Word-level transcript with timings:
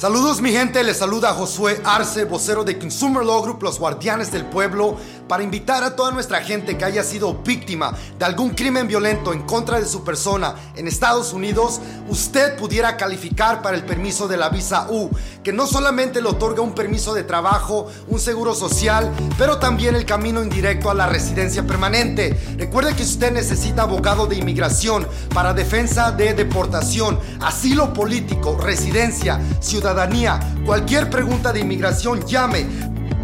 Saludos 0.00 0.40
mi 0.40 0.50
gente, 0.50 0.82
les 0.82 0.96
saluda 0.96 1.34
Josué 1.34 1.78
Arce, 1.84 2.24
vocero 2.24 2.64
de 2.64 2.78
Consumer 2.78 3.22
Law 3.22 3.42
Group, 3.42 3.62
los 3.62 3.78
guardianes 3.78 4.32
del 4.32 4.46
pueblo, 4.46 4.96
para 5.30 5.44
invitar 5.44 5.84
a 5.84 5.94
toda 5.94 6.10
nuestra 6.10 6.40
gente 6.40 6.76
que 6.76 6.84
haya 6.84 7.04
sido 7.04 7.34
víctima 7.34 7.96
de 8.18 8.24
algún 8.24 8.50
crimen 8.50 8.88
violento 8.88 9.32
en 9.32 9.42
contra 9.42 9.78
de 9.78 9.86
su 9.86 10.02
persona 10.02 10.56
en 10.74 10.88
Estados 10.88 11.32
Unidos, 11.32 11.80
usted 12.08 12.56
pudiera 12.56 12.96
calificar 12.96 13.62
para 13.62 13.76
el 13.76 13.84
permiso 13.84 14.26
de 14.26 14.36
la 14.36 14.48
visa 14.48 14.88
U, 14.90 15.08
que 15.44 15.52
no 15.52 15.68
solamente 15.68 16.20
le 16.20 16.28
otorga 16.28 16.62
un 16.62 16.74
permiso 16.74 17.14
de 17.14 17.22
trabajo, 17.22 17.86
un 18.08 18.18
seguro 18.18 18.56
social, 18.56 19.08
pero 19.38 19.58
también 19.58 19.94
el 19.94 20.04
camino 20.04 20.42
indirecto 20.42 20.90
a 20.90 20.94
la 20.94 21.06
residencia 21.06 21.64
permanente. 21.64 22.36
Recuerde 22.58 22.96
que 22.96 23.04
usted 23.04 23.30
necesita 23.30 23.82
abogado 23.82 24.26
de 24.26 24.34
inmigración 24.34 25.06
para 25.32 25.54
defensa 25.54 26.10
de 26.10 26.34
deportación, 26.34 27.20
asilo 27.40 27.92
político, 27.92 28.58
residencia, 28.60 29.40
ciudadanía 29.60 30.40
cualquier 30.66 31.08
pregunta 31.08 31.52
de 31.52 31.60
inmigración, 31.60 32.24
llame 32.26 32.66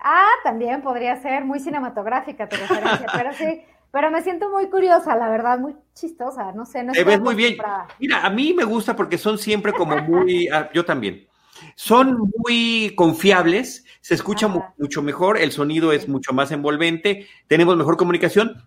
Ah, 0.00 0.30
también 0.44 0.82
podría 0.82 1.20
ser 1.20 1.44
muy 1.44 1.60
cinematográfica 1.60 2.48
tu 2.48 2.56
referencia, 2.56 3.06
pero 3.12 3.32
sí, 3.32 3.62
pero 3.90 4.10
me 4.10 4.22
siento 4.22 4.48
muy 4.50 4.68
curiosa, 4.68 5.16
la 5.16 5.28
verdad, 5.28 5.58
muy 5.58 5.74
chistosa, 5.94 6.52
no 6.52 6.66
sé. 6.66 6.84
No 6.84 6.92
Te 6.92 7.04
ves 7.04 7.20
muy 7.20 7.34
bien. 7.34 7.56
Mira, 7.98 8.24
a 8.24 8.30
mí 8.30 8.54
me 8.54 8.64
gusta 8.64 8.94
porque 8.94 9.18
son 9.18 9.38
siempre 9.38 9.72
como 9.72 9.96
muy, 9.96 10.48
ah, 10.48 10.68
yo 10.72 10.84
también. 10.84 11.26
Son 11.74 12.30
muy 12.36 12.92
confiables, 12.94 13.84
se 14.00 14.14
escucha 14.14 14.48
mucho 14.76 15.02
mejor, 15.02 15.38
el 15.38 15.50
sonido 15.50 15.92
es 15.92 16.08
mucho 16.08 16.32
más 16.32 16.52
envolvente, 16.52 17.26
tenemos 17.48 17.76
mejor 17.76 17.96
comunicación 17.96 18.62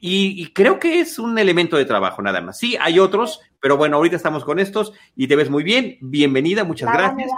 y, 0.00 0.52
creo 0.52 0.78
que 0.78 1.00
es 1.00 1.18
un 1.18 1.38
elemento 1.38 1.76
de 1.76 1.84
trabajo 1.84 2.22
nada 2.22 2.40
más. 2.40 2.58
Sí, 2.58 2.76
hay 2.80 2.98
otros, 2.98 3.40
pero 3.60 3.76
bueno, 3.76 3.96
ahorita 3.96 4.16
estamos 4.16 4.44
con 4.44 4.58
estos 4.58 4.92
y 5.14 5.28
te 5.28 5.36
ves 5.36 5.50
muy 5.50 5.62
bien. 5.62 5.98
Bienvenida, 6.00 6.64
muchas 6.64 6.92
gracias 6.92 7.30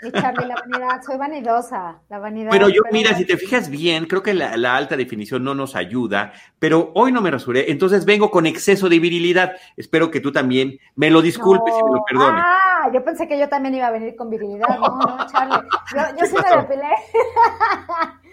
la 0.00 0.32
vanidad, 0.32 1.02
soy 1.02 1.16
vanidosa, 1.16 2.00
la 2.08 2.18
vanidad. 2.18 2.50
Pero 2.50 2.68
yo, 2.68 2.82
mira, 2.92 3.14
si 3.14 3.24
te 3.24 3.36
fijas 3.36 3.68
bien, 3.68 4.06
creo 4.06 4.22
que 4.22 4.34
la, 4.34 4.76
alta 4.76 4.96
definición 4.96 5.44
no 5.44 5.54
nos 5.54 5.76
ayuda, 5.76 6.32
pero 6.58 6.92
hoy 6.94 7.12
no 7.12 7.20
me 7.20 7.30
rasuré, 7.30 7.70
entonces 7.70 8.04
vengo 8.04 8.30
con 8.30 8.46
exceso 8.46 8.88
de 8.88 8.98
virilidad. 8.98 9.52
Espero 9.76 10.10
que 10.10 10.20
tú 10.20 10.32
también 10.32 10.78
me 10.96 11.10
lo 11.10 11.22
disculpes 11.22 11.74
y 11.78 11.84
me 11.84 11.92
lo 11.92 12.04
perdones. 12.04 12.42
Ah, 12.44 12.90
yo 12.92 13.04
pensé 13.04 13.28
que 13.28 13.38
yo 13.38 13.48
también 13.48 13.74
iba 13.74 13.86
a 13.86 13.90
venir 13.90 14.16
con 14.16 14.30
virilidad. 14.30 14.68
No, 14.68 14.98
no, 14.98 15.26
Charlie. 15.32 15.68
Yo, 15.94 16.00
yo 16.20 16.26
sí 16.26 16.34
me 16.34 16.56
depilé. 16.56 16.88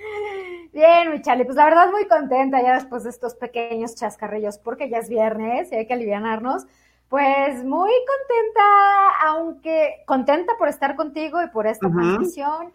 Bien, 0.74 1.12
mi 1.12 1.22
Charlie, 1.22 1.44
pues 1.44 1.58
la 1.58 1.66
verdad 1.66 1.92
muy 1.92 2.08
contenta 2.08 2.62
ya 2.62 2.76
después 2.76 3.04
de 3.04 3.10
estos 3.10 3.36
pequeños 3.36 3.96
chascarrillos, 3.96 4.58
porque 4.58 4.90
ya 4.90 5.00
es 5.00 5.10
viernes 5.10 5.72
y 5.72 5.76
hay 5.76 5.86
que 5.86 5.94
alivianarnos. 5.94 6.66
Pues 7.12 7.62
muy 7.66 7.92
contenta, 7.92 9.10
aunque 9.26 10.02
contenta 10.06 10.54
por 10.58 10.70
estar 10.70 10.96
contigo 10.96 11.44
y 11.44 11.50
por 11.50 11.68
esta 11.68 11.90
transmisión. 11.92 12.72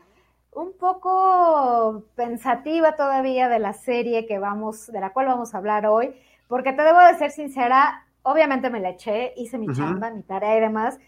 Un 0.52 0.76
poco 0.76 2.04
pensativa 2.16 2.96
todavía 2.96 3.48
de 3.48 3.58
la 3.58 3.72
serie 3.72 4.26
que 4.26 4.38
vamos, 4.38 4.88
de 4.88 5.00
la 5.00 5.14
cual 5.14 5.28
vamos 5.28 5.54
a 5.54 5.58
hablar 5.58 5.86
hoy, 5.86 6.14
porque 6.48 6.74
te 6.74 6.82
debo 6.82 6.98
de 6.98 7.16
ser 7.16 7.30
sincera, 7.30 8.06
obviamente 8.20 8.68
me 8.68 8.80
la 8.80 8.90
eché, 8.90 9.32
hice 9.38 9.56
mi 9.56 9.74
chamba, 9.74 10.10
mi 10.10 10.22
tarea 10.22 10.58
y 10.58 10.60
demás, 10.60 10.98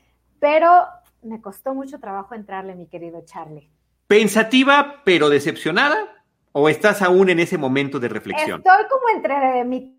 pero 0.40 0.86
me 1.20 1.42
costó 1.42 1.74
mucho 1.74 2.00
trabajo 2.00 2.34
entrarle, 2.34 2.76
mi 2.76 2.86
querido 2.86 3.20
Charlie. 3.26 3.70
¿Pensativa 4.06 5.02
pero 5.04 5.28
decepcionada? 5.28 5.98
¿O 6.52 6.70
estás 6.70 7.02
aún 7.02 7.28
en 7.28 7.40
ese 7.40 7.58
momento 7.58 8.00
de 8.00 8.08
reflexión? 8.08 8.62
Estoy 8.64 8.86
como 8.88 9.10
entre 9.14 9.64
mi 9.66 9.97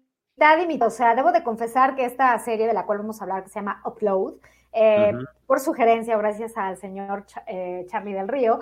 o 0.81 0.89
sea, 0.89 1.15
debo 1.15 1.31
de 1.31 1.43
confesar 1.43 1.95
que 1.95 2.05
esta 2.05 2.37
serie 2.39 2.67
de 2.67 2.73
la 2.73 2.85
cual 2.85 2.99
vamos 2.99 3.19
a 3.19 3.23
hablar, 3.23 3.43
que 3.43 3.49
se 3.49 3.59
llama 3.59 3.81
Upload, 3.85 4.35
eh, 4.71 5.13
por 5.47 5.59
sugerencia, 5.59 6.17
gracias 6.17 6.55
al 6.57 6.77
señor 6.77 7.25
eh, 7.47 7.85
Charlie 7.89 8.13
del 8.13 8.27
Río, 8.27 8.59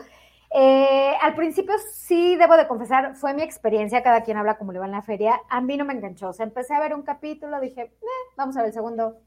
eh, 0.50 1.14
al 1.22 1.36
principio 1.36 1.76
sí 1.92 2.36
debo 2.38 2.56
de 2.56 2.68
confesar, 2.68 3.16
fue 3.16 3.34
mi 3.34 3.42
experiencia, 3.44 4.02
cada 4.02 4.22
quien 4.22 4.38
habla 4.38 4.58
como 4.58 4.72
le 4.72 4.80
va 4.80 4.86
en 4.86 4.94
la 4.94 5.02
feria, 5.02 5.42
a 5.50 5.62
mí 5.62 5.76
no 5.78 5.86
me 5.86 5.94
enganchó, 5.94 6.30
o 6.30 6.34
sea, 6.34 6.46
empecé 6.46 6.74
a 6.74 6.80
ver 6.80 6.94
un 6.94 7.04
capítulo, 7.04 7.60
dije, 7.60 7.92
vamos 8.38 8.56
a 8.56 8.62
ver 8.62 8.68
el 8.68 8.74
segundo, 8.74 9.18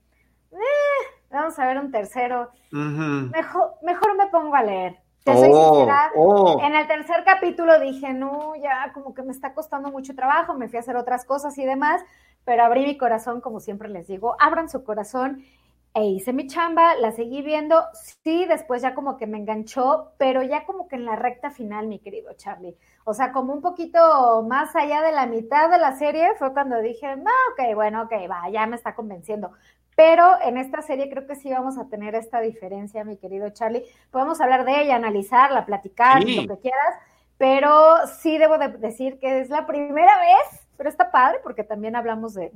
vamos 1.30 1.58
a 1.58 1.66
ver 1.66 1.78
un 1.78 1.90
tercero, 1.90 2.50
mejor, 2.70 3.74
mejor 3.82 4.16
me 4.16 4.28
pongo 4.28 4.54
a 4.56 4.62
leer. 4.62 4.98
Oh, 5.26 5.86
oh. 6.16 6.60
En 6.62 6.74
el 6.74 6.86
tercer 6.86 7.22
capítulo 7.24 7.78
dije, 7.78 8.12
no, 8.12 8.54
ya 8.56 8.90
como 8.94 9.14
que 9.14 9.22
me 9.22 9.32
está 9.32 9.52
costando 9.52 9.90
mucho 9.90 10.14
trabajo, 10.14 10.54
me 10.54 10.68
fui 10.68 10.78
a 10.78 10.80
hacer 10.80 10.96
otras 10.96 11.24
cosas 11.24 11.56
y 11.58 11.64
demás, 11.64 12.02
pero 12.44 12.64
abrí 12.64 12.84
mi 12.84 12.96
corazón, 12.96 13.40
como 13.40 13.60
siempre 13.60 13.88
les 13.88 14.06
digo, 14.06 14.36
abran 14.38 14.68
su 14.68 14.84
corazón 14.84 15.44
e 15.92 16.04
hice 16.04 16.32
mi 16.32 16.46
chamba, 16.46 16.94
la 16.94 17.10
seguí 17.10 17.42
viendo, 17.42 17.82
sí, 18.22 18.46
después 18.46 18.80
ya 18.80 18.94
como 18.94 19.16
que 19.16 19.26
me 19.26 19.38
enganchó, 19.38 20.12
pero 20.18 20.42
ya 20.42 20.64
como 20.64 20.86
que 20.86 20.94
en 20.96 21.04
la 21.04 21.16
recta 21.16 21.50
final, 21.50 21.88
mi 21.88 21.98
querido 21.98 22.32
Charlie. 22.34 22.76
O 23.04 23.12
sea, 23.12 23.32
como 23.32 23.52
un 23.52 23.60
poquito 23.60 24.44
más 24.46 24.76
allá 24.76 25.02
de 25.02 25.10
la 25.10 25.26
mitad 25.26 25.68
de 25.68 25.78
la 25.78 25.96
serie 25.96 26.34
fue 26.38 26.52
cuando 26.52 26.80
dije, 26.80 27.16
no, 27.16 27.30
ok, 27.52 27.74
bueno, 27.74 28.02
ok, 28.02 28.12
va, 28.30 28.48
ya 28.50 28.66
me 28.66 28.76
está 28.76 28.94
convenciendo. 28.94 29.50
Pero 29.96 30.40
en 30.42 30.58
esta 30.58 30.80
serie 30.80 31.10
creo 31.10 31.26
que 31.26 31.34
sí 31.34 31.50
vamos 31.50 31.76
a 31.76 31.88
tener 31.88 32.14
esta 32.14 32.40
diferencia, 32.40 33.04
mi 33.04 33.16
querido 33.16 33.50
Charlie. 33.50 33.84
Podemos 34.12 34.40
hablar 34.40 34.64
de 34.64 34.82
ella, 34.82 34.94
analizarla, 34.94 35.66
platicar, 35.66 36.22
lo 36.22 36.54
que 36.56 36.62
quieras, 36.62 36.94
pero 37.36 38.06
sí 38.20 38.38
debo 38.38 38.58
de 38.58 38.68
decir 38.68 39.18
que 39.18 39.40
es 39.40 39.50
la 39.50 39.66
primera 39.66 40.18
vez 40.20 40.69
pero 40.80 40.88
está 40.88 41.10
padre 41.10 41.40
porque 41.42 41.62
también 41.62 41.94
hablamos 41.94 42.32
de, 42.32 42.50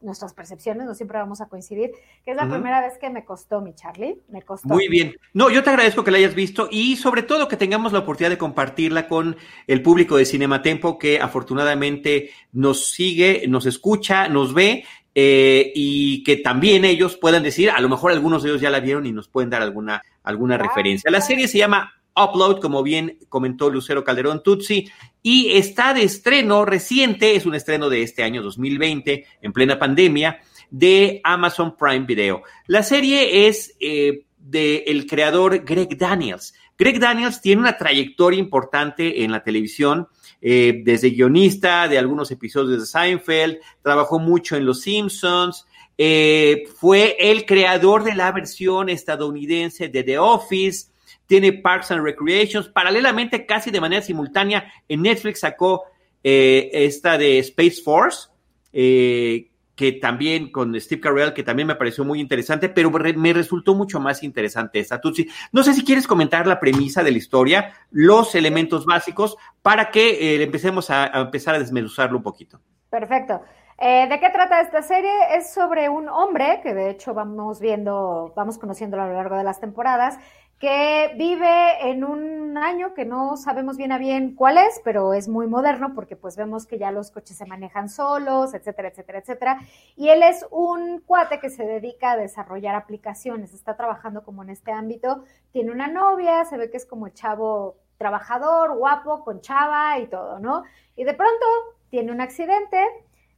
nuestras 0.00 0.34
percepciones, 0.34 0.84
no 0.84 0.96
siempre 0.96 1.18
vamos 1.18 1.40
a 1.40 1.46
coincidir, 1.46 1.92
que 2.24 2.32
es 2.32 2.36
la 2.36 2.48
primera 2.48 2.80
vez 2.80 2.98
que 2.98 3.08
me 3.08 3.24
costó 3.24 3.60
mi 3.60 3.72
Charlie, 3.72 4.18
me 4.30 4.42
costó. 4.42 4.66
Muy 4.66 4.88
bien. 4.88 5.14
No, 5.32 5.48
yo 5.48 5.62
te 5.62 5.70
agradezco 5.70 6.02
que 6.02 6.10
la 6.10 6.18
hayas 6.18 6.34
visto 6.34 6.66
y 6.72 6.96
sobre 6.96 7.22
todo 7.22 7.46
que 7.46 7.56
tengamos 7.56 7.92
la 7.92 8.00
oportunidad 8.00 8.30
de 8.30 8.38
compartirla 8.38 9.06
con 9.06 9.36
el 9.68 9.80
público 9.80 10.16
de 10.16 10.24
Cinematempo 10.24 10.98
que 10.98 11.20
afortunadamente 11.20 12.30
nos 12.50 12.90
sigue, 12.90 13.44
nos 13.46 13.64
escucha, 13.66 14.26
nos 14.26 14.54
ve 14.54 14.84
eh, 15.14 15.70
y 15.72 16.24
que 16.24 16.38
también 16.38 16.84
ellos 16.84 17.16
puedan 17.16 17.44
decir, 17.44 17.70
a 17.70 17.80
lo 17.80 17.88
mejor 17.88 18.10
algunos 18.10 18.42
de 18.42 18.48
ellos 18.48 18.60
ya 18.60 18.70
la 18.70 18.80
vieron 18.80 19.06
y 19.06 19.12
nos 19.12 19.28
pueden 19.28 19.50
dar 19.50 19.62
alguna, 19.62 20.02
alguna 20.24 20.58
referencia. 20.58 21.12
La 21.12 21.20
serie 21.20 21.46
se 21.46 21.58
llama 21.58 21.94
Upload, 22.16 22.60
como 22.60 22.82
bien 22.82 23.18
comentó 23.28 23.70
Lucero 23.70 24.04
Calderón 24.04 24.42
Tutsi, 24.42 24.90
y 25.22 25.52
está 25.52 25.94
de 25.94 26.02
estreno 26.02 26.64
reciente, 26.64 27.36
es 27.36 27.46
un 27.46 27.54
estreno 27.54 27.88
de 27.88 28.02
este 28.02 28.22
año 28.22 28.42
2020, 28.42 29.26
en 29.40 29.52
plena 29.52 29.78
pandemia, 29.78 30.40
de 30.70 31.20
Amazon 31.22 31.76
Prime 31.76 32.06
Video. 32.06 32.42
La 32.66 32.82
serie 32.82 33.46
es 33.46 33.74
eh, 33.78 34.24
del 34.38 35.06
creador 35.06 35.64
Greg 35.64 35.96
Daniels. 35.96 36.54
Greg 36.76 36.98
Daniels 36.98 37.40
tiene 37.40 37.60
una 37.60 37.76
trayectoria 37.76 38.40
importante 38.40 39.22
en 39.22 39.30
la 39.30 39.44
televisión, 39.44 40.08
eh, 40.40 40.82
desde 40.84 41.10
guionista 41.10 41.86
de 41.86 41.98
algunos 41.98 42.30
episodios 42.30 42.80
de 42.80 42.86
Seinfeld, 42.86 43.58
trabajó 43.82 44.18
mucho 44.18 44.56
en 44.56 44.66
Los 44.66 44.80
Simpsons, 44.80 45.66
eh, 45.98 46.64
fue 46.74 47.16
el 47.18 47.44
creador 47.44 48.02
de 48.02 48.14
la 48.14 48.32
versión 48.32 48.88
estadounidense 48.88 49.88
de 49.88 50.02
The 50.02 50.18
Office, 50.18 50.86
tiene 51.32 51.54
Parks 51.54 51.90
and 51.90 52.04
Recreations, 52.04 52.68
paralelamente, 52.68 53.46
casi 53.46 53.70
de 53.70 53.80
manera 53.80 54.02
simultánea, 54.02 54.70
en 54.86 55.00
Netflix 55.00 55.40
sacó 55.40 55.84
eh, 56.22 56.68
esta 56.74 57.16
de 57.16 57.38
Space 57.38 57.80
Force, 57.82 58.28
eh, 58.70 59.50
que 59.74 59.92
también 59.92 60.52
con 60.52 60.78
Steve 60.78 61.00
Carell, 61.00 61.32
que 61.32 61.42
también 61.42 61.68
me 61.68 61.74
pareció 61.74 62.04
muy 62.04 62.20
interesante, 62.20 62.68
pero 62.68 62.90
me 62.90 63.32
resultó 63.32 63.74
mucho 63.74 63.98
más 63.98 64.22
interesante 64.22 64.78
esta. 64.78 65.00
Tutsi, 65.00 65.26
no 65.52 65.62
sé 65.62 65.72
si 65.72 65.86
quieres 65.86 66.06
comentar 66.06 66.46
la 66.46 66.60
premisa 66.60 67.02
de 67.02 67.12
la 67.12 67.16
historia, 67.16 67.72
los 67.90 68.34
elementos 68.34 68.84
básicos, 68.84 69.38
para 69.62 69.90
que 69.90 70.34
eh, 70.34 70.42
empecemos 70.42 70.90
a, 70.90 71.06
empezar 71.18 71.54
a 71.54 71.60
desmenuzarlo 71.60 72.18
un 72.18 72.24
poquito. 72.24 72.60
Perfecto. 72.90 73.40
¿De 73.80 74.20
qué 74.20 74.30
trata 74.30 74.60
esta 74.60 74.80
serie? 74.82 75.10
Es 75.32 75.52
sobre 75.52 75.88
un 75.88 76.08
hombre 76.08 76.60
que 76.62 76.72
de 76.72 76.90
hecho 76.90 77.14
vamos 77.14 77.58
viendo, 77.58 78.32
vamos 78.36 78.56
conociendo 78.56 79.00
a 79.00 79.08
lo 79.08 79.14
largo 79.14 79.36
de 79.36 79.42
las 79.42 79.58
temporadas, 79.58 80.20
que 80.62 81.12
vive 81.16 81.90
en 81.90 82.04
un 82.04 82.56
año 82.56 82.94
que 82.94 83.04
no 83.04 83.36
sabemos 83.36 83.76
bien 83.76 83.90
a 83.90 83.98
bien 83.98 84.36
cuál 84.36 84.58
es, 84.58 84.80
pero 84.84 85.12
es 85.12 85.26
muy 85.26 85.48
moderno 85.48 85.92
porque 85.92 86.14
pues 86.14 86.36
vemos 86.36 86.68
que 86.68 86.78
ya 86.78 86.92
los 86.92 87.10
coches 87.10 87.36
se 87.36 87.46
manejan 87.46 87.88
solos, 87.88 88.54
etcétera, 88.54 88.86
etcétera, 88.86 89.18
etcétera. 89.18 89.60
Y 89.96 90.10
él 90.10 90.22
es 90.22 90.46
un 90.52 91.00
cuate 91.00 91.40
que 91.40 91.50
se 91.50 91.64
dedica 91.64 92.12
a 92.12 92.16
desarrollar 92.16 92.76
aplicaciones, 92.76 93.52
está 93.54 93.76
trabajando 93.76 94.22
como 94.22 94.44
en 94.44 94.50
este 94.50 94.70
ámbito, 94.70 95.24
tiene 95.50 95.72
una 95.72 95.88
novia, 95.88 96.44
se 96.44 96.56
ve 96.56 96.70
que 96.70 96.76
es 96.76 96.86
como 96.86 97.08
chavo 97.08 97.78
trabajador, 97.98 98.76
guapo, 98.78 99.24
con 99.24 99.40
chava 99.40 99.98
y 99.98 100.06
todo, 100.06 100.38
¿no? 100.38 100.62
Y 100.94 101.02
de 101.02 101.14
pronto 101.14 101.44
tiene 101.90 102.12
un 102.12 102.20
accidente, 102.20 102.78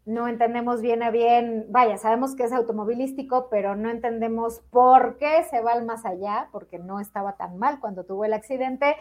no 0.07 0.29
entendemos 0.29 0.83
bien 0.83 1.03
a 1.03 1.11
bien, 1.11 1.67
vaya, 1.71 1.97
sabemos 1.97 2.37
que 2.37 2.45
es 2.45 2.53
automovilístico, 2.53 3.49
pero 3.51 3.75
no 3.75 3.91
entendemos 3.91 4.61
por 4.71 5.17
qué 5.17 5.45
se 5.45 5.61
va 5.61 5.73
al 5.73 5.87
más 5.87 6.05
allá, 6.05 6.49
porque 6.53 6.79
no 6.79 7.01
estaba 7.01 7.37
tan 7.37 7.59
mal 7.59 7.81
cuando 7.81 8.05
tuvo 8.05 8.25
el 8.25 8.35
accidente. 8.35 8.97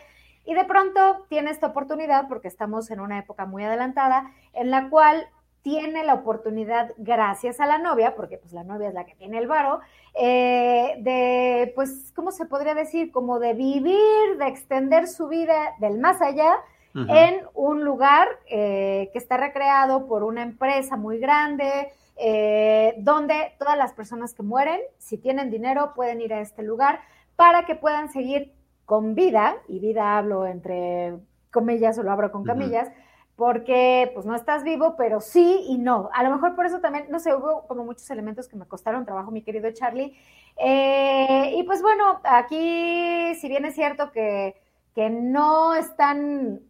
Y 0.46 0.54
de 0.54 0.66
pronto 0.66 1.26
tiene 1.30 1.52
esta 1.52 1.68
oportunidad, 1.68 2.28
porque 2.28 2.48
estamos 2.48 2.90
en 2.92 3.00
una 3.00 3.20
época 3.20 3.46
muy 3.46 3.64
adelantada, 3.64 4.32
en 4.54 4.72
la 4.72 4.90
cual 4.90 5.28
tiene 5.62 6.04
la 6.04 6.16
oportunidad, 6.16 6.92
gracias 6.98 7.62
a 7.62 7.66
la 7.66 7.78
novia, 7.78 8.16
porque 8.16 8.38
pues 8.38 8.52
la 8.52 8.66
novia 8.66 8.90
es 8.90 8.94
la 8.94 9.06
que 9.06 9.16
tiene 9.16 9.40
el 9.40 9.48
varo, 9.48 9.80
eh, 10.14 10.96
de, 11.00 11.72
pues, 11.74 12.12
¿cómo 12.16 12.32
se 12.32 12.46
podría 12.46 12.76
decir? 12.76 13.12
Como 13.12 13.40
de 13.40 13.54
vivir, 13.54 14.38
de 14.38 14.48
extender 14.48 15.08
su 15.08 15.30
vida 15.30 15.74
del 15.80 16.00
más 16.00 16.22
allá, 16.22 16.54
en 16.96 17.42
un 17.56 17.84
lugar 17.84 18.28
eh, 18.48 19.10
que 19.12 19.18
está 19.18 19.38
recreado 19.38 20.06
por 20.06 20.24
una 20.24 20.44
empresa 20.44 20.96
muy 20.96 21.18
grande, 21.18 21.92
eh, 22.18 22.94
donde 23.00 23.54
todas 23.58 23.78
las 23.78 23.94
personas 23.94 24.34
que 24.34 24.44
mueren, 24.44 24.80
si 25.00 25.18
tienen 25.18 25.50
dinero, 25.50 25.94
pueden 25.96 26.22
ir 26.22 26.34
a 26.34 26.42
este 26.42 26.62
lugar 26.62 27.00
para 27.36 27.66
que 27.66 27.76
puedan 27.76 28.12
seguir 28.12 28.54
con 28.86 29.16
vida, 29.16 29.56
y 29.68 29.80
vida 29.80 30.18
hablo 30.18 30.46
entre 30.46 31.16
comillas 31.52 31.98
o 31.98 32.04
lo 32.04 32.12
abro 32.12 32.32
con 32.32 32.44
camillas, 32.44 32.92
porque 33.36 34.12
pues 34.14 34.26
no 34.26 34.36
estás 34.36 34.64
vivo, 34.64 34.96
pero 34.96 35.20
sí 35.20 35.66
y 35.68 35.78
no. 35.80 36.10
A 36.14 36.24
lo 36.24 36.30
mejor 36.30 36.56
por 36.56 36.68
eso 36.68 36.80
también, 36.80 37.08
no 37.10 37.20
sé, 37.20 37.34
hubo 37.34 37.66
como 37.68 37.84
muchos 37.84 38.10
elementos 38.12 38.48
que 38.48 38.56
me 38.56 38.68
costaron 38.68 39.06
trabajo, 39.06 39.32
mi 39.32 39.42
querido 39.42 39.72
Charlie. 39.72 40.16
Eh, 40.58 41.56
y 41.58 41.64
pues 41.64 41.82
bueno, 41.82 42.20
aquí, 42.24 43.34
si 43.36 43.48
bien 43.48 43.66
es 43.66 43.74
cierto 43.74 44.12
que, 44.12 44.62
que 44.94 45.10
no 45.10 45.74
están 45.74 46.62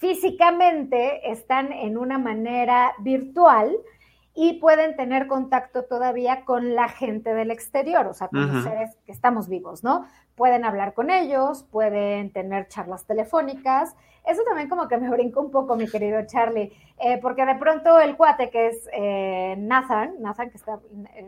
físicamente 0.00 1.30
están 1.30 1.72
en 1.72 1.98
una 1.98 2.16
manera 2.16 2.94
virtual 3.00 3.76
y 4.34 4.54
pueden 4.54 4.96
tener 4.96 5.26
contacto 5.26 5.84
todavía 5.84 6.46
con 6.46 6.74
la 6.74 6.88
gente 6.88 7.34
del 7.34 7.50
exterior, 7.50 8.06
o 8.06 8.14
sea, 8.14 8.28
con 8.28 8.50
los 8.50 8.64
seres 8.64 8.96
que 9.04 9.12
estamos 9.12 9.50
vivos, 9.50 9.84
¿no? 9.84 10.06
Pueden 10.36 10.64
hablar 10.64 10.94
con 10.94 11.10
ellos, 11.10 11.64
pueden 11.64 12.32
tener 12.32 12.68
charlas 12.68 13.04
telefónicas. 13.04 13.94
Eso 14.24 14.42
también 14.44 14.70
como 14.70 14.88
que 14.88 14.96
me 14.96 15.10
brinca 15.10 15.38
un 15.38 15.50
poco, 15.50 15.76
mi 15.76 15.86
querido 15.86 16.24
Charlie, 16.26 16.72
eh, 16.98 17.18
porque 17.20 17.44
de 17.44 17.56
pronto 17.56 18.00
el 18.00 18.16
cuate 18.16 18.48
que 18.48 18.68
es 18.68 18.88
eh, 18.94 19.54
Nathan, 19.58 20.14
Nathan 20.20 20.48
que 20.48 20.56
está, 20.56 20.78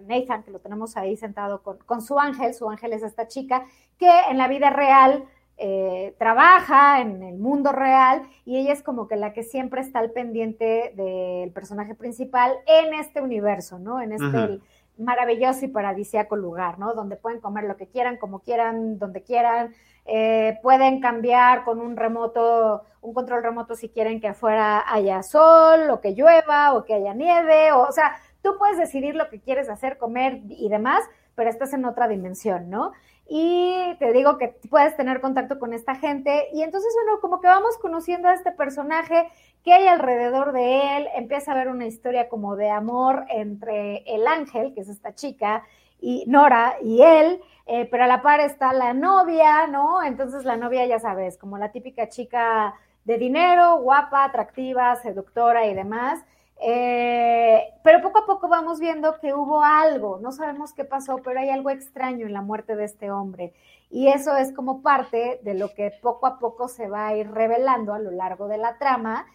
Nathan, 0.06 0.44
que 0.44 0.50
lo 0.50 0.60
tenemos 0.60 0.96
ahí 0.96 1.18
sentado 1.18 1.62
con, 1.62 1.76
con 1.84 2.00
su 2.00 2.18
ángel, 2.18 2.54
su 2.54 2.70
ángel 2.70 2.94
es 2.94 3.02
esta 3.02 3.28
chica, 3.28 3.66
que 3.98 4.10
en 4.30 4.38
la 4.38 4.48
vida 4.48 4.70
real 4.70 5.26
eh, 5.64 6.16
trabaja 6.18 7.00
en 7.00 7.22
el 7.22 7.38
mundo 7.38 7.70
real 7.70 8.22
y 8.44 8.58
ella 8.58 8.72
es 8.72 8.82
como 8.82 9.06
que 9.06 9.14
la 9.14 9.32
que 9.32 9.44
siempre 9.44 9.80
está 9.80 10.00
al 10.00 10.10
pendiente 10.10 10.92
del 10.96 11.52
personaje 11.52 11.94
principal 11.94 12.52
en 12.66 12.94
este 12.94 13.20
universo, 13.20 13.78
¿no? 13.78 14.00
En 14.00 14.10
este 14.10 14.58
maravilloso 14.98 15.64
y 15.64 15.68
paradisíaco 15.68 16.34
lugar, 16.34 16.80
¿no? 16.80 16.94
Donde 16.94 17.14
pueden 17.14 17.38
comer 17.38 17.62
lo 17.62 17.76
que 17.76 17.86
quieran, 17.86 18.16
como 18.16 18.40
quieran, 18.40 18.98
donde 18.98 19.22
quieran, 19.22 19.72
eh, 20.04 20.58
pueden 20.64 21.00
cambiar 21.00 21.62
con 21.62 21.80
un 21.80 21.96
remoto, 21.96 22.82
un 23.00 23.14
control 23.14 23.44
remoto 23.44 23.76
si 23.76 23.88
quieren 23.88 24.20
que 24.20 24.26
afuera 24.26 24.82
haya 24.92 25.22
sol 25.22 25.88
o 25.90 26.00
que 26.00 26.16
llueva 26.16 26.74
o 26.74 26.84
que 26.84 26.94
haya 26.94 27.14
nieve, 27.14 27.70
o, 27.70 27.82
o 27.82 27.92
sea, 27.92 28.16
tú 28.42 28.56
puedes 28.58 28.78
decidir 28.78 29.14
lo 29.14 29.28
que 29.28 29.40
quieres 29.40 29.68
hacer, 29.68 29.96
comer 29.96 30.40
y 30.48 30.68
demás, 30.68 31.04
pero 31.36 31.48
estás 31.48 31.72
en 31.72 31.84
otra 31.84 32.08
dimensión, 32.08 32.68
¿no? 32.68 32.92
Y 33.28 33.96
te 33.98 34.12
digo 34.12 34.36
que 34.38 34.48
puedes 34.68 34.96
tener 34.96 35.20
contacto 35.20 35.58
con 35.58 35.72
esta 35.72 35.94
gente 35.94 36.48
y 36.52 36.62
entonces, 36.62 36.92
bueno, 37.02 37.20
como 37.20 37.40
que 37.40 37.46
vamos 37.46 37.78
conociendo 37.78 38.28
a 38.28 38.34
este 38.34 38.52
personaje 38.52 39.28
que 39.64 39.72
hay 39.72 39.86
alrededor 39.86 40.52
de 40.52 40.96
él, 40.96 41.08
empieza 41.14 41.52
a 41.52 41.54
haber 41.54 41.68
una 41.68 41.86
historia 41.86 42.28
como 42.28 42.56
de 42.56 42.70
amor 42.70 43.24
entre 43.28 44.02
el 44.12 44.26
ángel, 44.26 44.74
que 44.74 44.80
es 44.80 44.88
esta 44.88 45.14
chica, 45.14 45.64
y 46.00 46.24
Nora 46.26 46.76
y 46.82 47.00
él, 47.00 47.40
eh, 47.66 47.86
pero 47.90 48.04
a 48.04 48.08
la 48.08 48.22
par 48.22 48.40
está 48.40 48.72
la 48.72 48.92
novia, 48.92 49.68
¿no? 49.68 50.02
Entonces 50.02 50.44
la 50.44 50.56
novia, 50.56 50.84
ya 50.84 50.98
sabes, 50.98 51.38
como 51.38 51.58
la 51.58 51.70
típica 51.70 52.08
chica 52.08 52.74
de 53.04 53.18
dinero, 53.18 53.78
guapa, 53.78 54.24
atractiva, 54.24 54.96
seductora 54.96 55.66
y 55.66 55.74
demás. 55.74 56.24
Eh, 56.64 57.74
pero 57.82 58.00
poco 58.00 58.20
a 58.20 58.26
poco 58.26 58.46
vamos 58.48 58.78
viendo 58.78 59.18
que 59.18 59.34
hubo 59.34 59.62
algo, 59.62 60.20
no 60.22 60.30
sabemos 60.30 60.72
qué 60.72 60.84
pasó, 60.84 61.16
pero 61.24 61.40
hay 61.40 61.50
algo 61.50 61.70
extraño 61.70 62.24
en 62.24 62.32
la 62.32 62.40
muerte 62.40 62.76
de 62.76 62.84
este 62.84 63.10
hombre. 63.10 63.52
Y 63.90 64.08
eso 64.08 64.36
es 64.36 64.52
como 64.52 64.80
parte 64.80 65.40
de 65.42 65.54
lo 65.54 65.74
que 65.74 65.92
poco 66.00 66.26
a 66.28 66.38
poco 66.38 66.68
se 66.68 66.88
va 66.88 67.08
a 67.08 67.16
ir 67.16 67.30
revelando 67.30 67.92
a 67.92 67.98
lo 67.98 68.12
largo 68.12 68.46
de 68.46 68.58
la 68.58 68.78
trama. 68.78 69.26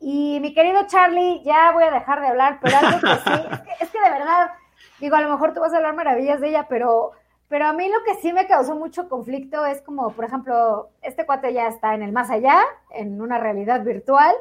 Y 0.00 0.40
mi 0.42 0.54
querido 0.54 0.80
Charlie, 0.88 1.42
ya 1.44 1.70
voy 1.70 1.84
a 1.84 1.92
dejar 1.92 2.20
de 2.20 2.26
hablar, 2.26 2.58
pero 2.60 2.76
algo 2.76 3.00
que 3.00 3.30
sí, 3.30 3.64
es 3.80 3.90
que, 3.90 4.00
de 4.00 4.10
verdad, 4.10 4.50
digo, 4.98 5.14
a 5.14 5.20
lo 5.20 5.30
mejor 5.30 5.54
tú 5.54 5.60
vas 5.60 5.72
a 5.72 5.76
hablar 5.76 5.94
maravillas 5.94 6.40
de 6.40 6.48
ella, 6.48 6.66
pero, 6.68 7.12
pero 7.46 7.66
a 7.66 7.72
mí 7.72 7.88
lo 7.88 8.02
que 8.02 8.20
sí 8.20 8.32
me 8.32 8.48
causó 8.48 8.74
mucho 8.74 9.08
conflicto 9.08 9.64
es 9.64 9.80
como, 9.82 10.10
por 10.10 10.24
ejemplo, 10.24 10.90
este 11.00 11.24
cuate 11.24 11.52
ya 11.52 11.68
está 11.68 11.94
en 11.94 12.02
el 12.02 12.10
más 12.10 12.28
allá, 12.28 12.58
en 12.90 13.22
una 13.22 13.38
realidad 13.38 13.84
virtual, 13.84 14.34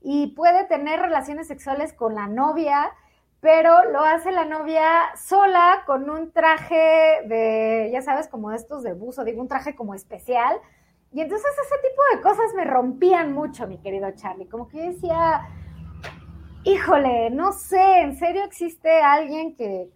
y 0.00 0.28
puede 0.28 0.64
tener 0.64 1.00
relaciones 1.00 1.48
sexuales 1.48 1.92
con 1.92 2.14
la 2.14 2.26
novia, 2.26 2.90
pero 3.40 3.90
lo 3.90 4.00
hace 4.00 4.32
la 4.32 4.44
novia 4.44 4.84
sola 5.16 5.82
con 5.86 6.10
un 6.10 6.32
traje 6.32 7.22
de, 7.26 7.90
ya 7.92 8.02
sabes, 8.02 8.28
como 8.28 8.52
estos 8.52 8.82
de 8.82 8.94
buzo, 8.94 9.24
digo, 9.24 9.40
un 9.40 9.48
traje 9.48 9.76
como 9.76 9.94
especial. 9.94 10.58
Y 11.12 11.20
entonces 11.20 11.50
ese 11.64 11.76
tipo 11.88 12.02
de 12.14 12.22
cosas 12.22 12.54
me 12.54 12.64
rompían 12.64 13.32
mucho, 13.32 13.66
mi 13.66 13.78
querido 13.78 14.10
Charlie. 14.12 14.48
Como 14.48 14.68
que 14.68 14.90
decía, 14.90 15.48
híjole, 16.64 17.30
no 17.30 17.52
sé, 17.52 18.00
¿en 18.00 18.16
serio 18.16 18.44
existe 18.44 19.00
alguien 19.00 19.56
que, 19.56 19.88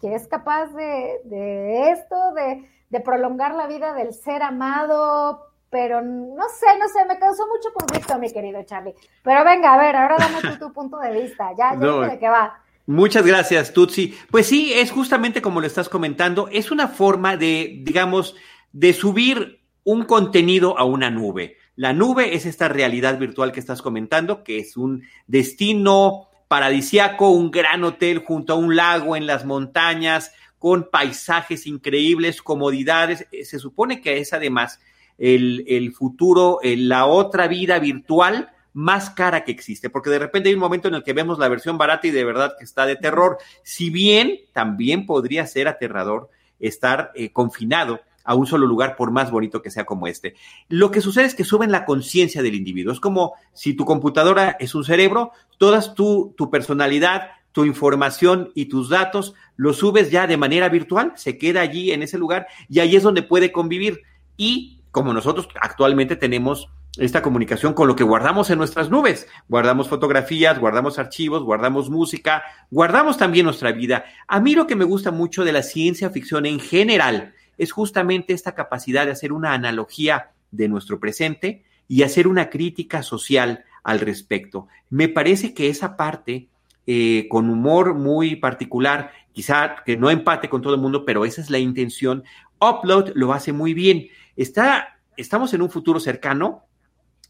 que 0.00 0.14
es 0.14 0.26
capaz 0.26 0.66
de, 0.68 1.20
de 1.24 1.90
esto, 1.90 2.32
de, 2.34 2.68
de 2.90 3.00
prolongar 3.00 3.54
la 3.54 3.66
vida 3.66 3.92
del 3.92 4.12
ser 4.12 4.42
amado 4.42 5.45
pero 5.70 6.02
no 6.02 6.44
sé, 6.48 6.66
no 6.78 6.88
sé, 6.88 7.04
me 7.06 7.18
causó 7.18 7.46
mucho 7.46 7.72
conflicto, 7.72 8.18
mi 8.18 8.32
querido 8.32 8.62
Charlie. 8.64 8.94
Pero 9.22 9.44
venga, 9.44 9.74
a 9.74 9.78
ver, 9.78 9.96
ahora 9.96 10.16
dame 10.18 10.56
tu 10.56 10.72
punto 10.72 10.98
de 10.98 11.20
vista, 11.20 11.50
ya, 11.56 11.72
ya 11.72 11.76
no, 11.76 12.00
de 12.00 12.18
qué 12.18 12.28
va. 12.28 12.62
Muchas 12.86 13.26
gracias, 13.26 13.72
Tutsi. 13.72 14.16
Pues 14.30 14.46
sí, 14.46 14.72
es 14.72 14.92
justamente 14.92 15.42
como 15.42 15.60
lo 15.60 15.66
estás 15.66 15.88
comentando, 15.88 16.48
es 16.52 16.70
una 16.70 16.88
forma 16.88 17.36
de, 17.36 17.80
digamos, 17.82 18.36
de 18.72 18.92
subir 18.92 19.60
un 19.82 20.04
contenido 20.04 20.78
a 20.78 20.84
una 20.84 21.10
nube. 21.10 21.56
La 21.74 21.92
nube 21.92 22.34
es 22.34 22.46
esta 22.46 22.68
realidad 22.68 23.18
virtual 23.18 23.52
que 23.52 23.60
estás 23.60 23.82
comentando, 23.82 24.44
que 24.44 24.58
es 24.58 24.76
un 24.76 25.02
destino 25.26 26.28
paradisiaco, 26.48 27.30
un 27.30 27.50
gran 27.50 27.82
hotel 27.84 28.20
junto 28.20 28.52
a 28.52 28.56
un 28.56 28.76
lago 28.76 29.16
en 29.16 29.26
las 29.26 29.44
montañas, 29.44 30.32
con 30.58 30.88
paisajes 30.90 31.66
increíbles, 31.66 32.40
comodidades. 32.40 33.26
Se 33.44 33.58
supone 33.58 34.00
que 34.00 34.18
es 34.18 34.32
además 34.32 34.80
el, 35.18 35.92
futuro, 35.92 36.58
la 36.62 37.06
otra 37.06 37.46
vida 37.48 37.78
virtual 37.78 38.50
más 38.72 39.08
cara 39.08 39.44
que 39.44 39.52
existe, 39.52 39.88
porque 39.88 40.10
de 40.10 40.18
repente 40.18 40.50
hay 40.50 40.54
un 40.54 40.60
momento 40.60 40.88
en 40.88 40.94
el 40.94 41.02
que 41.02 41.14
vemos 41.14 41.38
la 41.38 41.48
versión 41.48 41.78
barata 41.78 42.06
y 42.06 42.10
de 42.10 42.24
verdad 42.24 42.56
que 42.58 42.64
está 42.64 42.84
de 42.84 42.96
terror, 42.96 43.38
si 43.62 43.88
bien 43.88 44.40
también 44.52 45.06
podría 45.06 45.46
ser 45.46 45.66
aterrador 45.66 46.28
estar 46.60 47.10
eh, 47.14 47.32
confinado 47.32 48.00
a 48.22 48.34
un 48.34 48.46
solo 48.46 48.66
lugar, 48.66 48.96
por 48.96 49.12
más 49.12 49.30
bonito 49.30 49.62
que 49.62 49.70
sea 49.70 49.86
como 49.86 50.08
este. 50.08 50.34
Lo 50.68 50.90
que 50.90 51.00
sucede 51.00 51.24
es 51.24 51.34
que 51.34 51.44
suben 51.44 51.70
la 51.70 51.84
conciencia 51.84 52.42
del 52.42 52.56
individuo. 52.56 52.92
Es 52.92 53.00
como 53.00 53.34
si 53.54 53.74
tu 53.74 53.84
computadora 53.84 54.56
es 54.58 54.74
un 54.74 54.84
cerebro, 54.84 55.30
toda 55.58 55.94
tu, 55.94 56.34
tu 56.36 56.50
personalidad, 56.50 57.30
tu 57.52 57.64
información 57.64 58.50
y 58.54 58.66
tus 58.66 58.90
datos 58.90 59.34
lo 59.56 59.72
subes 59.72 60.10
ya 60.10 60.26
de 60.26 60.36
manera 60.36 60.68
virtual, 60.68 61.12
se 61.16 61.38
queda 61.38 61.62
allí 61.62 61.92
en 61.92 62.02
ese 62.02 62.18
lugar 62.18 62.46
y 62.68 62.80
ahí 62.80 62.96
es 62.96 63.02
donde 63.02 63.22
puede 63.22 63.52
convivir. 63.52 64.02
Y 64.36 64.75
como 64.96 65.12
nosotros 65.12 65.46
actualmente 65.60 66.16
tenemos 66.16 66.70
esta 66.96 67.20
comunicación 67.20 67.74
con 67.74 67.86
lo 67.86 67.94
que 67.94 68.02
guardamos 68.02 68.48
en 68.48 68.56
nuestras 68.56 68.88
nubes. 68.88 69.28
Guardamos 69.46 69.90
fotografías, 69.90 70.58
guardamos 70.58 70.98
archivos, 70.98 71.42
guardamos 71.42 71.90
música, 71.90 72.42
guardamos 72.70 73.18
también 73.18 73.44
nuestra 73.44 73.72
vida. 73.72 74.06
A 74.26 74.40
mí 74.40 74.54
lo 74.54 74.66
que 74.66 74.74
me 74.74 74.86
gusta 74.86 75.10
mucho 75.10 75.44
de 75.44 75.52
la 75.52 75.62
ciencia 75.62 76.08
ficción 76.08 76.46
en 76.46 76.60
general 76.60 77.34
es 77.58 77.72
justamente 77.72 78.32
esta 78.32 78.54
capacidad 78.54 79.04
de 79.04 79.12
hacer 79.12 79.34
una 79.34 79.52
analogía 79.52 80.30
de 80.50 80.66
nuestro 80.66 80.98
presente 80.98 81.62
y 81.88 82.02
hacer 82.02 82.26
una 82.26 82.48
crítica 82.48 83.02
social 83.02 83.66
al 83.84 84.00
respecto. 84.00 84.66
Me 84.88 85.10
parece 85.10 85.52
que 85.52 85.68
esa 85.68 85.98
parte, 85.98 86.48
eh, 86.86 87.26
con 87.28 87.50
humor 87.50 87.92
muy 87.92 88.36
particular, 88.36 89.12
quizá 89.34 89.76
que 89.84 89.98
no 89.98 90.08
empate 90.08 90.48
con 90.48 90.62
todo 90.62 90.74
el 90.74 90.80
mundo, 90.80 91.04
pero 91.04 91.26
esa 91.26 91.42
es 91.42 91.50
la 91.50 91.58
intención, 91.58 92.24
Upload 92.60 93.12
lo 93.14 93.32
hace 93.32 93.52
muy 93.52 93.74
bien. 93.74 94.08
Está, 94.36 94.98
estamos 95.16 95.52
en 95.54 95.62
un 95.62 95.70
futuro 95.70 96.00
cercano, 96.00 96.66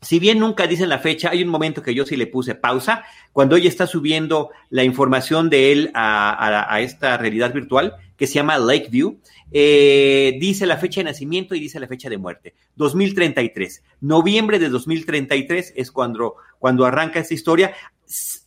si 0.01 0.19
bien 0.19 0.39
nunca 0.39 0.67
dicen 0.67 0.89
la 0.89 0.99
fecha, 0.99 1.31
hay 1.31 1.43
un 1.43 1.49
momento 1.49 1.83
que 1.83 1.95
yo 1.95 2.05
sí 2.05 2.17
le 2.17 2.27
puse 2.27 2.55
pausa, 2.55 3.05
cuando 3.33 3.57
ella 3.57 3.69
está 3.69 3.87
subiendo 3.87 4.51
la 4.69 4.85
información 4.85 5.49
de 5.49 5.73
él 5.73 5.91
a, 5.95 6.79
esta 6.81 7.17
realidad 7.17 7.53
virtual 7.53 7.95
que 8.17 8.27
se 8.27 8.35
llama 8.35 8.59
Lakeview, 8.59 9.19
eh, 9.53 10.37
dice 10.39 10.67
la 10.67 10.77
fecha 10.77 11.01
de 11.01 11.05
nacimiento 11.05 11.55
y 11.55 11.61
dice 11.61 11.81
la 11.81 11.87
fecha 11.87 12.11
de 12.11 12.19
muerte, 12.19 12.55
2033. 12.77 13.83
Noviembre 14.01 14.59
de 14.59 14.69
2033 14.69 15.73
es 15.77 15.91
cuando, 15.91 16.37
cuando 16.59 16.85
arranca 16.85 17.21
esta 17.21 17.35
historia 17.35 17.75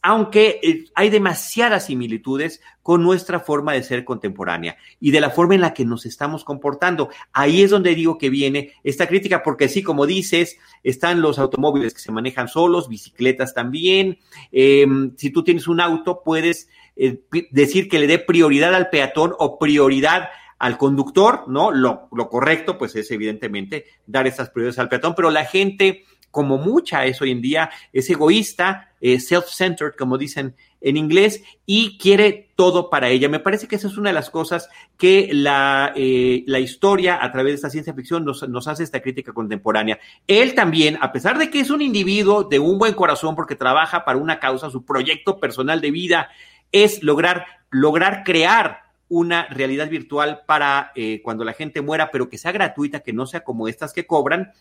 aunque 0.02 0.60
eh, 0.64 0.86
hay 0.96 1.10
demasiadas 1.10 1.88
similitudes 1.88 2.62
con 2.82 3.04
nuestra 3.04 3.40
forma 3.40 3.74
de 3.74 3.84
ser 3.84 4.06
contemporánea 4.06 4.78
y 5.00 5.12
de 5.12 5.20
la 5.20 5.30
forma 5.30 5.56
en 5.56 5.62
la 5.62 5.74
que 5.74 5.86
nos 5.86 6.06
estamos 6.06 6.44
comportando. 6.44 7.10
Ahí 7.34 7.62
es 7.62 7.70
donde 7.70 7.96
digo 7.96 8.18
que 8.18 8.30
viene 8.30 8.74
esta 8.84 9.08
crítica, 9.08 9.44
porque 9.44 9.68
sí, 9.68 9.84
como 9.84 10.06
dices, 10.06 10.58
están 10.84 11.22
los 11.22 11.40
automóviles 11.40 11.94
que 11.94 12.00
se 12.00 12.12
manejan 12.12 12.48
solos, 12.48 12.88
bicicletas 12.88 13.54
también. 13.54 14.20
Em, 14.52 15.16
si 15.18 15.30
tú 15.30 15.44
tienes 15.44 15.68
un 15.68 15.82
auto, 15.82 16.22
puedes 16.24 16.70
eh, 16.96 17.22
decir 17.52 17.90
que 17.90 18.00
le 18.00 18.08
dé 18.08 18.20
prioridad 18.20 18.74
al 18.74 18.90
peatón 18.90 19.34
o 19.38 19.60
prioridad 19.60 20.30
al 20.58 20.78
conductor, 20.78 21.46
¿no? 21.48 21.72
Lo, 21.72 22.10
lo 22.12 22.30
correcto, 22.30 22.78
pues 22.78 22.96
es 22.96 23.10
evidentemente 23.12 23.86
dar 24.06 24.28
estas 24.28 24.50
prioridades 24.50 24.80
al 24.80 24.90
peatón, 24.90 25.16
pero 25.16 25.32
la 25.32 25.46
gente 25.46 26.04
como 26.32 26.58
mucha 26.58 27.06
es 27.06 27.22
hoy 27.22 27.32
en 27.32 27.42
día, 27.42 27.70
es 27.94 28.10
egoísta, 28.10 28.90
self-centered, 29.02 29.94
como 29.98 30.18
dicen 30.18 30.56
en 30.82 30.98
inglés, 30.98 31.44
y 31.66 31.98
quiere 31.98 32.52
todo 32.56 32.90
para 32.90 33.10
ella. 33.10 33.30
Me 33.30 33.40
parece 33.40 33.68
que 33.68 33.76
esa 33.76 33.88
es 33.88 33.98
una 33.98 34.10
de 34.10 34.14
las 34.14 34.30
cosas 34.30 34.70
que 34.98 35.30
la, 35.32 35.94
eh, 35.96 36.44
la 36.48 36.60
historia, 36.60 37.20
a 37.22 37.32
través 37.32 37.52
de 37.52 37.56
esta 37.56 37.70
ciencia 37.70 37.94
ficción, 37.94 38.24
nos, 38.24 38.48
nos, 38.48 38.68
hace 38.68 38.84
esta 38.84 39.02
crítica 39.02 39.34
contemporánea. 39.34 40.00
Él 40.28 40.56
también, 40.56 40.98
a 41.02 41.12
pesar 41.12 41.38
de 41.38 41.50
que 41.50 41.60
es 41.60 41.70
un 41.70 41.82
individuo 41.82 42.44
de 42.44 42.60
un 42.60 42.78
buen 42.78 42.94
corazón 42.94 43.36
porque 43.36 43.56
trabaja 43.56 44.06
para 44.06 44.20
una 44.20 44.40
causa, 44.40 44.70
su 44.70 44.86
proyecto 44.86 45.40
personal 45.40 45.82
de 45.82 45.92
vida 45.92 46.30
es 46.72 47.04
lograr, 47.04 47.46
lograr 47.70 48.24
crear 48.24 48.90
una 49.10 49.48
realidad 49.48 49.90
virtual 49.90 50.42
para 50.46 50.92
eh, 50.96 51.22
cuando 51.24 51.44
la 51.44 51.54
gente 51.54 51.82
muera, 51.82 52.12
pero 52.12 52.30
que 52.30 52.38
sea 52.38 52.52
gratuita, 52.52 53.00
que 53.00 53.12
no 53.12 53.26
sea 53.26 53.44
como 53.44 53.68
estas 53.68 53.92
que 53.92 54.06
cobran, 54.06 54.52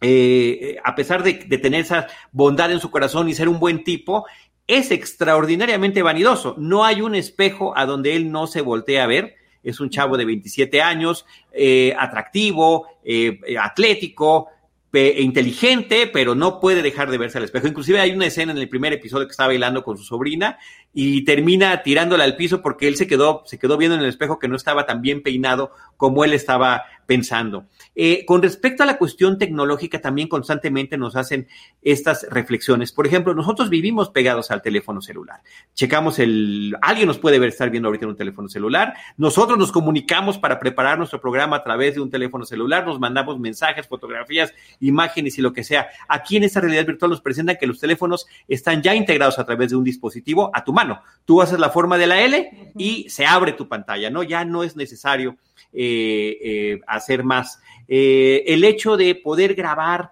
eh, 0.00 0.76
a 0.84 0.94
pesar 0.94 1.22
de, 1.22 1.34
tener 1.34 1.80
esa 1.80 2.06
bondad 2.32 2.70
en 2.72 2.80
su 2.80 2.90
corazón 2.90 3.28
y 3.28 3.34
ser 3.34 3.48
un 3.48 3.58
buen 3.58 3.84
tipo, 3.84 4.26
es 4.66 4.90
extraordinariamente 4.90 6.02
vanidoso. 6.02 6.54
No 6.58 6.84
hay 6.84 7.00
un 7.00 7.14
espejo 7.14 7.76
a 7.76 7.86
donde 7.86 8.16
él 8.16 8.30
no 8.30 8.46
se 8.46 8.60
voltee 8.60 9.00
a 9.00 9.06
ver. 9.06 9.36
Es 9.62 9.80
un 9.80 9.90
chavo 9.90 10.16
de 10.16 10.26
27 10.26 10.82
años, 10.82 11.24
eh, 11.52 11.94
atractivo, 11.98 12.86
eh, 13.04 13.38
atlético, 13.60 14.48
inteligente, 14.92 16.06
pero 16.06 16.36
no 16.36 16.60
puede 16.60 16.80
dejar 16.80 17.10
de 17.10 17.18
verse 17.18 17.38
al 17.38 17.44
espejo. 17.44 17.66
Inclusive 17.66 17.98
hay 17.98 18.12
una 18.12 18.26
escena 18.26 18.52
en 18.52 18.58
el 18.58 18.68
primer 18.68 18.92
episodio 18.92 19.26
que 19.26 19.32
está 19.32 19.48
bailando 19.48 19.82
con 19.82 19.98
su 19.98 20.04
sobrina 20.04 20.56
y 20.94 21.24
termina 21.24 21.82
tirándola 21.82 22.22
al 22.24 22.36
piso 22.36 22.62
porque 22.62 22.86
él 22.86 22.96
se 22.96 23.08
quedó, 23.08 23.42
se 23.46 23.58
quedó 23.58 23.76
viendo 23.76 23.96
en 23.96 24.02
el 24.02 24.08
espejo 24.08 24.38
que 24.38 24.48
no 24.48 24.54
estaba 24.54 24.86
tan 24.86 25.02
bien 25.02 25.22
peinado 25.22 25.72
como 25.96 26.24
él 26.24 26.32
estaba 26.32 26.84
pensando. 27.06 27.66
Eh, 27.94 28.24
con 28.26 28.42
respecto 28.42 28.82
a 28.82 28.86
la 28.86 28.96
cuestión 28.96 29.38
tecnológica, 29.38 30.00
también 30.00 30.28
constantemente 30.28 30.96
nos 30.96 31.16
hacen 31.16 31.46
estas 31.82 32.26
reflexiones. 32.30 32.92
Por 32.92 33.06
ejemplo, 33.06 33.34
nosotros 33.34 33.70
vivimos 33.70 34.10
pegados 34.10 34.50
al 34.50 34.62
teléfono 34.62 35.02
celular. 35.02 35.40
Checamos 35.74 36.18
el, 36.18 36.76
alguien 36.80 37.08
nos 37.08 37.18
puede 37.18 37.38
ver 37.38 37.50
estar 37.50 37.70
viendo 37.70 37.88
ahorita 37.88 38.04
en 38.04 38.10
un 38.10 38.16
teléfono 38.16 38.48
celular. 38.48 38.94
Nosotros 39.16 39.58
nos 39.58 39.72
comunicamos 39.72 40.38
para 40.38 40.58
preparar 40.58 40.98
nuestro 40.98 41.20
programa 41.20 41.56
a 41.56 41.62
través 41.64 41.94
de 41.94 42.00
un 42.00 42.10
teléfono 42.10 42.44
celular. 42.44 42.86
Nos 42.86 42.98
mandamos 42.98 43.38
mensajes, 43.38 43.86
fotografías, 43.86 44.54
imágenes 44.80 45.38
y 45.38 45.42
lo 45.42 45.52
que 45.52 45.64
sea. 45.64 45.88
Aquí 46.08 46.36
en 46.36 46.44
esta 46.44 46.60
realidad 46.60 46.86
virtual 46.86 47.10
nos 47.10 47.20
presentan 47.20 47.56
que 47.60 47.66
los 47.66 47.80
teléfonos 47.80 48.26
están 48.48 48.82
ya 48.82 48.94
integrados 48.94 49.38
a 49.38 49.44
través 49.44 49.70
de 49.70 49.76
un 49.76 49.84
dispositivo 49.84 50.50
a 50.54 50.64
tu 50.64 50.72
mano. 50.72 50.83
Tú 51.24 51.40
haces 51.40 51.58
la 51.58 51.70
forma 51.70 51.96
de 51.96 52.06
la 52.06 52.20
L 52.20 52.72
y 52.76 53.08
se 53.08 53.24
abre 53.24 53.52
tu 53.52 53.68
pantalla, 53.68 54.10
¿no? 54.10 54.22
Ya 54.22 54.44
no 54.44 54.62
es 54.62 54.76
necesario 54.76 55.36
eh, 55.72 56.38
eh, 56.40 56.80
hacer 56.86 57.24
más. 57.24 57.60
Eh, 57.88 58.44
el 58.46 58.62
hecho 58.64 58.96
de 58.96 59.14
poder 59.14 59.54
grabar 59.54 60.10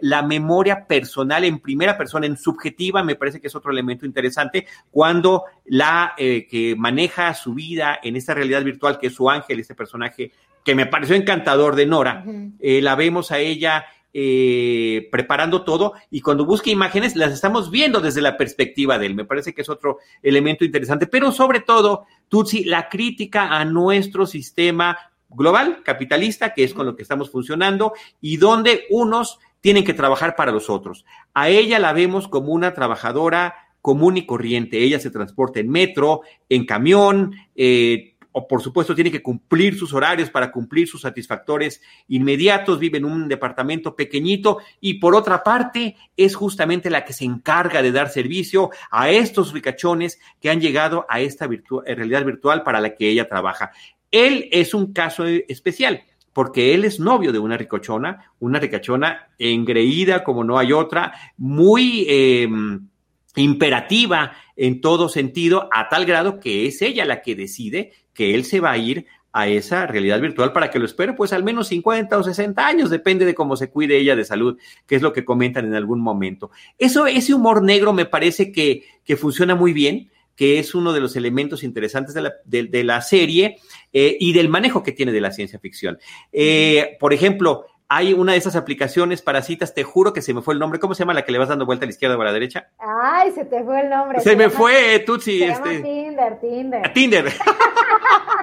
la 0.00 0.22
memoria 0.22 0.88
personal 0.88 1.44
en 1.44 1.60
primera 1.60 1.96
persona, 1.96 2.26
en 2.26 2.36
subjetiva, 2.36 3.04
me 3.04 3.14
parece 3.14 3.40
que 3.40 3.46
es 3.46 3.54
otro 3.54 3.70
elemento 3.70 4.04
interesante 4.04 4.66
cuando 4.90 5.44
la 5.66 6.14
que 6.16 6.74
maneja 6.76 7.32
su 7.34 7.54
vida 7.54 8.00
en 8.02 8.16
esta 8.16 8.34
realidad 8.34 8.64
virtual, 8.64 8.98
que 8.98 9.06
es 9.06 9.14
su 9.14 9.30
ángel, 9.30 9.60
este 9.60 9.76
personaje 9.76 10.32
que 10.64 10.74
me 10.74 10.86
pareció 10.86 11.14
encantador 11.14 11.76
de 11.76 11.86
Nora, 11.86 12.24
la 12.58 12.96
vemos 12.96 13.30
a 13.30 13.38
ella 13.38 13.84
eh, 14.14 15.08
preparando 15.10 15.64
todo 15.64 15.94
y 16.10 16.20
cuando 16.20 16.44
busca 16.44 16.70
imágenes 16.70 17.16
las 17.16 17.32
estamos 17.32 17.70
viendo 17.70 18.00
desde 18.00 18.20
la 18.20 18.36
perspectiva 18.36 18.98
de 18.98 19.06
él. 19.06 19.14
Me 19.14 19.24
parece 19.24 19.54
que 19.54 19.62
es 19.62 19.68
otro 19.68 19.98
elemento 20.22 20.64
interesante, 20.64 21.06
pero 21.06 21.32
sobre 21.32 21.60
todo, 21.60 22.06
Tutsi, 22.28 22.64
la 22.64 22.88
crítica 22.88 23.56
a 23.56 23.64
nuestro 23.64 24.26
sistema 24.26 24.98
global, 25.30 25.82
capitalista, 25.82 26.52
que 26.52 26.64
es 26.64 26.74
con 26.74 26.86
lo 26.86 26.94
que 26.94 27.02
estamos 27.02 27.30
funcionando 27.30 27.94
y 28.20 28.36
donde 28.36 28.84
unos 28.90 29.38
tienen 29.60 29.84
que 29.84 29.94
trabajar 29.94 30.36
para 30.36 30.52
los 30.52 30.68
otros. 30.68 31.04
A 31.34 31.48
ella 31.48 31.78
la 31.78 31.92
vemos 31.92 32.28
como 32.28 32.52
una 32.52 32.74
trabajadora 32.74 33.54
común 33.80 34.16
y 34.16 34.26
corriente. 34.26 34.82
Ella 34.82 35.00
se 35.00 35.10
transporta 35.10 35.60
en 35.60 35.70
metro, 35.70 36.20
en 36.48 36.66
camión, 36.66 37.34
eh, 37.56 38.11
o 38.32 38.48
por 38.48 38.62
supuesto 38.62 38.94
tiene 38.94 39.10
que 39.10 39.22
cumplir 39.22 39.78
sus 39.78 39.92
horarios 39.92 40.30
para 40.30 40.50
cumplir 40.50 40.88
sus 40.88 41.02
satisfactores 41.02 41.80
inmediatos, 42.08 42.78
vive 42.78 42.98
en 42.98 43.04
un 43.04 43.28
departamento 43.28 43.94
pequeñito 43.94 44.58
y 44.80 44.94
por 44.94 45.14
otra 45.14 45.42
parte 45.42 45.96
es 46.16 46.34
justamente 46.34 46.90
la 46.90 47.04
que 47.04 47.12
se 47.12 47.24
encarga 47.24 47.82
de 47.82 47.92
dar 47.92 48.08
servicio 48.08 48.70
a 48.90 49.10
estos 49.10 49.52
ricachones 49.52 50.18
que 50.40 50.50
han 50.50 50.60
llegado 50.60 51.06
a 51.08 51.20
esta 51.20 51.46
eh, 51.46 51.94
realidad 51.94 52.24
virtual 52.24 52.62
para 52.62 52.80
la 52.80 52.94
que 52.94 53.08
ella 53.08 53.28
trabaja. 53.28 53.72
Él 54.10 54.48
es 54.50 54.74
un 54.74 54.92
caso 54.92 55.26
especial 55.26 56.02
porque 56.32 56.72
él 56.72 56.84
es 56.86 56.98
novio 56.98 57.30
de 57.30 57.38
una 57.38 57.58
ricochona, 57.58 58.32
una 58.38 58.58
ricachona 58.58 59.28
engreída 59.38 60.24
como 60.24 60.44
no 60.44 60.58
hay 60.58 60.72
otra, 60.72 61.12
muy... 61.36 62.06
Em, 62.08 62.88
imperativa 63.36 64.32
en 64.56 64.80
todo 64.80 65.08
sentido, 65.08 65.68
a 65.72 65.88
tal 65.88 66.04
grado 66.04 66.38
que 66.38 66.66
es 66.66 66.82
ella 66.82 67.04
la 67.04 67.22
que 67.22 67.34
decide 67.34 67.92
que 68.14 68.34
él 68.34 68.44
se 68.44 68.60
va 68.60 68.72
a 68.72 68.78
ir 68.78 69.06
a 69.32 69.48
esa 69.48 69.86
realidad 69.86 70.20
virtual 70.20 70.52
para 70.52 70.70
que 70.70 70.78
lo 70.78 70.84
espere 70.84 71.14
pues 71.14 71.32
al 71.32 71.42
menos 71.42 71.68
50 71.68 72.18
o 72.18 72.22
60 72.22 72.66
años, 72.66 72.90
depende 72.90 73.24
de 73.24 73.34
cómo 73.34 73.56
se 73.56 73.70
cuide 73.70 73.96
ella 73.96 74.14
de 74.14 74.24
salud, 74.24 74.58
que 74.86 74.96
es 74.96 75.02
lo 75.02 75.12
que 75.12 75.24
comentan 75.24 75.64
en 75.64 75.74
algún 75.74 76.00
momento. 76.00 76.50
Eso, 76.78 77.06
ese 77.06 77.32
humor 77.32 77.62
negro 77.62 77.92
me 77.92 78.04
parece 78.04 78.52
que, 78.52 78.84
que 79.04 79.16
funciona 79.16 79.54
muy 79.54 79.72
bien, 79.72 80.10
que 80.36 80.58
es 80.58 80.74
uno 80.74 80.92
de 80.92 81.00
los 81.00 81.16
elementos 81.16 81.62
interesantes 81.62 82.14
de 82.14 82.22
la, 82.22 82.34
de, 82.44 82.84
la 82.84 83.00
serie 83.02 83.58
eh, 83.92 84.16
y 84.18 84.32
del 84.32 84.48
manejo 84.48 84.82
que 84.82 84.92
tiene 84.92 85.12
de 85.12 85.20
la 85.20 85.30
ciencia 85.30 85.58
ficción. 85.58 85.98
Eh, 86.32 86.96
por 86.98 87.12
ejemplo, 87.12 87.66
hay 87.88 88.12
una 88.12 88.32
de 88.32 88.38
esas 88.38 88.56
aplicaciones 88.56 89.22
para 89.22 89.42
citas, 89.42 89.74
te 89.74 89.84
juro 89.84 90.12
que 90.12 90.22
se 90.22 90.34
me 90.34 90.42
fue 90.42 90.54
el 90.54 90.60
nombre. 90.60 90.78
¿Cómo 90.78 90.94
se 90.94 91.00
llama 91.00 91.14
la 91.14 91.24
que 91.24 91.32
le 91.32 91.38
vas 91.38 91.48
dando 91.48 91.66
vuelta 91.66 91.84
a 91.84 91.86
la 91.86 91.92
izquierda 91.92 92.16
o 92.16 92.22
a 92.22 92.24
la 92.24 92.32
derecha? 92.32 92.68
Ay, 92.78 93.32
se 93.32 93.44
te 93.44 93.62
fue 93.64 93.80
el 93.82 93.90
nombre. 93.90 94.20
Se, 94.20 94.36
me 94.36 94.50
fue, 94.50 95.00
Tutsi. 95.00 95.38
Se 95.38 95.48
este... 95.48 95.74
llama 95.74 95.84
Tinder, 95.84 96.40
Tinder. 96.40 96.92
Tinder. 96.92 97.32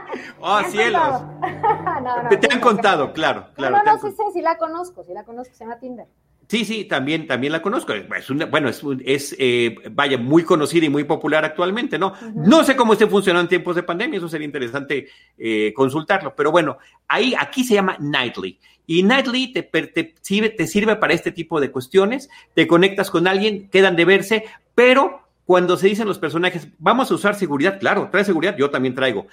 oh, 0.40 0.62
cielos. 0.70 1.22
no, 1.42 2.24
no, 2.24 2.30
te, 2.30 2.54
han 2.54 2.60
contado, 2.60 3.14
claro, 3.14 3.48
claro. 3.56 3.78
No, 3.78 3.84
no, 3.84 3.94
no, 3.94 4.00
sí, 4.00 4.16
sí, 4.16 4.24
sí 4.34 4.42
la 4.42 4.58
conozco, 4.58 5.04
sí 5.04 5.14
la 5.14 5.24
conozco, 5.24 5.54
se 5.54 5.64
llama 5.64 5.80
Tinder. 5.80 6.08
Sí, 6.48 6.66
sí, 6.66 6.86
también, 6.86 7.28
también 7.28 7.54
la 7.54 7.62
conozco. 7.62 7.94
Es 7.94 8.08
bueno, 8.50 8.70
es, 8.70 8.82
es 9.06 9.36
eh, 9.38 9.76
vaya, 9.92 10.18
muy 10.18 10.44
conocida 10.44 10.86
y 10.86 10.90
muy 10.90 11.04
popular 11.04 11.46
actualmente, 11.46 12.00
¿no? 12.00 12.14
No 12.34 12.64
sé 12.64 12.76
cómo 12.76 12.94
esté 12.94 13.06
funcionando 13.06 13.44
en 13.44 13.50
tiempos 13.50 13.76
de 13.76 13.84
pandemia, 13.84 14.18
eso 14.18 14.28
sería 14.28 14.46
interesante 14.46 15.10
eh, 15.38 15.72
consultarlo, 15.76 16.34
pero 16.36 16.52
bueno, 16.52 16.80
ahí, 17.08 17.36
aquí 17.40 17.64
se 17.64 17.76
llama 17.76 17.98
Nightly. 18.00 18.60
Y 18.90 19.04
Nightly 19.04 19.54
te, 19.54 19.62
te, 19.62 20.16
sirve, 20.20 20.50
te 20.50 20.66
sirve 20.66 20.96
para 20.96 21.14
este 21.14 21.32
tipo 21.32 21.62
de 21.62 21.70
cuestiones, 21.70 22.28
te 22.56 22.66
conectas 22.66 23.12
con 23.12 23.28
alguien, 23.28 23.70
quedan 23.70 23.96
de 23.96 24.04
verse, 24.04 24.46
pero 24.74 25.22
cuando 25.46 25.78
se 25.78 25.86
dicen 25.86 26.08
los 26.08 26.18
personajes, 26.18 26.70
vamos 26.80 27.12
a 27.12 27.14
usar 27.14 27.36
seguridad, 27.36 27.80
claro, 27.80 28.10
trae 28.12 28.26
seguridad, 28.26 28.58
yo 28.58 28.72
también 28.72 28.96
traigo. 28.96 29.28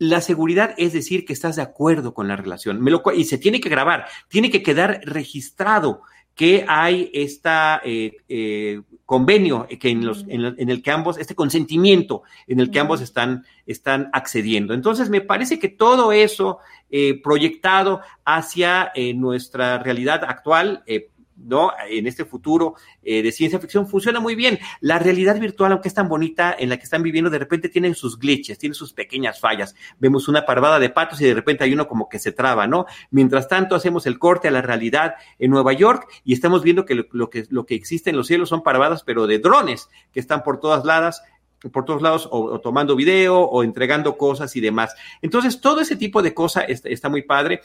La 0.00 0.20
seguridad 0.20 0.74
es 0.76 0.92
decir 0.92 1.24
que 1.24 1.32
estás 1.32 1.54
de 1.54 1.62
acuerdo 1.62 2.14
con 2.14 2.26
la 2.26 2.34
relación. 2.34 2.82
Me 2.82 2.90
lo, 2.90 3.00
y 3.14 3.26
se 3.26 3.38
tiene 3.38 3.60
que 3.60 3.68
grabar, 3.68 4.06
tiene 4.26 4.50
que 4.50 4.64
quedar 4.64 5.00
registrado 5.04 6.02
que 6.36 6.64
hay 6.68 7.10
este 7.12 7.50
convenio 9.04 9.66
que 9.80 9.88
en, 9.88 10.06
los, 10.06 10.24
en, 10.28 10.68
el 10.70 10.82
que 10.82 10.90
ambos, 10.90 11.16
este 11.18 11.34
consentimiento 11.34 12.22
en 12.46 12.60
el 12.60 12.70
que 12.70 12.78
ambos 12.78 13.00
están, 13.00 13.44
están 13.66 14.10
accediendo. 14.12 14.74
Entonces, 14.74 15.10
me 15.10 15.22
parece 15.22 15.58
que 15.58 15.68
todo 15.68 16.12
eso 16.12 16.58
eh, 16.90 17.20
proyectado 17.22 18.02
hacia 18.24 18.92
nuestra 19.14 19.78
realidad 19.78 20.22
actual, 20.24 20.84
¿no? 21.36 21.72
En 21.88 22.06
este 22.06 22.24
futuro 22.24 22.74
eh, 23.02 23.22
de 23.22 23.32
ciencia 23.32 23.58
ficción 23.58 23.88
funciona 23.88 24.20
muy 24.20 24.34
bien. 24.34 24.58
La 24.80 24.98
realidad 24.98 25.38
virtual, 25.38 25.72
aunque 25.72 25.88
es 25.88 25.94
tan 25.94 26.08
bonita 26.08 26.54
en 26.58 26.68
la 26.68 26.76
que 26.76 26.84
están 26.84 27.02
viviendo, 27.02 27.30
de 27.30 27.38
repente 27.38 27.68
tienen 27.68 27.94
sus 27.94 28.18
glitches, 28.18 28.58
tiene 28.58 28.74
sus 28.74 28.92
pequeñas 28.92 29.40
fallas. 29.40 29.74
Vemos 29.98 30.28
una 30.28 30.46
parvada 30.46 30.78
de 30.78 30.90
patos 30.90 31.20
y 31.20 31.24
de 31.24 31.34
repente 31.34 31.64
hay 31.64 31.72
uno 31.72 31.88
como 31.88 32.08
que 32.08 32.18
se 32.18 32.32
traba, 32.32 32.66
¿no? 32.66 32.86
Mientras 33.10 33.48
tanto, 33.48 33.74
hacemos 33.74 34.06
el 34.06 34.18
corte 34.18 34.48
a 34.48 34.50
la 34.50 34.62
realidad 34.62 35.14
en 35.38 35.50
Nueva 35.50 35.72
York 35.72 36.08
y 36.24 36.32
estamos 36.32 36.62
viendo 36.62 36.84
que 36.84 36.94
lo, 36.94 37.30
que, 37.30 37.46
lo 37.50 37.66
que 37.66 37.74
existe 37.74 38.10
en 38.10 38.16
los 38.16 38.26
cielos 38.26 38.48
son 38.48 38.62
parvadas, 38.62 39.02
pero 39.02 39.26
de 39.26 39.38
drones 39.38 39.88
que 40.12 40.20
están 40.20 40.42
por 40.42 40.60
todas 40.60 40.84
ladas 40.84 41.22
por 41.72 41.84
todos 41.84 42.02
lados 42.02 42.28
o, 42.30 42.60
tomando 42.60 42.96
video 42.96 43.40
o 43.40 43.62
entregando 43.62 44.16
cosas 44.16 44.54
y 44.56 44.60
demás. 44.60 44.94
Entonces, 45.22 45.60
todo 45.60 45.80
ese 45.80 45.96
tipo 45.96 46.22
de 46.22 46.34
cosas 46.34 46.64
está, 46.68 47.08
muy 47.08 47.22
padre. 47.22 47.60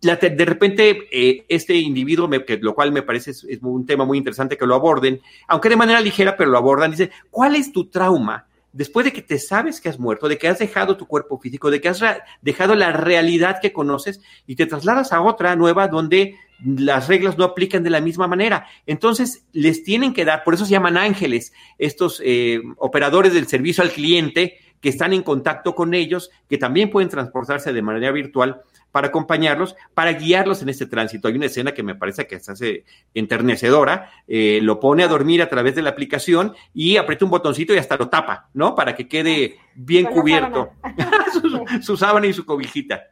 de 0.00 0.44
repente, 0.44 1.08
eh, 1.10 1.44
este 1.48 1.74
individuo, 1.74 2.28
lo 2.60 2.74
cual 2.74 2.92
me 2.92 3.02
parece 3.02 3.30
es, 3.30 3.44
un 3.62 3.86
tema 3.86 4.04
muy 4.04 4.18
interesante 4.18 4.56
que 4.56 4.66
lo 4.66 4.74
aborden, 4.74 5.20
aunque 5.48 5.68
de 5.68 5.76
manera 5.76 6.00
ligera, 6.00 6.36
pero 6.36 6.50
lo 6.50 6.58
abordan, 6.58 6.90
dice, 6.90 7.10
¿cuál 7.30 7.56
es 7.56 7.72
tu 7.72 7.86
trauma? 7.86 8.46
Después 8.74 9.04
de 9.04 9.12
que 9.12 9.22
te 9.22 9.38
sabes 9.38 9.80
que 9.80 9.88
has 9.88 10.00
muerto, 10.00 10.26
de 10.28 10.36
que 10.36 10.48
has 10.48 10.58
dejado 10.58 10.96
tu 10.96 11.06
cuerpo 11.06 11.38
físico, 11.38 11.70
de 11.70 11.80
que 11.80 11.88
has 11.88 12.02
dejado 12.42 12.74
la 12.74 12.90
realidad 12.90 13.60
que 13.62 13.72
conoces 13.72 14.20
y 14.48 14.56
te 14.56 14.66
trasladas 14.66 15.12
a 15.12 15.22
otra 15.22 15.54
nueva 15.54 15.86
donde 15.86 16.34
las 16.64 17.06
reglas 17.06 17.38
no 17.38 17.44
aplican 17.44 17.84
de 17.84 17.90
la 17.90 18.00
misma 18.00 18.26
manera. 18.26 18.66
Entonces, 18.84 19.46
les 19.52 19.84
tienen 19.84 20.12
que 20.12 20.24
dar, 20.24 20.42
por 20.42 20.54
eso 20.54 20.64
se 20.64 20.72
llaman 20.72 20.96
ángeles, 20.96 21.52
estos 21.78 22.20
eh, 22.24 22.60
operadores 22.78 23.32
del 23.32 23.46
servicio 23.46 23.84
al 23.84 23.92
cliente 23.92 24.58
que 24.80 24.88
están 24.88 25.12
en 25.12 25.22
contacto 25.22 25.76
con 25.76 25.94
ellos, 25.94 26.30
que 26.48 26.58
también 26.58 26.90
pueden 26.90 27.08
transportarse 27.08 27.72
de 27.72 27.80
manera 27.80 28.10
virtual 28.10 28.62
para 28.94 29.08
acompañarlos, 29.08 29.74
para 29.92 30.12
guiarlos 30.12 30.62
en 30.62 30.68
este 30.68 30.86
tránsito. 30.86 31.26
Hay 31.26 31.34
una 31.34 31.46
escena 31.46 31.72
que 31.74 31.82
me 31.82 31.96
parece 31.96 32.28
que 32.28 32.38
se 32.38 32.52
hace 32.52 32.84
enternecedora, 33.12 34.12
eh, 34.28 34.60
lo 34.62 34.78
pone 34.78 35.02
a 35.02 35.08
dormir 35.08 35.42
a 35.42 35.48
través 35.48 35.74
de 35.74 35.82
la 35.82 35.90
aplicación 35.90 36.54
y 36.72 36.96
aprieta 36.96 37.24
un 37.24 37.32
botoncito 37.32 37.74
y 37.74 37.78
hasta 37.78 37.96
lo 37.96 38.08
tapa, 38.08 38.50
¿no? 38.54 38.76
Para 38.76 38.94
que 38.94 39.08
quede 39.08 39.58
bien 39.74 40.04
cubierto 40.04 40.70
su 41.82 41.96
sábana 41.96 42.28
y 42.28 42.32
su 42.32 42.46
cobijita. 42.46 43.02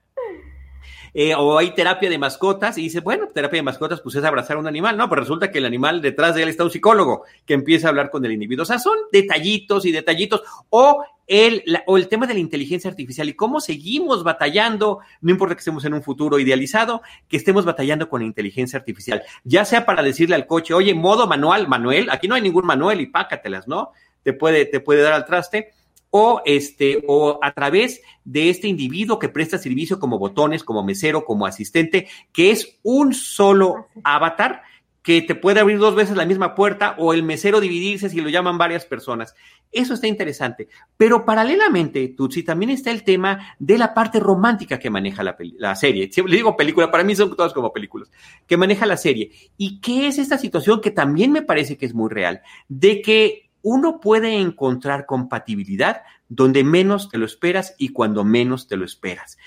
Eh, 1.14 1.34
o 1.34 1.58
hay 1.58 1.74
terapia 1.74 2.08
de 2.08 2.18
mascotas 2.18 2.78
y 2.78 2.82
dice, 2.82 3.00
bueno, 3.00 3.28
terapia 3.28 3.58
de 3.58 3.64
mascotas, 3.64 4.00
pues 4.00 4.14
es 4.14 4.24
abrazar 4.24 4.56
a 4.56 4.60
un 4.60 4.66
animal, 4.66 4.96
no, 4.96 5.08
pero 5.08 5.20
resulta 5.20 5.50
que 5.50 5.58
el 5.58 5.66
animal 5.66 6.00
detrás 6.00 6.34
de 6.34 6.42
él 6.42 6.48
está 6.48 6.64
un 6.64 6.70
psicólogo 6.70 7.24
que 7.44 7.54
empieza 7.54 7.86
a 7.86 7.90
hablar 7.90 8.10
con 8.10 8.24
el 8.24 8.32
individuo. 8.32 8.62
O 8.62 8.66
sea, 8.66 8.78
son 8.78 8.96
detallitos 9.12 9.84
y 9.84 9.92
detallitos. 9.92 10.42
O 10.70 11.04
el, 11.26 11.62
o 11.86 11.96
el 11.96 12.08
tema 12.08 12.26
de 12.26 12.34
la 12.34 12.40
inteligencia 12.40 12.90
artificial 12.90 13.28
y 13.28 13.34
cómo 13.34 13.60
seguimos 13.60 14.24
batallando, 14.24 15.00
no 15.20 15.30
importa 15.30 15.54
que 15.54 15.60
estemos 15.60 15.84
en 15.84 15.94
un 15.94 16.02
futuro 16.02 16.38
idealizado, 16.38 17.02
que 17.28 17.36
estemos 17.36 17.64
batallando 17.64 18.08
con 18.08 18.20
la 18.20 18.26
inteligencia 18.26 18.78
artificial, 18.78 19.22
ya 19.44 19.64
sea 19.64 19.86
para 19.86 20.02
decirle 20.02 20.34
al 20.34 20.46
coche, 20.46 20.74
oye, 20.74 20.94
modo 20.94 21.26
manual, 21.26 21.68
Manuel, 21.68 22.10
aquí 22.10 22.26
no 22.26 22.34
hay 22.34 22.42
ningún 22.42 22.66
manual 22.66 23.00
y 23.00 23.06
pácatelas, 23.06 23.68
¿no? 23.68 23.92
Te 24.22 24.32
puede, 24.32 24.66
te 24.66 24.80
puede 24.80 25.02
dar 25.02 25.12
al 25.12 25.24
traste 25.24 25.72
o 26.14 26.42
este 26.44 27.02
o 27.08 27.38
a 27.42 27.52
través 27.52 28.02
de 28.24 28.50
este 28.50 28.68
individuo 28.68 29.18
que 29.18 29.30
presta 29.30 29.56
servicio 29.56 29.98
como 29.98 30.18
botones, 30.18 30.62
como 30.62 30.84
mesero, 30.84 31.24
como 31.24 31.46
asistente, 31.46 32.06
que 32.32 32.50
es 32.50 32.78
un 32.82 33.14
solo 33.14 33.88
avatar 34.04 34.62
que 35.02 35.22
te 35.22 35.34
puede 35.34 35.58
abrir 35.58 35.78
dos 35.78 35.94
veces 35.94 36.16
la 36.16 36.26
misma 36.26 36.54
puerta 36.54 36.94
o 36.98 37.12
el 37.12 37.22
mesero 37.22 37.60
dividirse 37.60 38.08
si 38.08 38.20
lo 38.20 38.28
llaman 38.28 38.58
varias 38.58 38.84
personas. 38.84 39.34
Eso 39.72 39.94
está 39.94 40.06
interesante. 40.06 40.68
Pero 40.96 41.24
paralelamente, 41.24 42.06
Tutsi, 42.08 42.42
también 42.42 42.70
está 42.70 42.90
el 42.90 43.02
tema 43.02 43.56
de 43.58 43.78
la 43.78 43.94
parte 43.94 44.20
romántica 44.20 44.78
que 44.78 44.90
maneja 44.90 45.24
la, 45.24 45.36
la 45.58 45.74
serie. 45.74 46.12
Siempre 46.12 46.30
le 46.30 46.36
digo 46.36 46.56
película, 46.56 46.90
para 46.90 47.04
mí 47.04 47.16
son 47.16 47.34
todas 47.34 47.52
como 47.52 47.72
películas, 47.72 48.10
que 48.46 48.56
maneja 48.56 48.86
la 48.86 48.96
serie. 48.98 49.32
¿Y 49.56 49.80
qué 49.80 50.06
es 50.06 50.18
esta 50.18 50.38
situación 50.38 50.80
que 50.80 50.90
también 50.90 51.32
me 51.32 51.42
parece 51.42 51.76
que 51.76 51.86
es 51.86 51.94
muy 51.94 52.10
real? 52.10 52.42
De 52.68 53.00
que 53.00 53.50
uno 53.62 54.00
puede 54.00 54.38
encontrar 54.38 55.06
compatibilidad 55.06 56.02
donde 56.28 56.64
menos 56.64 57.08
te 57.08 57.18
lo 57.18 57.26
esperas 57.26 57.74
y 57.78 57.90
cuando 57.90 58.24
menos 58.24 58.66
te 58.66 58.76
lo 58.76 58.84
esperas. 58.84 59.38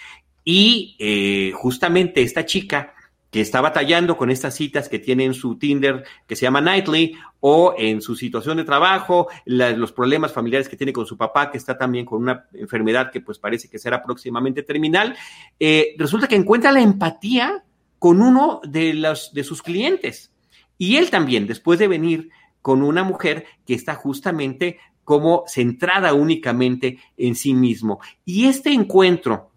Y 0.44 0.96
eh, 1.00 1.52
justamente 1.54 2.22
esta 2.22 2.46
chica 2.46 2.94
que 3.36 3.42
está 3.42 3.60
batallando 3.60 4.16
con 4.16 4.32
estas 4.32 4.56
citas 4.56 4.88
que 4.88 4.98
tiene 4.98 5.26
en 5.26 5.34
su 5.34 5.58
Tinder, 5.58 6.06
que 6.26 6.38
se 6.38 6.44
llama 6.44 6.62
Nightly, 6.62 7.18
o 7.42 7.76
en 7.78 8.02
su 8.02 8.16
situación 8.16 8.56
de 8.56 8.64
trabajo, 8.64 9.28
los 9.46 9.92
problemas 9.92 10.32
familiares 10.32 10.70
que 10.70 10.78
tiene 10.78 10.94
con 10.94 11.06
su 11.06 11.18
papá, 11.18 11.52
que 11.52 11.58
está 11.58 11.78
también 11.78 12.06
con 12.06 12.22
una 12.22 12.46
enfermedad 12.54 13.12
que 13.12 13.20
pues 13.20 13.38
parece 13.38 13.68
que 13.68 13.78
será 13.78 14.02
próximamente 14.02 14.64
terminal, 14.64 15.18
eh, 15.60 15.96
resulta 15.98 16.30
que 16.30 16.38
encuentra 16.38 16.72
la 16.72 16.80
empatía 16.80 17.66
con 18.00 18.22
uno 18.22 18.62
de, 18.64 18.94
los, 18.94 19.34
de 19.34 19.44
sus 19.44 19.62
clientes. 19.62 20.32
Y 20.78 20.96
él 20.96 21.10
también, 21.10 21.46
después 21.46 21.78
de 21.78 21.90
venir 21.90 22.30
con 22.66 22.82
una 22.82 23.04
mujer 23.04 23.46
que 23.64 23.76
está 23.76 23.94
justamente 23.94 24.80
como 25.04 25.44
centrada 25.46 26.16
únicamente 26.16 26.98
en 27.16 27.36
sí 27.36 27.54
mismo. 27.54 28.00
Y 28.26 28.46
este 28.46 28.72
encuentro, 28.72 29.52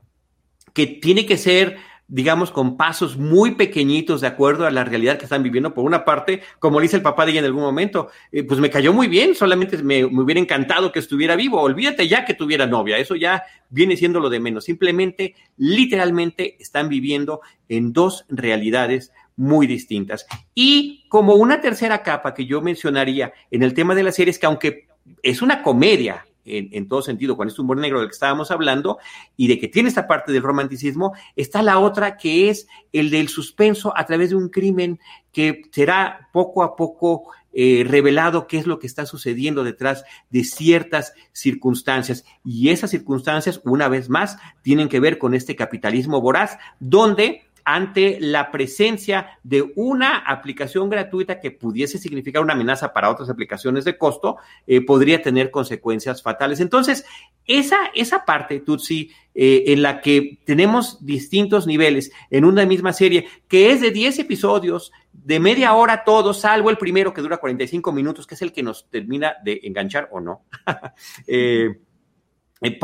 que 0.74 0.86
tiene 0.86 1.24
que 1.24 1.38
ser 1.38 1.78
digamos, 2.10 2.50
con 2.50 2.78
pasos 2.78 3.18
muy 3.18 3.54
pequeñitos 3.54 4.22
de 4.22 4.26
acuerdo 4.26 4.66
a 4.66 4.70
la 4.70 4.82
realidad 4.82 5.18
que 5.18 5.24
están 5.24 5.42
viviendo. 5.42 5.74
Por 5.74 5.84
una 5.84 6.06
parte, 6.06 6.42
como 6.58 6.80
dice 6.80 6.96
el 6.96 7.02
papá 7.02 7.24
de 7.24 7.32
ella 7.32 7.40
en 7.40 7.46
algún 7.46 7.62
momento, 7.62 8.08
eh, 8.32 8.44
pues 8.44 8.60
me 8.60 8.70
cayó 8.70 8.94
muy 8.94 9.08
bien, 9.08 9.34
solamente 9.34 9.76
me, 9.82 10.06
me, 10.06 10.22
hubiera 10.22 10.40
encantado 10.40 10.90
que 10.90 11.00
estuviera 11.00 11.36
vivo. 11.36 11.60
Olvídate 11.60 12.08
ya 12.08 12.24
que 12.24 12.32
tuviera 12.32 12.66
novia, 12.66 12.96
eso 12.96 13.14
ya 13.14 13.42
viene 13.68 13.96
siendo 13.96 14.20
lo 14.20 14.30
de 14.30 14.40
menos. 14.40 14.64
Simplemente, 14.64 15.34
literalmente, 15.58 16.56
están 16.60 16.88
viviendo 16.88 17.42
en 17.68 17.92
dos 17.92 18.24
realidades 18.28 19.12
muy 19.36 19.66
distintas. 19.66 20.26
Y 20.54 20.97
como 21.08 21.34
una 21.34 21.60
tercera 21.60 22.02
capa 22.02 22.34
que 22.34 22.46
yo 22.46 22.60
mencionaría 22.60 23.32
en 23.50 23.62
el 23.62 23.74
tema 23.74 23.94
de 23.94 24.02
la 24.02 24.12
serie 24.12 24.30
es 24.30 24.38
que 24.38 24.46
aunque 24.46 24.88
es 25.22 25.42
una 25.42 25.62
comedia 25.62 26.24
en, 26.48 26.88
todo 26.88 27.02
sentido, 27.02 27.36
con 27.36 27.48
este 27.48 27.60
humor 27.60 27.76
negro 27.76 28.00
del 28.00 28.08
que 28.08 28.14
estábamos 28.14 28.50
hablando, 28.50 28.98
y 29.36 29.48
de 29.48 29.58
que 29.58 29.68
tiene 29.68 29.88
esta 29.88 30.06
parte 30.06 30.32
del 30.32 30.42
romanticismo, 30.42 31.12
está 31.36 31.62
la 31.62 31.78
otra 31.78 32.16
que 32.16 32.48
es 32.48 32.66
el 32.92 33.10
del 33.10 33.28
suspenso 33.28 33.92
a 33.96 34.06
través 34.06 34.30
de 34.30 34.36
un 34.36 34.48
crimen 34.48 34.98
que 35.32 35.62
será 35.72 36.28
poco 36.32 36.62
a 36.62 36.74
poco 36.74 37.28
eh, 37.52 37.84
revelado 37.86 38.46
qué 38.46 38.58
es 38.58 38.66
lo 38.66 38.78
que 38.78 38.86
está 38.86 39.06
sucediendo 39.06 39.64
detrás 39.64 40.04
de 40.30 40.44
ciertas 40.44 41.14
circunstancias. 41.32 42.24
Y 42.44 42.70
esas 42.70 42.90
circunstancias, 42.90 43.60
una 43.64 43.88
vez 43.88 44.08
más, 44.08 44.36
tienen 44.62 44.88
que 44.88 45.00
ver 45.00 45.18
con 45.18 45.34
este 45.34 45.56
capitalismo 45.56 46.20
voraz, 46.20 46.58
donde 46.78 47.47
ante 47.68 48.16
la 48.18 48.50
presencia 48.50 49.38
de 49.42 49.72
una 49.76 50.16
aplicación 50.16 50.88
gratuita 50.88 51.38
que 51.38 51.50
pudiese 51.50 51.98
significar 51.98 52.42
una 52.42 52.54
amenaza 52.54 52.94
para 52.94 53.10
otras 53.10 53.28
aplicaciones 53.28 53.84
de 53.84 53.98
costo, 53.98 54.38
eh, 54.66 54.80
podría 54.80 55.20
tener 55.20 55.50
consecuencias 55.50 56.22
fatales. 56.22 56.60
Entonces, 56.60 57.04
esa, 57.44 57.76
esa 57.94 58.24
parte, 58.24 58.60
Tutsi, 58.60 59.10
eh, 59.34 59.64
en 59.66 59.82
la 59.82 60.00
que 60.00 60.38
tenemos 60.46 61.04
distintos 61.04 61.66
niveles 61.66 62.10
en 62.30 62.46
una 62.46 62.64
misma 62.64 62.94
serie, 62.94 63.28
que 63.48 63.70
es 63.70 63.82
de 63.82 63.90
10 63.90 64.20
episodios, 64.20 64.90
de 65.12 65.38
media 65.38 65.74
hora 65.74 66.04
todos, 66.04 66.40
salvo 66.40 66.70
el 66.70 66.78
primero 66.78 67.12
que 67.12 67.20
dura 67.20 67.36
45 67.36 67.92
minutos, 67.92 68.26
que 68.26 68.34
es 68.34 68.40
el 68.40 68.54
que 68.54 68.62
nos 68.62 68.88
termina 68.88 69.34
de 69.44 69.60
enganchar 69.64 70.08
o 70.10 70.20
no. 70.20 70.44
eh, 71.26 71.80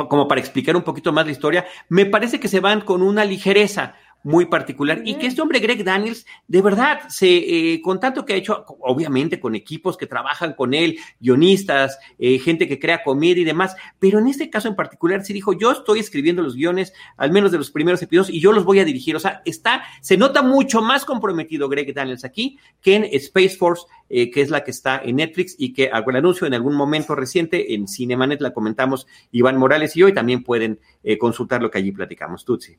como 0.08 0.28
para 0.28 0.40
explicar 0.40 0.76
un 0.76 0.82
poquito 0.82 1.12
más 1.12 1.26
la 1.26 1.32
historia, 1.32 1.64
me 1.88 2.06
parece 2.06 2.38
que 2.38 2.48
se 2.48 2.60
van 2.60 2.82
con 2.82 3.02
una 3.02 3.24
ligereza 3.24 3.96
muy 4.24 4.46
particular 4.46 5.02
y 5.04 5.14
que 5.16 5.26
este 5.26 5.42
hombre 5.42 5.60
Greg 5.60 5.84
Daniels, 5.84 6.26
de 6.48 6.62
verdad, 6.62 7.00
se, 7.08 7.28
eh, 7.74 7.80
con 7.82 8.00
tanto 8.00 8.24
que 8.24 8.32
ha 8.32 8.36
hecho, 8.36 8.64
obviamente 8.80 9.38
con 9.38 9.54
equipos 9.54 9.96
que 9.96 10.06
trabajan 10.06 10.54
con 10.54 10.72
él, 10.72 10.98
guionistas, 11.20 11.98
eh, 12.18 12.38
gente 12.38 12.66
que 12.66 12.80
crea 12.80 13.02
comedia 13.04 13.42
y 13.42 13.44
demás, 13.44 13.76
pero 13.98 14.18
en 14.18 14.26
este 14.26 14.48
caso 14.48 14.66
en 14.66 14.76
particular 14.76 15.22
sí 15.24 15.34
dijo, 15.34 15.52
yo 15.52 15.70
estoy 15.70 16.00
escribiendo 16.00 16.42
los 16.42 16.56
guiones, 16.56 16.94
al 17.18 17.30
menos 17.32 17.52
de 17.52 17.58
los 17.58 17.70
primeros 17.70 18.02
episodios, 18.02 18.30
y 18.30 18.40
yo 18.40 18.52
los 18.52 18.64
voy 18.64 18.80
a 18.80 18.84
dirigir. 18.84 19.14
O 19.14 19.20
sea, 19.20 19.42
está, 19.44 19.84
se 20.00 20.16
nota 20.16 20.42
mucho 20.42 20.80
más 20.80 21.04
comprometido 21.04 21.68
Greg 21.68 21.94
Daniels 21.94 22.24
aquí 22.24 22.58
que 22.80 22.96
en 22.96 23.04
Space 23.04 23.56
Force, 23.56 23.84
eh, 24.08 24.30
que 24.30 24.40
es 24.40 24.48
la 24.48 24.64
que 24.64 24.70
está 24.70 25.02
en 25.04 25.16
Netflix 25.16 25.54
y 25.58 25.74
que 25.74 25.90
hago 25.92 26.10
el 26.10 26.16
anuncio 26.16 26.46
en 26.46 26.54
algún 26.54 26.74
momento 26.74 27.14
reciente 27.14 27.74
en 27.74 27.86
Cinemanet, 27.86 28.40
la 28.40 28.54
comentamos 28.54 29.06
Iván 29.32 29.58
Morales 29.58 29.94
y 29.96 30.02
hoy 30.02 30.14
también 30.14 30.42
pueden 30.42 30.80
consultar 31.18 31.60
lo 31.60 31.70
que 31.70 31.78
allí 31.78 31.92
platicamos. 31.92 32.44
Tutsi. 32.46 32.78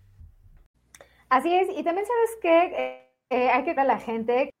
Así 1.31 1.49
es, 1.53 1.69
y 1.69 1.81
también 1.81 2.05
sabes 2.05 2.29
que 2.41 2.63
eh, 2.65 3.09
eh, 3.29 3.49
hay 3.49 3.63
que 3.63 3.69
ver 3.69 3.79
a 3.79 3.85
la 3.85 3.99
gente. 3.99 4.53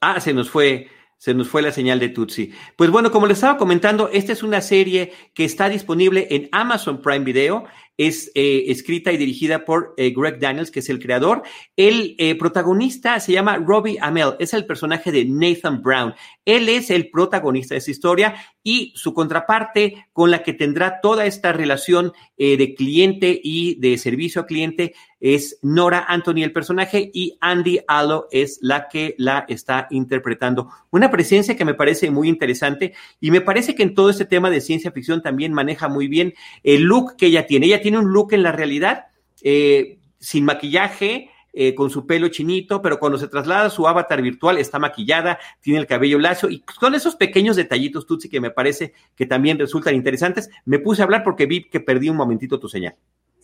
Ah, 0.00 0.20
se 0.20 0.32
nos 0.32 0.48
fue, 0.48 0.88
se 1.16 1.34
nos 1.34 1.48
fue 1.48 1.62
la 1.62 1.72
señal 1.72 1.98
de 1.98 2.10
Tutsi. 2.10 2.52
Pues 2.76 2.92
bueno, 2.92 3.10
como 3.10 3.26
les 3.26 3.38
estaba 3.38 3.58
comentando, 3.58 4.08
esta 4.12 4.32
es 4.32 4.44
una 4.44 4.60
serie 4.60 5.12
que 5.34 5.44
está 5.44 5.68
disponible 5.68 6.28
en 6.30 6.48
Amazon 6.52 7.02
Prime 7.02 7.24
Video 7.24 7.64
es 7.96 8.30
eh, 8.34 8.64
escrita 8.68 9.12
y 9.12 9.16
dirigida 9.16 9.64
por 9.64 9.94
eh, 9.96 10.12
Greg 10.14 10.38
Daniels, 10.38 10.70
que 10.70 10.80
es 10.80 10.88
el 10.88 10.98
creador. 10.98 11.42
El 11.76 12.14
eh, 12.18 12.34
protagonista 12.34 13.18
se 13.20 13.32
llama 13.32 13.56
Robbie 13.58 13.98
Amell, 14.00 14.34
es 14.38 14.54
el 14.54 14.66
personaje 14.66 15.12
de 15.12 15.24
Nathan 15.24 15.82
Brown. 15.82 16.14
Él 16.44 16.68
es 16.68 16.90
el 16.90 17.10
protagonista 17.10 17.74
de 17.74 17.78
esa 17.78 17.90
historia 17.90 18.34
y 18.62 18.92
su 18.96 19.14
contraparte 19.14 20.06
con 20.12 20.30
la 20.30 20.42
que 20.42 20.52
tendrá 20.52 21.00
toda 21.00 21.26
esta 21.26 21.52
relación 21.52 22.12
de 22.36 22.74
cliente 22.76 23.40
y 23.42 23.80
de 23.80 23.96
servicio 23.96 24.42
a 24.42 24.46
cliente 24.46 24.94
es 25.34 25.58
Nora 25.60 26.04
Anthony, 26.06 26.44
el 26.44 26.52
personaje, 26.52 27.10
y 27.12 27.36
Andy 27.40 27.80
Allo 27.88 28.28
es 28.30 28.60
la 28.62 28.86
que 28.86 29.16
la 29.18 29.44
está 29.48 29.88
interpretando. 29.90 30.68
Una 30.90 31.10
presencia 31.10 31.56
que 31.56 31.64
me 31.64 31.74
parece 31.74 32.12
muy 32.12 32.28
interesante 32.28 32.94
y 33.20 33.32
me 33.32 33.40
parece 33.40 33.74
que 33.74 33.82
en 33.82 33.94
todo 33.94 34.10
este 34.10 34.24
tema 34.24 34.50
de 34.50 34.60
ciencia 34.60 34.92
ficción 34.92 35.22
también 35.22 35.52
maneja 35.52 35.88
muy 35.88 36.06
bien 36.06 36.34
el 36.62 36.82
look 36.82 37.16
que 37.16 37.26
ella 37.26 37.46
tiene. 37.46 37.66
Ella 37.66 37.82
tiene 37.82 37.98
un 37.98 38.12
look 38.12 38.34
en 38.34 38.44
la 38.44 38.52
realidad, 38.52 39.06
eh, 39.42 39.98
sin 40.20 40.44
maquillaje, 40.44 41.30
eh, 41.52 41.74
con 41.74 41.90
su 41.90 42.06
pelo 42.06 42.28
chinito, 42.28 42.80
pero 42.80 43.00
cuando 43.00 43.18
se 43.18 43.26
traslada 43.26 43.68
su 43.70 43.88
avatar 43.88 44.22
virtual 44.22 44.58
está 44.58 44.78
maquillada, 44.78 45.40
tiene 45.60 45.80
el 45.80 45.86
cabello 45.88 46.20
lacio 46.20 46.50
y 46.50 46.60
con 46.60 46.94
esos 46.94 47.16
pequeños 47.16 47.56
detallitos, 47.56 48.06
Tutsi, 48.06 48.28
que 48.28 48.40
me 48.40 48.50
parece 48.50 48.92
que 49.16 49.26
también 49.26 49.58
resultan 49.58 49.96
interesantes, 49.96 50.50
me 50.66 50.78
puse 50.78 51.02
a 51.02 51.06
hablar 51.06 51.24
porque 51.24 51.46
vi 51.46 51.64
que 51.64 51.80
perdí 51.80 52.10
un 52.10 52.16
momentito 52.16 52.60
tu 52.60 52.68
señal. 52.68 52.94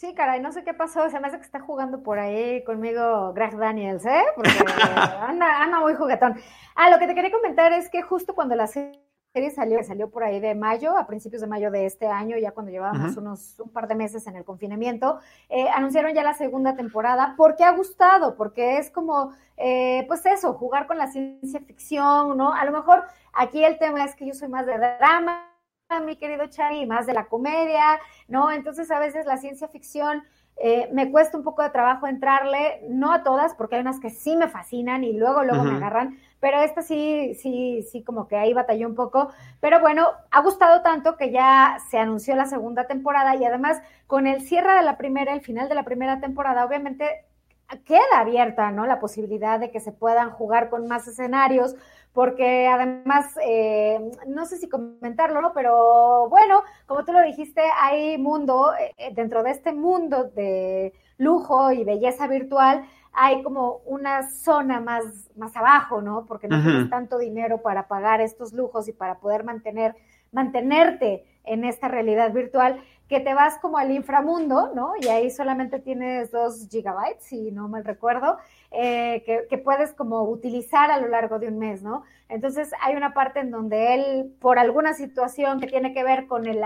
Sí, 0.03 0.15
caray, 0.15 0.41
no 0.41 0.51
sé 0.51 0.65
qué 0.65 0.75
pasó, 0.75 1.09
se 1.11 1.21
me 1.21 1.29
hace 1.29 1.37
que 1.37 1.45
está 1.45 1.61
jugando 1.61 2.03
por 2.03 2.19
ahí 2.19 2.65
conmigo 2.65 3.33
Greg 3.35 3.57
Daniels, 3.57 4.05
¿eh? 4.05 4.25
Porque 4.35 4.51
anda, 5.21 5.63
anda 5.63 5.79
muy 5.79 5.95
juguetón. 5.95 6.35
Ah, 6.75 6.91
lo 6.91 6.99
que 6.99 7.07
te 7.07 7.15
quería 7.15 7.31
comentar 7.31 7.73
es 7.73 7.89
que 7.89 8.03
justo 8.03 8.35
cuando 8.35 8.57
la 8.57 8.67
serie 8.67 8.99
salió, 9.55 9.81
salió 9.85 10.11
por 10.11 10.25
ahí 10.25 10.41
de 10.41 10.57
mayo, 10.57 10.99
a 10.99 11.07
principios 11.07 11.41
de 11.41 11.47
mayo 11.47 11.71
de 11.71 11.87
este 11.87 12.09
año, 12.09 12.37
ya 12.37 12.51
cuando 12.51 12.73
llevábamos 12.73 13.17
unos 13.17 13.61
un 13.61 13.71
par 13.71 13.87
de 13.87 13.95
meses 13.95 14.27
en 14.27 14.35
el 14.35 14.45
confinamiento, 14.45 15.21
eh, 15.49 15.69
anunciaron 15.69 16.13
ya 16.15 16.25
la 16.25 16.35
segunda 16.35 16.75
temporada 16.75 17.35
porque 17.37 17.63
ha 17.63 17.71
gustado, 17.71 18.35
porque 18.35 18.79
es 18.79 18.91
como, 18.91 19.31
eh, 19.57 20.05
pues 20.09 20.27
eso, 20.27 20.55
jugar 20.55 20.89
con 20.89 20.99
la 20.99 21.13
ciencia 21.13 21.61
ficción, 21.61 22.37
¿no? 22.37 22.53
A 22.53 22.65
lo 22.65 22.73
mejor 22.73 23.05
aquí 23.33 23.65
el 23.65 23.79
tema 23.79 24.03
es 24.03 24.17
que 24.17 24.27
yo 24.27 24.35
soy 24.35 24.49
más 24.49 24.67
de 24.67 24.77
drama, 24.79 25.52
mi 26.01 26.17
querido 26.17 26.47
Chari, 26.47 26.87
más 26.87 27.07
de 27.07 27.15
la 27.15 27.27
comedia, 27.27 27.99
¿no? 28.29 28.51
Entonces 28.51 28.91
a 28.91 28.99
veces 28.99 29.27
la 29.27 29.37
ciencia 29.37 29.69
ficción 29.69 30.23
eh, 30.57 30.89
me 30.93 31.11
cuesta 31.11 31.37
un 31.37 31.45
poco 31.45 31.63
de 31.63 31.71
trabajo 31.71 32.07
entrarle, 32.07 32.83
no 32.89 33.13
a 33.13 33.23
todas, 33.23 33.55
porque 33.55 33.77
hay 33.77 33.81
unas 33.81 33.99
que 33.99 34.11
sí 34.11 34.37
me 34.37 34.49
fascinan 34.49 35.03
y 35.03 35.13
luego, 35.13 35.43
luego 35.43 35.65
me 35.65 35.77
agarran, 35.77 36.19
pero 36.41 36.61
esta 36.61 36.83
sí, 36.83 37.35
sí, 37.35 37.83
sí, 37.91 38.05
como 38.05 38.29
que 38.29 38.37
ahí 38.37 38.53
batalló 38.53 38.87
un 38.87 38.95
poco. 38.95 39.33
Pero 39.61 39.81
bueno, 39.81 40.07
ha 40.31 40.41
gustado 40.43 40.83
tanto 40.83 41.17
que 41.17 41.33
ya 41.33 41.79
se 41.91 41.99
anunció 41.99 42.37
la 42.37 42.47
segunda 42.47 42.87
temporada 42.87 43.35
y 43.37 43.45
además 43.45 43.81
con 44.07 44.27
el 44.27 44.43
cierre 44.43 44.75
de 44.75 44.83
la 44.83 44.99
primera, 44.99 45.33
el 45.33 45.41
final 45.41 45.69
de 45.69 45.75
la 45.75 45.85
primera 45.85 46.21
temporada, 46.21 46.65
obviamente 46.65 47.25
queda 47.79 48.21
abierta, 48.21 48.71
¿no? 48.71 48.87
La 48.87 49.01
posibilidad 49.01 49.59
de 49.59 49.71
que 49.71 49.81
se 49.81 49.93
puedan 49.93 50.31
jugar 50.31 50.71
con 50.71 50.87
más 50.87 51.09
escenarios, 51.09 51.75
porque 52.13 52.69
además, 52.69 53.35
eh, 53.45 53.99
no 54.27 54.45
sé 54.45 54.59
si 54.59 54.69
comentarlo, 54.69 55.41
¿no? 55.41 55.53
Pero 55.53 56.29
bueno, 56.29 56.63
como 56.87 57.05
tú 57.05 57.13
lo 57.13 57.23
dijiste, 57.23 57.63
hay 57.81 58.19
mundo, 58.19 58.73
eh, 58.79 59.13
dentro 59.15 59.43
de 59.43 59.51
este 59.51 59.73
mundo 59.73 60.25
de 60.25 60.93
lujo 61.17 61.73
y 61.73 61.85
belleza 61.85 62.27
virtual, 62.27 62.85
hay 63.15 63.43
como 63.43 63.81
una 63.85 64.31
zona 64.31 64.81
más, 64.81 65.31
más 65.37 65.55
abajo, 65.57 66.01
¿no? 66.01 66.25
Porque 66.27 66.49
no 66.49 66.63
tienes 66.63 66.89
tanto 66.89 67.19
dinero 67.19 67.63
para 67.63 67.87
pagar 67.87 68.21
estos 68.21 68.53
lujos 68.53 68.89
y 68.89 68.93
para 68.93 69.19
poder 69.19 69.45
mantener, 69.45 69.95
mantenerte 70.33 71.25
en 71.45 71.65
esta 71.65 71.89
realidad 71.89 72.33
virtual 72.33 72.81
que 73.09 73.21
te 73.21 73.35
vas 73.35 73.59
como 73.59 73.77
al 73.77 73.91
inframundo, 73.91 74.73
¿no? 74.75 74.95
Y 74.99 75.09
ahí 75.09 75.31
solamente 75.31 75.79
tienes 75.79 76.31
dos 76.31 76.67
gigabytes, 76.71 77.25
si 77.25 77.51
no 77.53 77.69
mal 77.69 77.85
recuerdo, 77.85 78.39
eh, 78.73 79.23
que, 79.49 79.59
puedes 79.59 79.93
como 79.95 80.23
utilizar 80.23 80.91
a 80.91 80.99
lo 80.99 81.09
largo 81.09 81.39
de 81.39 81.49
un 81.49 81.59
mes, 81.59 81.83
¿no? 81.83 82.05
Entonces 82.29 82.71
hay 82.81 82.97
una 82.97 83.13
parte 83.13 83.41
en 83.41 83.51
donde 83.51 83.95
él, 83.95 84.37
por 84.41 84.59
alguna 84.59 84.95
situación 84.95 85.61
que 85.61 85.67
tiene 85.67 85.93
que 85.93 86.05
ver 86.05 86.27
con 86.27 86.47
el 86.47 86.63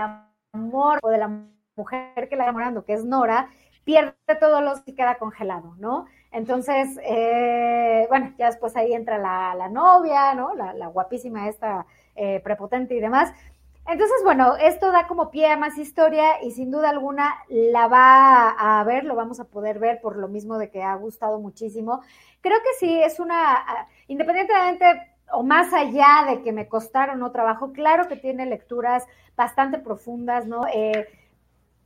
amor 0.53 0.99
o 1.01 1.09
de 1.09 1.17
la 1.17 1.27
mujer 1.75 2.13
que 2.13 2.35
la 2.35 2.43
está 2.43 2.43
enamorando, 2.43 2.85
que 2.85 2.93
es 2.93 3.03
Nora, 3.03 3.49
pierde 3.83 4.13
todo 4.39 4.61
lo 4.61 4.73
que 4.83 4.95
queda 4.95 5.15
congelado, 5.15 5.75
¿no? 5.77 6.05
Entonces, 6.31 6.99
eh, 7.03 8.05
bueno, 8.09 8.33
ya 8.37 8.47
después 8.47 8.75
ahí 8.75 8.93
entra 8.93 9.17
la, 9.17 9.69
novia, 9.69 10.33
¿no? 10.33 10.53
La, 10.53 10.87
guapísima 10.87 11.47
esta 11.47 11.85
eh, 12.15 12.41
prepotente 12.43 12.95
y 12.95 12.99
demás. 12.99 13.31
Entonces, 13.87 14.17
bueno, 14.23 14.57
esto 14.57 14.91
da 14.91 15.07
como 15.07 15.31
pie 15.31 15.47
a 15.47 15.57
más 15.57 15.77
historia 15.77 16.43
y 16.43 16.51
sin 16.51 16.71
duda 16.71 16.89
alguna 16.89 17.35
la 17.47 17.87
va 17.87 18.49
a 18.49 18.83
ver, 18.83 19.05
lo 19.05 19.15
vamos 19.15 19.39
a 19.39 19.45
poder 19.45 19.79
ver 19.79 20.01
por 20.01 20.17
lo 20.17 20.27
mismo 20.27 20.57
de 20.57 20.69
que 20.69 20.83
ha 20.83 20.93
gustado 20.95 21.39
muchísimo. 21.39 22.01
Creo 22.41 22.57
que 22.59 22.85
sí, 22.85 23.01
es 23.01 23.19
una, 23.21 23.53
ah, 23.55 23.87
independientemente 24.07 24.85
o 25.31 25.43
más 25.43 25.73
allá 25.73 26.25
de 26.27 26.41
que 26.41 26.51
me 26.51 26.67
costaron 26.67 27.19
no 27.19 27.31
trabajo, 27.31 27.71
claro 27.71 28.07
que 28.07 28.17
tiene 28.17 28.45
lecturas 28.45 29.05
bastante 29.37 29.77
profundas, 29.77 30.47
¿no? 30.47 30.65
Eh, 30.67 31.07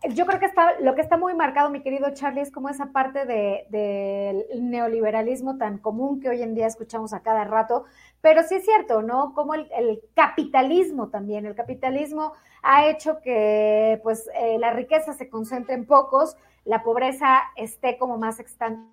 yo 0.10 0.26
creo 0.26 0.40
que 0.40 0.48
está, 0.48 0.80
lo 0.80 0.96
que 0.96 1.02
está 1.02 1.18
muy 1.18 1.36
marcado, 1.36 1.70
mi 1.70 1.82
querido 1.82 2.10
Charlie, 2.14 2.42
es 2.42 2.52
como 2.52 2.70
esa 2.70 2.88
parte 2.88 3.20
del 3.26 3.68
de, 3.70 4.48
neoliberalismo 4.60 5.58
tan 5.58 5.78
común 5.78 6.20
que 6.20 6.30
hoy 6.30 6.42
en 6.42 6.56
día 6.56 6.68
escuchamos 6.68 7.14
a 7.14 7.22
cada 7.22 7.44
rato, 7.44 7.86
pero 8.20 8.42
sí 8.44 8.56
es 8.56 8.66
cierto, 8.66 9.02
¿no? 9.04 9.34
Como 9.34 9.54
el, 9.54 10.02
capitalismo 10.16 11.10
también, 11.10 11.46
el 11.46 11.56
capitalismo 11.56 12.34
ha 12.64 12.88
hecho 12.88 13.22
que 13.22 14.00
pues 14.04 14.30
eh, 14.36 14.58
la 14.60 14.72
riqueza 14.72 15.14
se 15.14 15.30
concentre 15.30 15.76
en 15.76 15.86
pocos, 15.86 16.36
la 16.66 16.84
pobreza 16.84 17.42
esté 17.56 17.98
como 17.98 18.18
más 18.18 18.40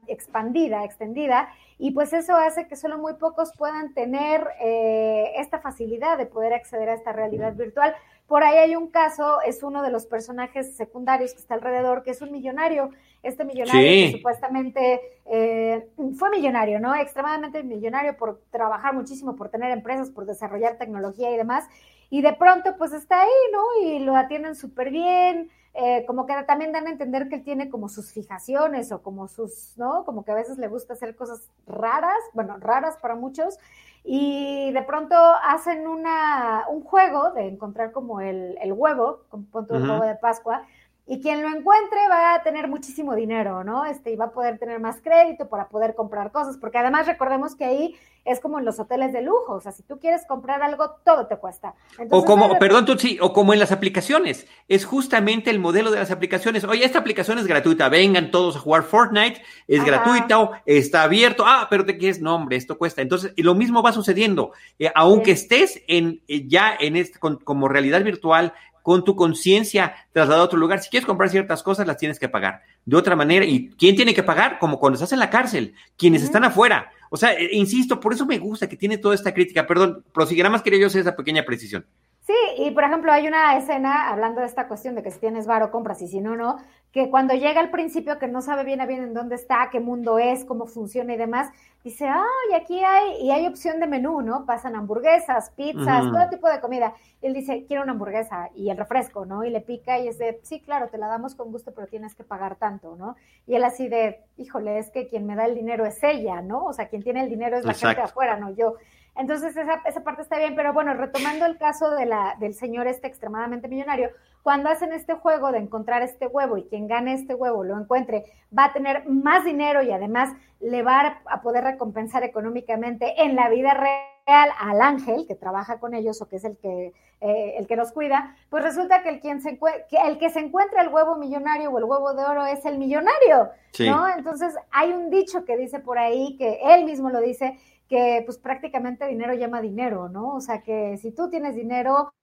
expandida, 0.06 0.84
extendida, 0.84 1.50
y 1.78 1.92
pues 1.92 2.12
eso 2.12 2.34
hace 2.34 2.66
que 2.66 2.76
solo 2.76 2.98
muy 2.98 3.14
pocos 3.14 3.52
puedan 3.56 3.94
tener 3.94 4.46
eh, 4.60 5.32
esta 5.36 5.60
facilidad 5.60 6.18
de 6.18 6.26
poder 6.26 6.54
acceder 6.54 6.88
a 6.88 6.94
esta 6.94 7.12
realidad 7.12 7.54
virtual. 7.54 7.94
Por 8.28 8.44
ahí 8.44 8.58
hay 8.58 8.76
un 8.76 8.88
caso, 8.88 9.40
es 9.40 9.62
uno 9.62 9.82
de 9.82 9.90
los 9.90 10.04
personajes 10.04 10.76
secundarios 10.76 11.32
que 11.32 11.40
está 11.40 11.54
alrededor, 11.54 12.02
que 12.02 12.10
es 12.10 12.20
un 12.20 12.30
millonario. 12.30 12.90
Este 13.22 13.44
millonario 13.44 13.80
que 13.80 14.12
supuestamente 14.12 15.00
eh, 15.24 15.88
fue 16.16 16.30
millonario, 16.30 16.78
¿no? 16.78 16.94
Extremadamente 16.94 17.62
millonario 17.62 18.16
por 18.16 18.42
trabajar 18.50 18.94
muchísimo, 18.94 19.34
por 19.34 19.48
tener 19.48 19.70
empresas, 19.70 20.10
por 20.10 20.26
desarrollar 20.26 20.76
tecnología 20.76 21.32
y 21.32 21.38
demás. 21.38 21.64
Y 22.10 22.20
de 22.20 22.34
pronto, 22.34 22.76
pues 22.76 22.92
está 22.92 23.22
ahí, 23.22 23.28
¿no? 23.50 23.88
Y 23.88 23.98
lo 24.00 24.14
atienden 24.14 24.54
súper 24.54 24.90
bien. 24.90 25.50
Eh, 25.74 26.04
como 26.06 26.26
que 26.26 26.34
también 26.44 26.72
dan 26.72 26.86
a 26.86 26.90
entender 26.90 27.28
que 27.28 27.36
él 27.36 27.44
tiene 27.44 27.68
como 27.70 27.88
sus 27.88 28.12
fijaciones 28.12 28.90
o 28.90 29.02
como 29.02 29.28
sus, 29.28 29.74
¿no? 29.76 30.04
Como 30.04 30.24
que 30.24 30.32
a 30.32 30.34
veces 30.34 30.58
le 30.58 30.66
gusta 30.66 30.94
hacer 30.94 31.14
cosas 31.14 31.48
raras, 31.66 32.18
bueno, 32.32 32.56
raras 32.58 32.96
para 32.96 33.14
muchos 33.14 33.58
y 34.04 34.72
de 34.72 34.82
pronto 34.82 35.14
hacen 35.44 35.86
una, 35.86 36.64
un 36.68 36.82
juego 36.82 37.30
de 37.32 37.46
encontrar 37.46 37.92
como 37.92 38.20
el, 38.20 38.56
el 38.60 38.72
huevo, 38.72 39.20
con 39.28 39.44
punto 39.44 39.74
de 39.74 39.88
huevo 39.88 40.04
de 40.04 40.14
Pascua, 40.16 40.66
y 41.08 41.20
quien 41.20 41.42
lo 41.42 41.48
encuentre 41.48 41.98
va 42.10 42.34
a 42.34 42.42
tener 42.42 42.68
muchísimo 42.68 43.14
dinero, 43.14 43.64
¿no? 43.64 43.86
Este, 43.86 44.12
y 44.12 44.16
va 44.16 44.26
a 44.26 44.30
poder 44.30 44.58
tener 44.58 44.78
más 44.78 45.00
crédito 45.00 45.48
para 45.48 45.68
poder 45.68 45.94
comprar 45.94 46.30
cosas, 46.30 46.58
porque 46.58 46.76
además 46.76 47.06
recordemos 47.06 47.56
que 47.56 47.64
ahí 47.64 47.96
es 48.26 48.40
como 48.40 48.58
en 48.58 48.66
los 48.66 48.78
hoteles 48.78 49.14
de 49.14 49.22
lujo, 49.22 49.54
o 49.54 49.60
sea, 49.60 49.72
si 49.72 49.82
tú 49.82 49.98
quieres 49.98 50.26
comprar 50.26 50.62
algo, 50.62 50.96
todo 51.02 51.26
te 51.26 51.36
cuesta. 51.36 51.74
o 52.10 52.24
como, 52.26 52.58
perdón, 52.58 52.84
tú 52.84 52.98
sí, 52.98 53.16
o 53.22 53.32
como 53.32 53.54
en 53.54 53.58
las 53.58 53.72
aplicaciones, 53.72 54.46
es 54.68 54.84
justamente 54.84 55.48
el 55.48 55.58
modelo 55.58 55.90
de 55.90 55.98
las 55.98 56.10
aplicaciones. 56.10 56.64
Oye, 56.64 56.84
esta 56.84 56.98
aplicación 56.98 57.38
es 57.38 57.46
gratuita, 57.46 57.88
vengan 57.88 58.30
todos 58.30 58.56
a 58.56 58.60
jugar 58.60 58.82
Fortnite, 58.82 59.40
es 59.66 59.82
gratuita, 59.82 60.62
está 60.66 61.04
abierto, 61.04 61.44
ah, 61.46 61.68
pero 61.70 61.86
te 61.86 61.96
quieres, 61.96 62.20
no, 62.20 62.34
hombre, 62.34 62.56
esto 62.56 62.76
cuesta. 62.76 63.00
Entonces, 63.00 63.32
lo 63.38 63.54
mismo 63.54 63.82
va 63.82 63.92
sucediendo, 63.92 64.52
eh, 64.78 64.92
aunque 64.94 65.30
estés 65.30 65.82
en, 65.88 66.20
eh, 66.28 66.46
ya 66.46 66.76
en 66.78 66.96
este, 66.96 67.18
como 67.18 67.68
realidad 67.68 68.04
virtual, 68.04 68.52
con 68.88 69.04
tu 69.04 69.14
conciencia 69.14 69.94
trasladado 70.12 70.44
a 70.44 70.46
otro 70.46 70.58
lugar. 70.58 70.80
Si 70.80 70.88
quieres 70.88 71.04
comprar 71.04 71.28
ciertas 71.28 71.62
cosas, 71.62 71.86
las 71.86 71.98
tienes 71.98 72.18
que 72.18 72.26
pagar 72.26 72.62
de 72.86 72.96
otra 72.96 73.14
manera. 73.14 73.44
¿Y 73.44 73.68
quién 73.72 73.94
tiene 73.94 74.14
que 74.14 74.22
pagar? 74.22 74.58
Como 74.58 74.78
cuando 74.80 74.94
estás 74.94 75.12
en 75.12 75.18
la 75.18 75.28
cárcel, 75.28 75.74
quienes 75.98 76.22
están 76.22 76.42
afuera. 76.42 76.90
O 77.10 77.18
sea, 77.18 77.34
eh, 77.34 77.50
insisto, 77.52 78.00
por 78.00 78.14
eso 78.14 78.24
me 78.24 78.38
gusta 78.38 78.66
que 78.66 78.78
tiene 78.78 78.96
toda 78.96 79.14
esta 79.14 79.34
crítica. 79.34 79.66
Perdón, 79.66 80.06
prosigue, 80.14 80.42
nada 80.42 80.52
más 80.52 80.62
quería 80.62 80.80
yo 80.80 80.86
hacer 80.86 81.02
esa 81.02 81.14
pequeña 81.14 81.44
precisión. 81.44 81.84
Sí, 82.26 82.32
y 82.56 82.70
por 82.70 82.82
ejemplo, 82.82 83.12
hay 83.12 83.28
una 83.28 83.58
escena 83.58 84.08
hablando 84.08 84.40
de 84.40 84.46
esta 84.46 84.68
cuestión 84.68 84.94
de 84.94 85.02
que 85.02 85.10
si 85.10 85.20
tienes 85.20 85.46
varo 85.46 85.70
compras 85.70 86.00
y 86.00 86.08
si 86.08 86.20
no, 86.20 86.34
no, 86.34 86.56
que 86.92 87.10
cuando 87.10 87.34
llega 87.34 87.60
al 87.60 87.70
principio, 87.70 88.18
que 88.18 88.28
no 88.28 88.40
sabe 88.40 88.64
bien 88.64 88.80
a 88.80 88.86
bien 88.86 89.02
en 89.02 89.14
dónde 89.14 89.34
está, 89.34 89.68
qué 89.70 89.78
mundo 89.78 90.18
es, 90.18 90.44
cómo 90.44 90.66
funciona 90.66 91.12
y 91.12 91.16
demás, 91.16 91.50
dice, 91.84 92.08
ay, 92.08 92.54
aquí 92.60 92.82
hay, 92.82 93.22
y 93.22 93.30
hay 93.30 93.46
opción 93.46 93.78
de 93.78 93.86
menú, 93.86 94.22
¿no? 94.22 94.46
Pasan 94.46 94.74
hamburguesas, 94.74 95.50
pizzas, 95.50 96.04
todo 96.04 96.28
tipo 96.30 96.48
de 96.48 96.60
comida. 96.60 96.94
él 97.20 97.34
dice, 97.34 97.64
quiero 97.66 97.82
una 97.82 97.92
hamburguesa 97.92 98.48
y 98.54 98.70
el 98.70 98.76
refresco, 98.76 99.26
¿no? 99.26 99.44
Y 99.44 99.50
le 99.50 99.60
pica 99.60 99.98
y 99.98 100.08
es 100.08 100.18
de, 100.18 100.40
sí, 100.42 100.60
claro, 100.60 100.88
te 100.88 100.98
la 100.98 101.08
damos 101.08 101.34
con 101.34 101.52
gusto, 101.52 101.72
pero 101.72 101.86
tienes 101.86 102.14
que 102.14 102.24
pagar 102.24 102.56
tanto, 102.56 102.96
¿no? 102.96 103.16
Y 103.46 103.54
él 103.54 103.64
así 103.64 103.88
de, 103.88 104.20
híjole, 104.38 104.78
es 104.78 104.90
que 104.90 105.08
quien 105.08 105.26
me 105.26 105.36
da 105.36 105.44
el 105.44 105.54
dinero 105.54 105.84
es 105.84 106.02
ella, 106.02 106.40
¿no? 106.40 106.64
O 106.64 106.72
sea, 106.72 106.88
quien 106.88 107.02
tiene 107.02 107.22
el 107.22 107.28
dinero 107.28 107.58
es 107.58 107.64
la 107.64 107.74
gente 107.74 107.96
de 107.96 108.02
afuera, 108.02 108.36
no 108.38 108.50
yo. 108.50 108.76
Entonces 109.14 109.56
esa, 109.56 109.82
esa 109.84 110.04
parte 110.04 110.22
está 110.22 110.38
bien, 110.38 110.54
pero 110.54 110.72
bueno, 110.72 110.94
retomando 110.94 111.44
el 111.44 111.58
caso 111.58 111.90
de 111.90 112.06
la, 112.06 112.36
del 112.38 112.54
señor 112.54 112.86
este 112.86 113.08
extremadamente 113.08 113.66
millonario, 113.66 114.10
cuando 114.48 114.70
hacen 114.70 114.94
este 114.94 115.12
juego 115.12 115.52
de 115.52 115.58
encontrar 115.58 116.00
este 116.00 116.26
huevo 116.26 116.56
y 116.56 116.64
quien 116.64 116.88
gane 116.88 117.12
este 117.12 117.34
huevo 117.34 117.64
lo 117.64 117.78
encuentre, 117.78 118.24
va 118.58 118.64
a 118.64 118.72
tener 118.72 119.06
más 119.06 119.44
dinero 119.44 119.82
y 119.82 119.90
además 119.92 120.32
le 120.58 120.82
va 120.82 121.20
a 121.26 121.42
poder 121.42 121.64
recompensar 121.64 122.24
económicamente 122.24 123.22
en 123.22 123.36
la 123.36 123.50
vida 123.50 123.74
real 123.74 124.48
al 124.58 124.80
ángel 124.80 125.26
que 125.28 125.34
trabaja 125.34 125.78
con 125.78 125.92
ellos 125.92 126.22
o 126.22 126.28
que 126.28 126.36
es 126.36 126.44
el 126.44 126.56
que, 126.56 126.94
eh, 127.20 127.56
el 127.58 127.66
que 127.66 127.76
los 127.76 127.92
cuida, 127.92 128.36
pues 128.48 128.62
resulta 128.62 129.02
que 129.02 129.10
el, 129.10 129.20
quien 129.20 129.42
se 129.42 129.58
que 129.58 129.98
el 130.06 130.16
que 130.16 130.30
se 130.30 130.40
encuentra 130.40 130.80
el 130.80 130.88
huevo 130.88 131.16
millonario 131.16 131.68
o 131.70 131.76
el 131.76 131.84
huevo 131.84 132.14
de 132.14 132.24
oro 132.24 132.46
es 132.46 132.64
el 132.64 132.78
millonario, 132.78 133.50
¿no? 133.80 134.08
Entonces 134.16 134.54
hay 134.70 134.92
un 134.92 135.10
dicho 135.10 135.44
que 135.44 135.58
dice 135.58 135.78
por 135.78 135.98
ahí, 135.98 136.38
que 136.38 136.58
él 136.64 136.86
mismo 136.86 137.10
lo 137.10 137.20
dice, 137.20 137.58
que 137.86 138.22
pues 138.24 138.38
prácticamente 138.38 139.06
dinero 139.08 139.34
llama 139.34 139.60
dinero, 139.60 140.08
¿no? 140.08 140.36
O 140.36 140.40
sea 140.40 140.62
que 140.62 140.96
si 140.96 141.10
tú 141.10 141.28
tienes 141.28 141.54
dinero, 141.54 142.14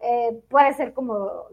eh, 0.00 0.42
puede 0.48 0.72
ser 0.74 0.92
como 0.92 1.46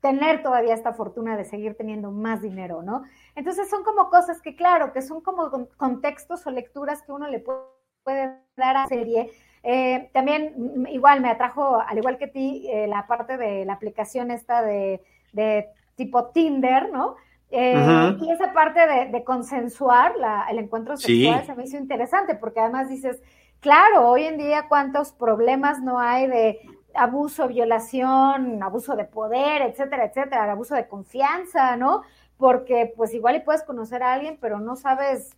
tener 0.00 0.42
todavía 0.42 0.74
esta 0.74 0.92
fortuna 0.92 1.36
de 1.36 1.44
seguir 1.44 1.76
teniendo 1.76 2.10
más 2.10 2.42
dinero, 2.42 2.82
¿no? 2.82 3.04
Entonces 3.36 3.70
son 3.70 3.84
como 3.84 4.10
cosas 4.10 4.42
que, 4.42 4.56
claro, 4.56 4.92
que 4.92 5.00
son 5.00 5.20
como 5.20 5.68
contextos 5.76 6.46
o 6.46 6.50
lecturas 6.50 7.02
que 7.02 7.12
uno 7.12 7.28
le 7.28 7.38
puede 7.38 8.32
dar 8.56 8.76
a 8.76 8.86
serie. 8.88 9.30
Eh, 9.62 10.10
también 10.12 10.54
mm, 10.56 10.86
igual 10.88 11.20
me 11.20 11.30
atrajo, 11.30 11.80
al 11.80 11.96
igual 11.96 12.18
que 12.18 12.26
ti, 12.26 12.66
eh, 12.68 12.88
la 12.88 13.06
parte 13.06 13.36
de 13.36 13.64
la 13.64 13.74
aplicación 13.74 14.32
esta 14.32 14.60
de, 14.62 15.00
de 15.32 15.68
tipo 15.94 16.26
Tinder, 16.30 16.90
¿no? 16.90 17.14
Eh, 17.54 18.16
y 18.18 18.30
esa 18.30 18.52
parte 18.54 18.80
de, 19.10 19.24
consensuar 19.24 20.14
el 20.50 20.58
encuentro 20.58 20.96
sexual 20.96 21.44
se 21.44 21.54
me 21.54 21.64
hizo 21.64 21.76
interesante, 21.76 22.34
porque 22.34 22.60
además 22.60 22.88
dices, 22.88 23.22
claro, 23.62 24.08
hoy 24.10 24.24
en 24.24 24.36
día 24.36 24.66
cuántos 24.68 25.12
problemas 25.12 25.80
no 25.80 25.98
hay 25.98 26.26
de 26.26 26.60
abuso, 26.94 27.48
violación, 27.48 28.62
abuso 28.62 28.96
de 28.96 29.04
poder, 29.04 29.62
etcétera, 29.62 30.04
etcétera, 30.04 30.50
abuso 30.50 30.74
de 30.74 30.88
confianza, 30.88 31.76
¿no? 31.76 32.02
Porque 32.36 32.92
pues 32.96 33.14
igual 33.14 33.36
y 33.36 33.40
puedes 33.40 33.62
conocer 33.62 34.02
a 34.02 34.12
alguien, 34.12 34.36
pero 34.40 34.58
no 34.58 34.76
sabes 34.76 35.30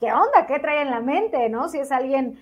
qué 0.00 0.12
onda, 0.12 0.46
qué 0.46 0.60
trae 0.60 0.82
en 0.82 0.90
la 0.90 1.00
mente, 1.00 1.48
¿no? 1.50 1.68
Si 1.68 1.78
es 1.78 1.90
alguien 1.92 2.38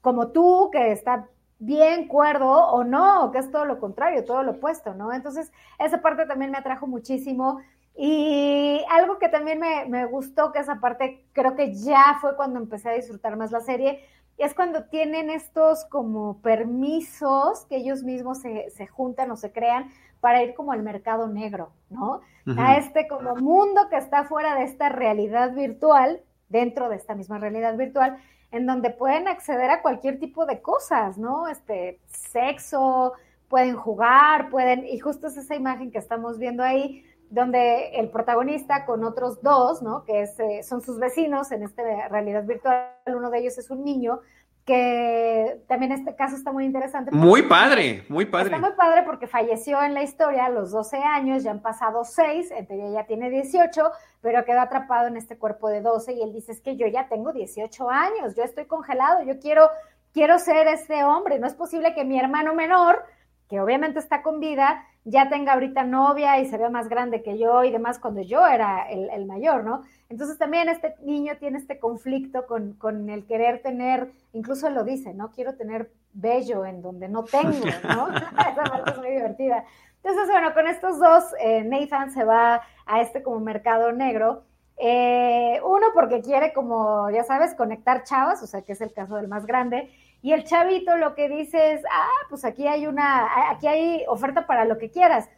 como 0.00 0.28
tú 0.28 0.70
que 0.72 0.92
está 0.92 1.28
bien 1.58 2.06
cuerdo 2.06 2.50
o 2.68 2.84
no, 2.84 3.32
que 3.32 3.38
es 3.38 3.50
todo 3.50 3.64
lo 3.64 3.80
contrario, 3.80 4.24
todo 4.24 4.44
lo 4.44 4.52
opuesto, 4.52 4.94
¿no? 4.94 5.12
Entonces, 5.12 5.50
esa 5.80 6.00
parte 6.00 6.24
también 6.26 6.52
me 6.52 6.58
atrajo 6.58 6.86
muchísimo. 6.86 7.60
Y 7.98 8.84
algo 8.90 9.18
que 9.18 9.30
también 9.30 9.58
me, 9.58 10.04
gustó, 10.06 10.52
que 10.52 10.58
esa 10.58 10.80
parte 10.80 11.24
creo 11.32 11.56
que 11.56 11.74
ya 11.74 12.18
fue 12.20 12.36
cuando 12.36 12.58
empecé 12.60 12.90
a 12.90 12.92
disfrutar 12.92 13.36
más 13.36 13.50
la 13.50 13.60
serie, 13.60 14.04
es 14.38 14.54
cuando 14.54 14.84
tienen 14.84 15.30
estos 15.30 15.84
como 15.86 16.40
permisos 16.42 17.64
que 17.66 17.76
ellos 17.76 18.02
mismos 18.02 18.38
se, 18.38 18.86
juntan 18.86 19.30
o 19.30 19.36
se 19.36 19.52
crean 19.52 19.90
para 20.20 20.42
ir 20.42 20.54
como 20.54 20.72
al 20.72 20.82
mercado 20.82 21.28
negro, 21.28 21.72
¿no? 21.90 22.20
A 22.56 22.76
este 22.76 23.08
como 23.08 23.34
mundo 23.36 23.88
que 23.90 23.96
está 23.96 24.24
fuera 24.24 24.54
de 24.56 24.64
esta 24.64 24.88
realidad 24.88 25.52
virtual, 25.54 26.20
dentro 26.48 26.88
de 26.88 26.96
esta 26.96 27.14
misma 27.14 27.38
realidad 27.38 27.76
virtual, 27.76 28.18
en 28.52 28.66
donde 28.66 28.90
pueden 28.90 29.26
acceder 29.28 29.70
a 29.70 29.82
cualquier 29.82 30.18
tipo 30.18 30.46
de 30.46 30.60
cosas, 30.60 31.18
¿no? 31.18 31.48
Este, 31.48 32.00
sexo, 32.06 33.14
pueden 33.48 33.76
jugar, 33.76 34.50
pueden, 34.50 34.86
y 34.86 34.98
justo 34.98 35.28
es 35.28 35.36
esa 35.36 35.54
imagen 35.54 35.90
que 35.90 35.98
estamos 35.98 36.38
viendo 36.38 36.62
ahí, 36.62 37.04
donde 37.30 37.90
el 37.98 38.10
protagonista 38.10 38.84
con 38.86 39.04
otros 39.04 39.42
dos, 39.42 39.82
¿no? 39.82 40.04
Que 40.04 40.22
eh, 40.22 40.62
son 40.62 40.80
sus 40.80 40.98
vecinos 40.98 41.52
en 41.52 41.62
esta 41.62 41.82
realidad 42.08 42.44
virtual, 42.44 42.90
uno 43.06 43.30
de 43.30 43.38
ellos 43.38 43.58
es 43.58 43.70
un 43.70 43.84
niño, 43.84 44.20
que 44.66 45.62
también 45.68 45.92
este 45.92 46.16
caso 46.16 46.34
está 46.34 46.50
muy 46.50 46.64
interesante. 46.64 47.12
Muy 47.12 47.42
padre, 47.42 48.04
muy 48.08 48.26
padre. 48.26 48.46
Está 48.46 48.58
muy 48.58 48.76
padre 48.76 49.04
porque 49.04 49.28
falleció 49.28 49.80
en 49.80 49.94
la 49.94 50.02
historia 50.02 50.46
a 50.46 50.50
los 50.50 50.72
12 50.72 50.96
años, 50.98 51.44
ya 51.44 51.52
han 51.52 51.62
pasado 51.62 52.04
6, 52.04 52.50
en 52.50 52.66
teoría 52.66 52.90
ya 52.90 53.06
tiene 53.06 53.30
18, 53.30 53.92
pero 54.20 54.44
quedó 54.44 54.60
atrapado 54.60 55.06
en 55.06 55.16
este 55.16 55.38
cuerpo 55.38 55.68
de 55.68 55.82
12 55.82 56.14
y 56.14 56.22
él 56.22 56.32
dice, 56.32 56.50
es 56.50 56.60
que 56.60 56.76
yo 56.76 56.88
ya 56.88 57.08
tengo 57.08 57.32
18 57.32 57.88
años, 57.88 58.34
yo 58.34 58.42
estoy 58.42 58.64
congelado, 58.64 59.22
yo 59.22 59.38
quiero, 59.38 59.70
quiero 60.12 60.36
ser 60.40 60.66
este 60.66 61.04
hombre, 61.04 61.38
no 61.38 61.46
es 61.46 61.54
posible 61.54 61.94
que 61.94 62.04
mi 62.04 62.18
hermano 62.18 62.52
menor, 62.52 63.04
que 63.48 63.60
obviamente 63.60 64.00
está 64.00 64.22
con 64.22 64.40
vida, 64.40 64.84
ya 65.08 65.28
tenga 65.28 65.52
ahorita 65.52 65.84
novia 65.84 66.40
y 66.40 66.46
se 66.46 66.58
vea 66.58 66.68
más 66.68 66.88
grande 66.88 67.22
que 67.22 67.38
yo 67.38 67.62
y 67.62 67.70
demás 67.70 68.00
cuando 68.00 68.22
yo 68.22 68.44
era 68.44 68.90
el, 68.90 69.24
mayor, 69.24 69.62
¿no? 69.62 69.82
Entonces 70.08 70.36
también 70.36 70.68
este 70.68 70.96
niño 71.00 71.34
tiene 71.38 71.58
este 71.58 71.78
conflicto 71.78 72.46
con, 72.46 72.72
con, 72.72 73.08
el 73.08 73.24
querer 73.24 73.62
tener, 73.62 74.10
incluso 74.32 74.68
lo 74.68 74.82
dice, 74.82 75.14
¿no? 75.14 75.30
Quiero 75.30 75.54
tener 75.54 75.92
bello 76.12 76.66
en 76.66 76.82
donde 76.82 77.08
no 77.08 77.22
tengo, 77.22 77.52
¿no? 77.84 78.08
Esa 78.50 78.64
parte 78.64 78.90
es 78.90 78.98
muy 78.98 79.10
divertida. 79.10 79.64
Entonces, 80.02 80.28
bueno, 80.28 80.52
con 80.54 80.66
estos 80.66 80.98
dos, 80.98 81.24
eh, 81.40 81.62
Nathan 81.62 82.10
se 82.10 82.24
va 82.24 82.62
a 82.84 83.00
este 83.00 83.22
como 83.22 83.38
mercado 83.38 83.92
negro. 83.92 84.42
Eh, 84.76 85.60
uno 85.64 85.86
porque 85.94 86.20
quiere 86.20 86.52
como, 86.52 87.10
ya 87.10 87.22
sabes, 87.22 87.54
conectar 87.54 88.02
chavas, 88.02 88.42
o 88.42 88.46
sea, 88.46 88.62
que 88.62 88.72
es 88.72 88.80
el 88.80 88.92
caso 88.92 89.16
del 89.16 89.28
más 89.28 89.46
grande, 89.46 89.88
y 90.26 90.32
el 90.32 90.42
chavito 90.42 90.96
lo 90.96 91.14
que 91.14 91.28
dice 91.28 91.74
es, 91.74 91.84
ah, 91.88 92.26
pues 92.28 92.44
aquí 92.44 92.66
hay 92.66 92.88
una, 92.88 93.48
aquí 93.48 93.68
hay 93.68 94.04
oferta 94.08 94.44
para 94.44 94.64
lo 94.64 94.76
que 94.76 94.90
quieras. 94.90 95.28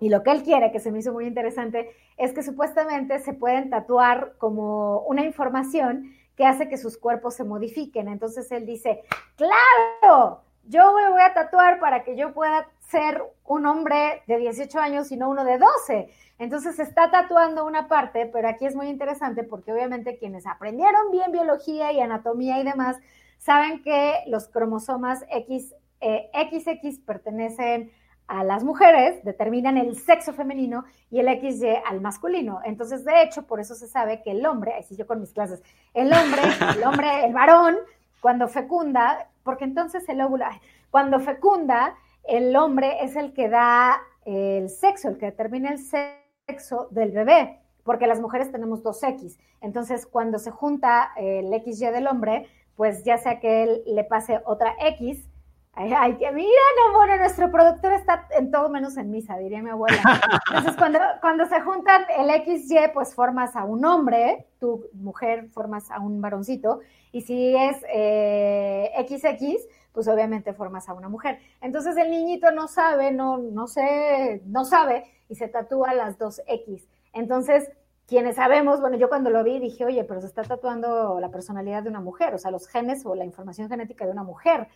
Y 0.00 0.10
lo 0.10 0.22
que 0.22 0.32
él 0.32 0.42
quiere, 0.42 0.70
que 0.70 0.80
se 0.80 0.92
me 0.92 0.98
hizo 0.98 1.14
muy 1.14 1.24
interesante, 1.26 1.96
es 2.18 2.34
que 2.34 2.42
supuestamente 2.42 3.20
se 3.20 3.32
pueden 3.32 3.70
tatuar 3.70 4.34
como 4.36 4.98
una 5.04 5.24
información 5.24 6.12
que 6.36 6.44
hace 6.44 6.68
que 6.68 6.76
sus 6.76 6.98
cuerpos 6.98 7.36
se 7.36 7.44
modifiquen. 7.44 8.06
Entonces 8.06 8.52
él 8.52 8.66
dice, 8.66 9.02
claro, 9.36 10.42
yo 10.64 10.92
me 10.92 11.08
voy 11.08 11.22
a 11.22 11.32
tatuar 11.32 11.80
para 11.80 12.04
que 12.04 12.14
yo 12.14 12.34
pueda 12.34 12.68
ser 12.80 13.22
un 13.46 13.64
hombre 13.64 14.24
de 14.26 14.36
18 14.36 14.78
años 14.78 15.10
y 15.10 15.16
no 15.16 15.30
uno 15.30 15.42
de 15.42 15.56
12. 15.56 16.10
Entonces 16.38 16.78
está 16.80 17.10
tatuando 17.10 17.64
una 17.64 17.88
parte, 17.88 18.26
pero 18.26 18.46
aquí 18.46 18.66
es 18.66 18.76
muy 18.76 18.88
interesante 18.88 19.42
porque 19.42 19.72
obviamente 19.72 20.18
quienes 20.18 20.46
aprendieron 20.46 21.10
bien 21.10 21.32
biología 21.32 21.92
y 21.92 22.00
anatomía 22.00 22.58
y 22.60 22.64
demás, 22.64 22.98
saben 23.42 23.82
que 23.82 24.22
los 24.28 24.48
cromosomas 24.48 25.24
X, 25.28 25.74
eh, 26.00 26.30
XX 26.32 27.00
pertenecen 27.00 27.90
a 28.28 28.44
las 28.44 28.62
mujeres, 28.62 29.22
determinan 29.24 29.76
el 29.76 29.96
sexo 29.96 30.32
femenino 30.32 30.84
y 31.10 31.18
el 31.18 31.26
XY 31.26 31.82
al 31.84 32.00
masculino. 32.00 32.60
Entonces, 32.64 33.04
de 33.04 33.22
hecho, 33.22 33.42
por 33.46 33.58
eso 33.58 33.74
se 33.74 33.88
sabe 33.88 34.22
que 34.22 34.30
el 34.30 34.46
hombre, 34.46 34.74
así 34.74 34.96
yo 34.96 35.08
con 35.08 35.20
mis 35.20 35.32
clases, 35.32 35.60
el 35.92 36.12
hombre, 36.12 36.40
el 36.76 36.84
hombre, 36.84 37.24
el 37.24 37.34
varón, 37.34 37.76
cuando 38.20 38.46
fecunda, 38.46 39.28
porque 39.42 39.64
entonces 39.64 40.08
el 40.08 40.20
óvulo, 40.20 40.44
cuando 40.90 41.18
fecunda, 41.18 41.96
el 42.22 42.54
hombre 42.54 43.02
es 43.02 43.16
el 43.16 43.32
que 43.32 43.48
da 43.48 44.00
el 44.24 44.70
sexo, 44.70 45.08
el 45.08 45.18
que 45.18 45.26
determina 45.26 45.72
el 45.72 45.78
sexo 45.78 46.86
del 46.92 47.10
bebé, 47.10 47.58
porque 47.82 48.06
las 48.06 48.20
mujeres 48.20 48.52
tenemos 48.52 48.84
dos 48.84 49.02
X. 49.02 49.36
Entonces, 49.60 50.06
cuando 50.06 50.38
se 50.38 50.52
junta 50.52 51.10
el 51.16 51.52
XY 51.60 51.86
del 51.86 52.06
hombre, 52.06 52.46
pues 52.76 53.04
ya 53.04 53.18
sea 53.18 53.40
que 53.40 53.64
él 53.64 53.82
le 53.86 54.04
pase 54.04 54.40
otra 54.44 54.74
X. 54.80 55.28
Ay, 55.74 56.16
que 56.16 56.30
mira, 56.32 56.50
no, 56.76 56.98
bueno, 56.98 57.16
nuestro 57.16 57.50
productor 57.50 57.94
está 57.94 58.28
en 58.38 58.50
todo 58.50 58.68
menos 58.68 58.98
en 58.98 59.10
misa, 59.10 59.38
diría 59.38 59.62
mi 59.62 59.70
abuela. 59.70 60.02
Entonces, 60.48 60.76
cuando, 60.76 60.98
cuando 61.22 61.46
se 61.46 61.62
juntan 61.62 62.04
el 62.18 62.30
XY, 62.44 62.90
pues 62.92 63.14
formas 63.14 63.56
a 63.56 63.64
un 63.64 63.82
hombre, 63.86 64.48
tu 64.60 64.84
mujer 64.92 65.48
formas 65.48 65.90
a 65.90 65.98
un 65.98 66.20
varoncito, 66.20 66.80
y 67.10 67.22
si 67.22 67.56
es 67.56 67.78
eh, 67.90 68.92
XX, 69.08 69.66
pues 69.92 70.08
obviamente 70.08 70.52
formas 70.52 70.88
a 70.88 70.94
una 70.94 71.08
mujer. 71.08 71.38
Entonces 71.60 71.96
el 71.96 72.10
niñito 72.10 72.50
no 72.50 72.68
sabe, 72.68 73.12
no, 73.12 73.38
no 73.38 73.66
sé, 73.66 74.42
no 74.46 74.64
sabe, 74.64 75.04
y 75.28 75.36
se 75.36 75.48
tatúa 75.48 75.94
las 75.94 76.18
dos 76.18 76.42
X. 76.46 76.86
Entonces, 77.12 77.70
quienes 78.12 78.36
sabemos, 78.36 78.82
bueno, 78.82 78.98
yo 78.98 79.08
cuando 79.08 79.30
lo 79.30 79.42
vi 79.42 79.58
dije, 79.58 79.86
oye, 79.86 80.04
pero 80.04 80.20
se 80.20 80.26
está 80.26 80.42
tatuando 80.42 81.18
la 81.18 81.30
personalidad 81.30 81.82
de 81.82 81.88
una 81.88 82.02
mujer, 82.02 82.34
o 82.34 82.38
sea, 82.38 82.50
los 82.50 82.68
genes 82.68 83.06
o 83.06 83.14
la 83.14 83.24
información 83.24 83.70
genética 83.70 84.04
de 84.04 84.12
una 84.12 84.22
mujer. 84.22 84.68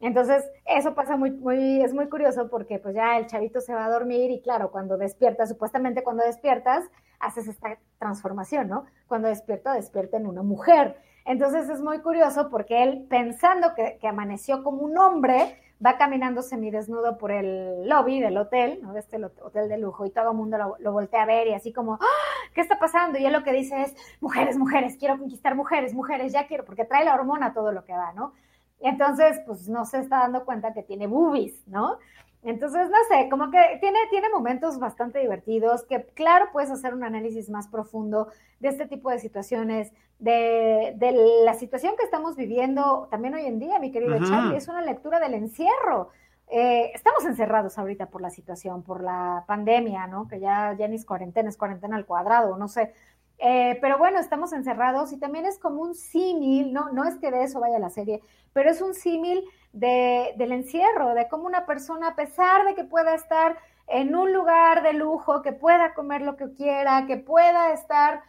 Entonces, 0.00 0.42
eso 0.64 0.94
pasa 0.94 1.18
muy, 1.18 1.32
muy, 1.32 1.82
es 1.82 1.92
muy 1.92 2.08
curioso 2.08 2.48
porque 2.48 2.78
pues 2.78 2.94
ya 2.94 3.18
el 3.18 3.26
chavito 3.26 3.60
se 3.60 3.74
va 3.74 3.84
a 3.84 3.90
dormir 3.90 4.30
y 4.30 4.40
claro, 4.40 4.70
cuando 4.70 4.96
despiertas, 4.96 5.50
supuestamente 5.50 6.02
cuando 6.02 6.24
despiertas, 6.24 6.82
haces 7.20 7.46
esta 7.48 7.76
transformación, 7.98 8.68
¿no? 8.68 8.86
Cuando 9.06 9.28
despierta, 9.28 9.74
despierta 9.74 10.16
en 10.16 10.26
una 10.26 10.42
mujer. 10.42 10.96
Entonces 11.26 11.68
es 11.68 11.82
muy 11.82 11.98
curioso 11.98 12.48
porque 12.48 12.82
él, 12.84 13.06
pensando 13.10 13.74
que, 13.74 13.98
amaneció 14.08 14.64
como 14.64 14.80
un 14.80 14.96
hombre, 14.96 15.60
va 15.84 15.96
caminando 15.96 16.42
semidesnudo 16.42 17.18
por 17.18 17.30
el 17.30 17.88
lobby 17.88 18.20
del 18.20 18.36
hotel, 18.36 18.80
¿no? 18.82 18.92
De 18.92 19.00
este 19.00 19.22
hotel 19.24 19.68
de 19.68 19.78
lujo, 19.78 20.06
y 20.06 20.10
todo 20.10 20.32
el 20.32 20.36
mundo 20.36 20.76
lo, 20.78 20.92
voltea 20.92 21.22
a 21.22 21.26
ver 21.26 21.46
y 21.46 21.54
así 21.54 21.72
como, 21.72 21.94
¡Ah! 21.94 22.50
¿qué 22.54 22.60
está 22.60 22.78
pasando? 22.78 23.18
Y 23.18 23.26
él 23.26 23.32
lo 23.32 23.44
que 23.44 23.52
dice 23.52 23.82
es, 23.82 23.94
mujeres, 24.20 24.58
mujeres, 24.58 24.96
quiero 24.98 25.18
conquistar 25.18 25.54
mujeres, 25.54 25.94
mujeres, 25.94 26.32
ya 26.32 26.46
quiero, 26.46 26.64
porque 26.64 26.84
trae 26.84 27.04
la 27.04 27.14
hormona 27.14 27.52
todo 27.52 27.72
lo 27.72 27.84
que 27.84 27.92
va, 27.92 28.12
¿no? 28.12 28.32
Entonces, 28.80 29.40
pues 29.46 29.68
no 29.68 29.84
se 29.84 29.98
está 29.98 30.18
dando 30.20 30.44
cuenta 30.44 30.72
que 30.72 30.82
tiene 30.82 31.06
boobies, 31.06 31.66
¿no? 31.66 31.98
Entonces, 32.42 32.88
no 32.88 32.96
sé, 33.08 33.28
como 33.28 33.50
que 33.50 33.58
tiene, 33.80 33.98
tiene 34.10 34.28
momentos 34.30 34.78
bastante 34.78 35.18
divertidos, 35.18 35.84
que 35.84 36.04
claro, 36.14 36.46
puedes 36.52 36.70
hacer 36.70 36.94
un 36.94 37.02
análisis 37.02 37.50
más 37.50 37.68
profundo 37.68 38.28
de 38.60 38.68
este 38.68 38.86
tipo 38.86 39.10
de 39.10 39.18
situaciones, 39.18 39.92
de, 40.18 40.96
la 41.44 41.54
situación 41.54 41.94
que 41.96 42.04
estamos 42.04 42.36
viviendo 42.36 43.08
también 43.10 43.34
hoy 43.34 43.46
en 43.46 43.58
día, 43.58 43.78
mi 43.78 43.90
querido 43.90 44.18
Charlie, 44.18 44.56
es 44.56 44.68
una 44.68 44.82
lectura 44.82 45.20
del 45.20 45.34
encierro. 45.34 46.10
Eh, 46.50 46.92
estamos 46.94 47.24
encerrados 47.26 47.78
ahorita 47.78 48.06
por 48.06 48.22
la 48.22 48.30
situación, 48.30 48.82
por 48.82 49.02
la 49.02 49.44
pandemia, 49.46 50.06
¿no? 50.06 50.26
Que 50.28 50.40
ya, 50.40 50.74
ya 50.78 50.88
ni 50.88 50.96
es 50.96 51.04
cuarentena, 51.04 51.48
es 51.48 51.58
cuarentena 51.58 51.96
al 51.96 52.06
cuadrado, 52.06 52.56
no 52.56 52.68
sé. 52.68 52.94
Eh, 53.38 53.78
pero 53.80 53.98
bueno, 53.98 54.18
estamos 54.18 54.52
encerrados 54.52 55.12
y 55.12 55.18
también 55.18 55.46
es 55.46 55.58
como 55.58 55.82
un 55.82 55.94
símil, 55.94 56.72
no, 56.72 56.90
no 56.92 57.04
es 57.04 57.16
que 57.18 57.30
de 57.30 57.44
eso 57.44 57.60
vaya 57.60 57.78
la 57.78 57.90
serie, 57.90 58.20
pero 58.52 58.68
es 58.68 58.82
un 58.82 58.94
símil 58.94 59.44
de, 59.72 60.34
del 60.36 60.50
encierro, 60.52 61.14
de 61.14 61.28
cómo 61.28 61.46
una 61.46 61.64
persona, 61.64 62.08
a 62.08 62.16
pesar 62.16 62.64
de 62.64 62.74
que 62.74 62.82
pueda 62.82 63.14
estar 63.14 63.56
en 63.86 64.14
un 64.16 64.32
lugar 64.32 64.82
de 64.82 64.92
lujo, 64.92 65.40
que 65.42 65.52
pueda 65.52 65.94
comer 65.94 66.22
lo 66.22 66.36
que 66.36 66.52
quiera, 66.52 67.06
que 67.06 67.16
pueda 67.16 67.72
estar, 67.72 68.22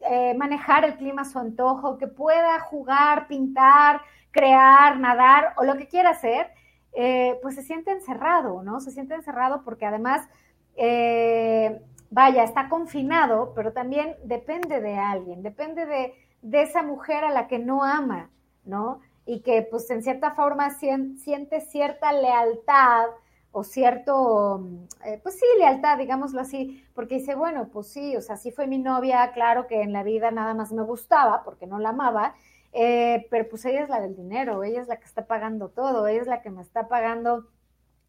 eh, 0.00 0.34
manejar 0.34 0.84
el 0.84 0.96
clima 0.96 1.22
a 1.22 1.26
su 1.26 1.38
antojo, 1.38 1.98
que 1.98 2.06
pueda 2.08 2.58
jugar, 2.60 3.28
pintar, 3.28 4.00
crear, 4.30 4.98
nadar 4.98 5.52
o 5.56 5.64
lo 5.64 5.76
que 5.76 5.88
quiera 5.88 6.10
hacer, 6.10 6.50
eh, 6.94 7.38
pues 7.42 7.54
se 7.54 7.62
siente 7.62 7.90
encerrado, 7.90 8.62
¿no? 8.62 8.80
Se 8.80 8.90
siente 8.90 9.14
encerrado 9.14 9.62
porque 9.62 9.84
además 9.86 10.28
vaya, 12.14 12.44
está 12.44 12.68
confinado, 12.68 13.52
pero 13.56 13.72
también 13.72 14.14
depende 14.22 14.80
de 14.80 14.96
alguien, 14.96 15.42
depende 15.42 15.84
de, 15.84 16.14
esa 16.62 16.82
mujer 16.82 17.24
a 17.24 17.30
la 17.30 17.48
que 17.48 17.58
no 17.58 17.82
ama, 17.82 18.30
¿no? 18.64 19.00
Y 19.26 19.40
que 19.40 19.62
pues 19.62 19.90
en 19.90 20.02
cierta 20.02 20.30
forma 20.32 20.70
siente 20.70 21.60
cierta 21.60 22.12
lealtad 22.12 23.06
o 23.50 23.64
cierto, 23.64 24.64
eh, 25.04 25.18
pues 25.22 25.40
sí, 25.40 25.46
lealtad, 25.58 25.98
digámoslo 25.98 26.40
así, 26.40 26.84
porque 26.94 27.16
dice, 27.16 27.34
bueno, 27.34 27.68
pues 27.72 27.88
sí, 27.88 28.16
o 28.16 28.20
sea, 28.20 28.36
sí 28.36 28.52
fue 28.52 28.68
mi 28.68 28.78
novia, 28.78 29.32
claro 29.32 29.66
que 29.66 29.82
en 29.82 29.92
la 29.92 30.04
vida 30.04 30.30
nada 30.30 30.54
más 30.54 30.70
me 30.72 30.82
gustaba 30.82 31.42
porque 31.42 31.66
no 31.66 31.80
la 31.80 31.88
amaba, 31.88 32.36
eh, 32.72 33.26
pero 33.30 33.48
pues 33.48 33.64
ella 33.64 33.82
es 33.82 33.88
la 33.88 34.00
del 34.00 34.14
dinero, 34.14 34.62
ella 34.62 34.80
es 34.80 34.86
la 34.86 34.98
que 34.98 35.06
está 35.06 35.26
pagando 35.26 35.68
todo, 35.68 36.06
ella 36.06 36.20
es 36.20 36.28
la 36.28 36.42
que 36.42 36.50
me 36.50 36.62
está 36.62 36.86
pagando, 36.86 37.48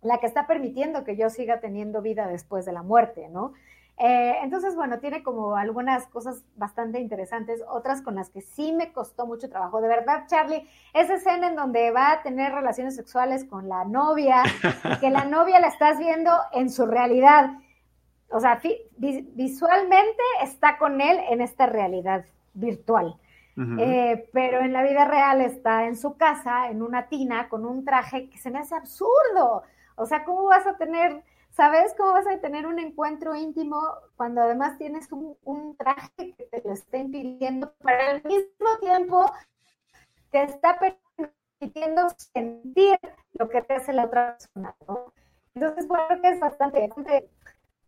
la 0.03 0.19
que 0.19 0.27
está 0.27 0.45
permitiendo 0.45 1.03
que 1.03 1.17
yo 1.17 1.31
siga 1.31 1.59
teniendo 1.59 2.03
vida 2.03 2.27
después 2.27 2.65
de 2.65 2.73
la 2.73 2.83
muerte, 2.83 3.29
¿no? 3.29 3.53
Eh, 3.97 4.35
entonces, 4.43 4.75
bueno, 4.75 4.99
tiene 4.99 5.23
como 5.23 5.55
algunas 5.55 6.05
cosas 6.07 6.43
bastante 6.55 6.99
interesantes, 6.99 7.61
otras 7.69 8.01
con 8.01 8.15
las 8.15 8.29
que 8.29 8.41
sí 8.41 8.73
me 8.73 8.91
costó 8.91 9.25
mucho 9.25 9.49
trabajo. 9.49 9.79
De 9.79 9.87
verdad, 9.87 10.25
Charlie, 10.27 10.67
esa 10.93 11.15
escena 11.15 11.47
en 11.47 11.55
donde 11.55 11.91
va 11.91 12.11
a 12.11 12.21
tener 12.21 12.53
relaciones 12.53 12.95
sexuales 12.95 13.45
con 13.45 13.69
la 13.69 13.85
novia, 13.85 14.43
que 14.99 15.09
la 15.09 15.23
novia 15.25 15.59
la 15.59 15.67
estás 15.67 15.97
viendo 15.97 16.31
en 16.51 16.69
su 16.69 16.85
realidad. 16.85 17.51
O 18.29 18.39
sea, 18.39 18.59
visualmente 18.97 20.23
está 20.43 20.77
con 20.77 20.99
él 20.99 21.19
en 21.29 21.41
esta 21.41 21.65
realidad 21.65 22.25
virtual. 22.53 23.15
Eh, 23.57 24.29
pero 24.33 24.59
en 24.59 24.73
la 24.73 24.83
vida 24.83 25.05
real 25.05 25.39
está 25.39 25.85
en 25.85 25.95
su 25.95 26.17
casa, 26.17 26.69
en 26.69 26.81
una 26.81 27.07
tina, 27.07 27.47
con 27.47 27.65
un 27.65 27.85
traje 27.85 28.29
que 28.29 28.37
se 28.37 28.51
me 28.51 28.59
hace 28.59 28.75
absurdo. 28.75 29.63
O 29.95 30.05
sea, 30.05 30.25
¿cómo 30.25 30.43
vas 30.43 30.67
a 30.67 30.75
tener 30.75 31.23
¿Sabes 31.55 31.93
cómo 31.95 32.11
vas 32.11 32.27
a 32.27 32.37
tener 32.39 32.67
un 32.67 32.79
encuentro 32.79 33.33
íntimo 33.33 33.81
cuando 34.17 34.41
además 34.41 34.77
tienes 34.77 35.09
un, 35.13 35.77
traje 35.77 36.35
que 36.37 36.45
te 36.51 36.61
lo 36.65 36.73
está 36.73 36.97
impidiendo, 36.97 37.73
pero 37.81 38.11
al 38.11 38.23
mismo 38.25 38.77
tiempo 38.81 39.25
te 40.31 40.43
está 40.43 40.77
permitiendo 40.77 42.09
sentir 42.17 42.99
lo 43.39 43.47
que 43.47 43.61
te 43.61 43.73
hace 43.73 43.93
la 43.93 44.05
otra 44.05 44.33
persona, 44.33 44.75
¿no? 44.85 45.13
Entonces, 45.53 45.87
bueno, 45.87 46.21
que 46.21 46.27
es 46.27 46.41
bastante, 46.41 46.89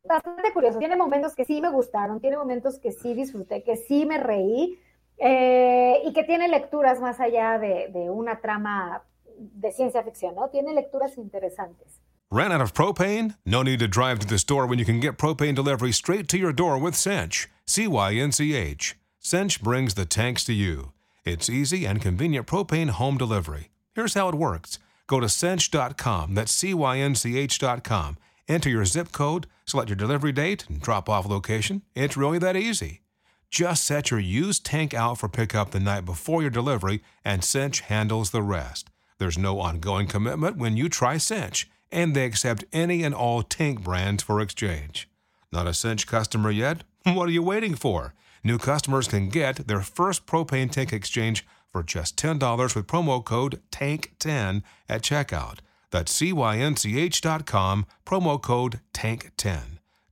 bastante, 0.06 0.53
curioso. 0.53 0.80
Tiene 0.80 0.95
momentos 0.95 1.36
que 1.36 1.43
sí 1.43 1.60
me 1.60 1.69
gustaron, 1.69 2.21
tiene 2.21 2.38
momentos 2.38 2.80
que 2.80 2.93
sí 2.93 3.13
disfruté, 3.13 3.63
que 3.63 3.75
sí 3.75 4.06
me 4.06 4.17
reí, 4.17 4.80
eh, 5.17 6.03
y 6.06 6.13
que 6.13 6.23
tiene 6.23 6.47
lecturas 6.47 7.01
más 7.01 7.19
allá 7.19 7.60
de, 7.60 7.89
de 7.89 8.10
una 8.10 8.39
trama 8.39 9.03
de 9.38 9.73
ciencia 9.73 10.03
ficción, 10.03 10.36
¿no? 10.36 10.47
Tiene 10.49 10.73
lecturas 10.73 11.17
interesantes. 11.17 11.99
Ran 12.30 12.52
out 12.52 12.60
of 12.60 12.74
propane? 12.74 13.38
No 13.46 13.63
need 13.63 13.80
to 13.80 13.88
drive 13.88 14.20
to 14.20 14.28
the 14.28 14.38
store 14.38 14.68
when 14.68 14.80
you 14.80 14.84
can 14.84 15.00
get 15.00 15.18
propane 15.18 15.56
delivery 15.56 15.94
straight 15.94 16.28
to 16.28 16.38
your 16.38 16.52
door 16.52 16.78
with 16.78 16.94
Cinch. 16.94 17.48
C-Y-N-C-H. 17.66 18.98
Cinch 19.18 19.62
brings 19.62 19.94
the 19.94 20.04
tanks 20.04 20.44
to 20.44 20.54
you. 20.54 20.92
It's 21.24 21.50
easy 21.50 21.86
and 21.86 22.02
convenient 22.02 22.46
propane 22.46 22.90
home 22.90 23.18
delivery. 23.18 23.70
Here's 23.96 24.13
how 24.13 24.28
it 24.28 24.36
works. 24.36 24.78
Go 25.08 25.22
to 25.22 25.30
cinch.com, 25.30 26.36
that's 26.36 26.52
C-Y-N-C-H.com. 26.52 28.18
Enter 28.50 28.70
your 28.70 28.84
zip 28.84 29.13
code, 29.13 29.48
select 29.66 29.88
your 29.88 29.96
delivery 29.96 30.34
date 30.34 30.68
and 30.68 30.82
drop-off 30.82 31.26
location. 31.30 31.84
It's 31.96 32.18
really 32.18 32.40
that 32.40 32.58
easy. 32.58 33.04
Just 33.50 33.86
set 33.86 34.12
your 34.12 34.20
used 34.20 34.66
tank 34.66 34.94
out 34.94 35.18
for 35.18 35.30
pickup 35.30 35.72
the 35.72 35.80
night 35.80 36.04
before 36.04 36.42
your 36.42 36.52
delivery, 36.52 37.02
and 37.24 37.42
Cinch 37.42 37.80
handles 37.80 38.32
the 38.32 38.42
rest. 38.42 38.90
There's 39.18 39.38
no 39.38 39.62
ongoing 39.62 40.08
commitment 40.08 40.58
when 40.58 40.76
you 40.76 40.90
try 40.90 41.16
Cinch 41.16 41.70
and 41.91 42.15
they 42.15 42.26
accept 42.26 42.65
any 42.73 43.04
and 43.04 43.15
all 43.15 43.43
tank 43.43 43.84
brands 43.84 44.23
for 44.23 44.41
exchange. 44.41 45.10
Not 45.52 45.67
a 45.67 45.73
cinch 45.73 46.08
customer 46.08 46.52
yet? 46.52 46.84
What 47.04 47.30
are 47.30 47.32
you 47.32 47.43
waiting 47.43 47.76
for? 47.76 48.13
New 48.43 48.58
customers 48.58 49.08
can 49.08 49.30
get 49.30 49.67
their 49.67 49.82
first 49.82 50.26
propane 50.26 50.69
tank 50.69 50.91
exchange 50.91 51.45
for 51.71 51.82
just 51.84 52.17
$10 52.17 52.76
with 52.76 52.86
promo 52.86 53.23
code 53.23 53.62
TANK10 53.71 54.62
at 54.89 55.04
checkout. 55.04 55.60
That's 55.91 56.12
cynch.com, 56.12 57.86
promo 58.06 58.41
code 58.41 58.82
TANK10. 58.93 59.62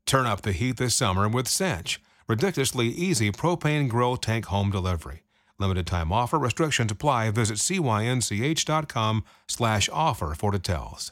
Turn 0.06 0.26
up 0.26 0.42
the 0.42 0.52
heat 0.52 0.78
this 0.78 0.96
summer 0.96 1.28
with 1.28 1.48
Cinch. 1.48 2.02
Ridiculously 2.28 2.88
easy 2.88 3.32
propane 3.32 3.90
grill 3.90 4.18
tank 4.18 4.46
home 4.46 4.72
delivery. 4.72 5.24
Limited 5.58 5.88
time 5.88 6.12
offer. 6.12 6.38
Restrictions 6.38 6.92
apply. 6.92 7.32
Visit 7.32 7.60
cynch.com 7.60 9.24
slash 9.48 9.90
offer 9.92 10.36
for 10.36 10.52
details. 10.52 11.12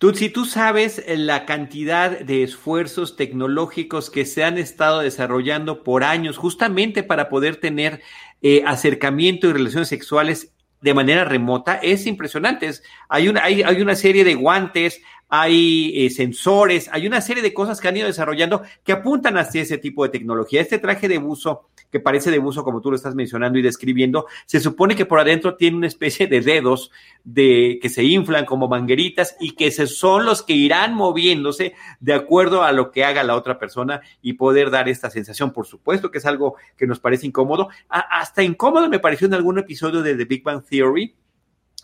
Tú, 0.00 0.14
si 0.14 0.30
tú 0.30 0.46
sabes 0.46 1.04
la 1.06 1.44
cantidad 1.44 2.20
de 2.20 2.42
esfuerzos 2.42 3.16
tecnológicos 3.16 4.08
que 4.08 4.24
se 4.24 4.42
han 4.44 4.56
estado 4.56 5.00
desarrollando 5.00 5.82
por 5.82 6.04
años 6.04 6.38
justamente 6.38 7.02
para 7.02 7.28
poder 7.28 7.56
tener 7.56 8.00
eh, 8.40 8.62
acercamiento 8.66 9.46
y 9.46 9.52
relaciones 9.52 9.88
sexuales 9.88 10.54
de 10.80 10.94
manera 10.94 11.26
remota, 11.26 11.74
es 11.74 12.06
impresionante. 12.06 12.70
hay, 13.10 13.28
una, 13.28 13.44
hay, 13.44 13.62
hay 13.62 13.82
una 13.82 13.94
serie 13.94 14.24
de 14.24 14.36
guantes, 14.36 15.02
hay 15.28 15.92
eh, 15.94 16.08
sensores, 16.08 16.88
hay 16.90 17.06
una 17.06 17.20
serie 17.20 17.42
de 17.42 17.52
cosas 17.52 17.78
que 17.78 17.88
han 17.88 17.98
ido 17.98 18.06
desarrollando 18.06 18.62
que 18.82 18.92
apuntan 18.92 19.36
hacia 19.36 19.60
ese 19.60 19.76
tipo 19.76 20.02
de 20.04 20.08
tecnología. 20.08 20.62
Este 20.62 20.78
traje 20.78 21.08
de 21.08 21.18
buzo 21.18 21.68
que 21.90 22.00
parece 22.00 22.30
de 22.30 22.38
buzo, 22.38 22.64
como 22.64 22.80
tú 22.80 22.90
lo 22.90 22.96
estás 22.96 23.14
mencionando 23.14 23.58
y 23.58 23.62
describiendo, 23.62 24.26
se 24.46 24.60
supone 24.60 24.94
que 24.94 25.06
por 25.06 25.20
adentro 25.20 25.56
tiene 25.56 25.76
una 25.76 25.86
especie 25.86 26.26
de 26.26 26.40
dedos 26.40 26.90
de, 27.24 27.78
que 27.82 27.88
se 27.88 28.04
inflan 28.04 28.44
como 28.44 28.68
mangueritas 28.68 29.36
y 29.40 29.52
que 29.52 29.70
son 29.70 30.24
los 30.24 30.42
que 30.42 30.52
irán 30.52 30.94
moviéndose 30.94 31.74
de 31.98 32.14
acuerdo 32.14 32.62
a 32.62 32.72
lo 32.72 32.90
que 32.90 33.04
haga 33.04 33.24
la 33.24 33.36
otra 33.36 33.58
persona 33.58 34.00
y 34.22 34.34
poder 34.34 34.70
dar 34.70 34.88
esta 34.88 35.10
sensación. 35.10 35.52
Por 35.52 35.66
supuesto 35.66 36.10
que 36.10 36.18
es 36.18 36.26
algo 36.26 36.56
que 36.76 36.86
nos 36.86 37.00
parece 37.00 37.26
incómodo. 37.26 37.68
hasta 37.88 38.42
incómodo 38.42 38.88
me 38.88 38.98
pareció 38.98 39.26
en 39.26 39.34
algún 39.34 39.58
episodio 39.58 40.02
de 40.02 40.14
The 40.14 40.24
Big 40.24 40.42
Bang 40.42 40.62
Theory 40.64 41.14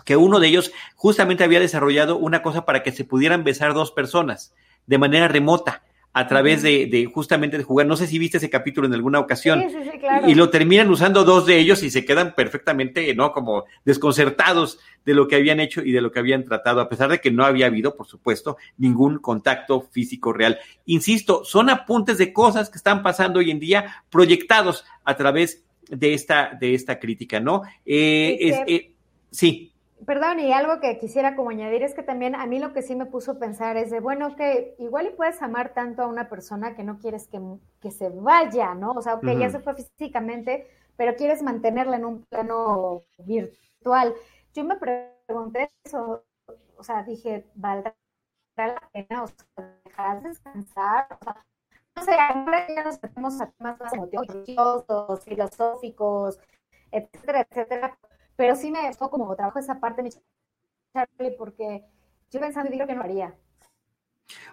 que 0.05 0.17
uno 0.17 0.41
de 0.41 0.49
ellos 0.49 0.73
justamente 0.95 1.43
había 1.43 1.59
desarrollado 1.59 2.17
una 2.19 2.43
cosa 2.43 2.65
para 2.65 2.83
que 2.83 2.93
se 2.93 3.05
pudieran 3.05 3.45
besar 3.45 3.75
dos 3.75 3.93
personas 3.93 4.55
de 4.87 4.99
manera 4.99 5.27
remota 5.27 5.83
a 6.17 6.27
través 6.27 6.63
de, 6.63 7.11
justamente 7.13 7.59
de 7.59 7.63
jugar. 7.63 7.87
No 7.87 7.95
sé 7.95 8.07
si 8.07 8.19
viste 8.19 8.39
ese 8.39 8.49
capítulo 8.49 8.87
en 8.87 8.95
alguna 8.95 9.21
ocasión. 9.21 9.61
Sí, 9.61 9.69
sí, 9.69 9.91
sí, 9.93 9.99
claro. 9.99 10.27
Y 10.27 10.35
lo 10.35 10.49
terminan 10.49 10.89
usando 10.89 11.25
dos 11.25 11.45
de 11.45 11.59
ellos 11.59 11.83
y 11.83 11.91
se 11.91 12.07
quedan 12.07 12.35
perfectamente, 12.35 13.15
¿no? 13.15 13.33
Como 13.33 13.67
desconcertados 13.85 14.79
de 15.05 15.13
lo 15.13 15.29
que 15.29 15.37
habían 15.37 15.61
hecho 15.61 15.83
y 15.83 15.93
de 15.93 16.01
lo 16.01 16.11
que 16.11 16.19
habían 16.19 16.43
tratado, 16.43 16.81
a 16.81 16.89
pesar 16.89 17.11
de 17.11 17.21
que 17.21 17.31
no 17.31 17.45
había 17.45 17.67
habido, 17.67 17.97
por 17.97 18.07
supuesto, 18.07 18.57
ningún 18.79 19.19
contacto 19.19 19.83
físico 19.83 20.33
real. 20.33 20.59
Insisto, 20.87 21.45
son 21.45 21.69
apuntes 21.69 22.17
de 22.17 22.33
cosas 22.33 22.71
que 22.71 22.79
están 22.79 23.03
pasando 23.03 23.41
hoy 23.41 23.51
en 23.51 23.61
día 23.61 24.03
proyectados 24.09 24.87
a 25.05 25.19
través 25.19 25.67
de 25.91 26.15
esta, 26.15 26.57
de 26.59 26.73
esta 26.73 26.99
crítica, 26.99 27.41
¿no? 27.41 27.61
Eh, 27.85 28.39
es, 28.41 28.57
eh, 28.67 28.93
sí. 29.31 29.71
Perdón, 30.05 30.41
y 30.41 30.53
algo 30.53 30.79
que 30.81 30.99
quisiera 30.99 31.35
como 31.35 31.51
añadir 31.51 31.83
es 31.83 31.95
que 31.95 32.03
también 32.03 32.35
a 32.35 32.47
mí 32.47 32.59
lo 32.59 32.75
que 32.75 32.83
sí 32.83 32.95
me 32.95 33.07
puso 33.07 33.33
a 33.33 33.39
pensar 33.39 33.77
es 33.79 33.91
de, 33.91 34.01
bueno, 34.01 34.37
que 34.37 34.75
igual 34.79 35.07
y 35.07 35.11
puedes 35.11 35.41
amar 35.41 35.73
tanto 35.73 36.03
a 36.03 36.07
una 36.07 36.29
persona 36.29 36.75
que 36.75 36.85
no 36.85 36.99
quieres 36.99 37.29
que, 37.29 37.41
que 37.81 37.91
se 37.91 38.11
vaya, 38.11 38.75
¿no? 38.75 38.93
O 38.93 39.01
sea, 39.01 39.19
que 39.21 39.39
ya 39.39 39.49
se 39.49 39.61
fue 39.61 39.75
físicamente, 39.75 40.69
pero 40.97 41.17
quieres 41.17 41.43
mantenerla 41.43 41.97
en 41.97 42.05
un 42.05 42.23
plano 42.25 43.03
virtual. 43.19 44.15
Yo 44.53 44.65
me 44.65 44.77
pregunté 44.77 45.71
eso, 45.83 46.25
o 46.77 46.83
sea, 46.83 47.03
dije, 47.03 47.47
¿valdrá 47.55 47.95
la 48.57 48.83
pena? 48.93 49.23
O 49.23 49.27
sea, 49.29 49.79
¿dejarás 49.85 50.23
descansar? 50.23 51.07
O 51.21 51.25
sea, 51.25 51.45
no 51.97 52.03
sé, 52.05 52.13
ahora 52.13 52.67
ya 52.69 52.85
nos 52.85 53.03
metemos 53.03 53.41
a 53.41 53.51
temas 53.51 53.81
más 53.81 53.93
religiosos, 53.93 55.25
filosóficos, 55.25 56.39
etcétera, 56.91 57.47
etcétera 57.49 57.99
pero 58.37 58.55
sí 58.55 58.71
me 58.71 58.93
fue 58.93 59.11
como 59.11 59.35
trabajo 59.35 59.59
esa 59.59 59.81
parte, 59.81 60.03
Charlie, 60.93 61.37
porque 61.37 61.85
yo 62.31 62.41
pensando 62.41 62.69
y 62.69 62.73
digo 62.73 62.87
que 62.87 62.95
no 62.95 63.03
haría. 63.03 63.35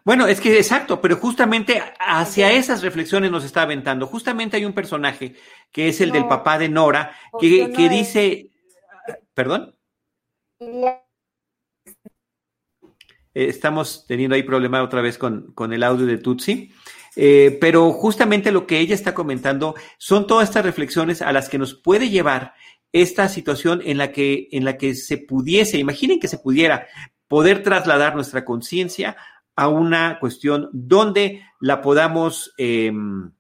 Bueno, 0.06 0.28
es 0.28 0.40
que 0.40 0.56
exacto, 0.58 1.02
pero 1.02 1.16
justamente 1.16 1.82
hacia 2.00 2.52
esas 2.52 2.82
reflexiones 2.82 3.32
nos 3.32 3.44
está 3.44 3.64
aventando. 3.64 4.06
Justamente 4.06 4.58
hay 4.58 4.66
un 4.66 4.74
personaje 4.74 5.36
que 5.72 5.88
es 5.88 6.02
el 6.02 6.12
del 6.12 6.28
papá 6.28 6.58
de 6.58 6.70
Nora, 6.70 7.16
que, 7.40 7.72
que 7.72 7.90
dice, 7.90 8.52
¿perdón? 9.34 9.76
Eh, 10.60 11.02
estamos 13.34 14.06
teniendo 14.06 14.36
ahí 14.36 14.44
problema 14.44 14.84
otra 14.84 15.02
vez 15.02 15.18
con, 15.18 15.54
con 15.54 15.74
el 15.74 15.84
audio 15.84 16.06
de 16.06 16.18
Tutsi. 16.18 16.72
Eh, 17.16 17.58
pero 17.62 17.92
justamente 17.92 18.52
lo 18.52 18.66
que 18.66 18.80
ella 18.80 18.96
está 18.96 19.14
comentando 19.14 19.76
son 19.98 20.26
todas 20.26 20.50
estas 20.50 20.66
reflexiones 20.66 21.22
a 21.22 21.32
las 21.32 21.48
que 21.48 21.60
nos 21.60 21.76
puede 21.76 22.10
llevar 22.10 22.54
esta 22.94 23.28
situación 23.28 23.82
en 23.84 23.98
la 23.98 24.12
que, 24.12 24.48
en 24.52 24.64
la 24.64 24.78
que 24.78 24.96
se 24.96 25.18
pudiese, 25.18 25.80
imaginen 25.80 26.20
que 26.20 26.28
se 26.28 26.38
pudiera 26.38 26.88
poder 27.28 27.64
trasladar 27.64 28.16
nuestra 28.16 28.46
conciencia 28.46 29.18
a 29.56 29.68
una 29.68 30.20
cuestión 30.20 30.70
donde 30.72 31.44
la 31.60 31.82
podamos, 31.82 32.54
em, 32.58 33.32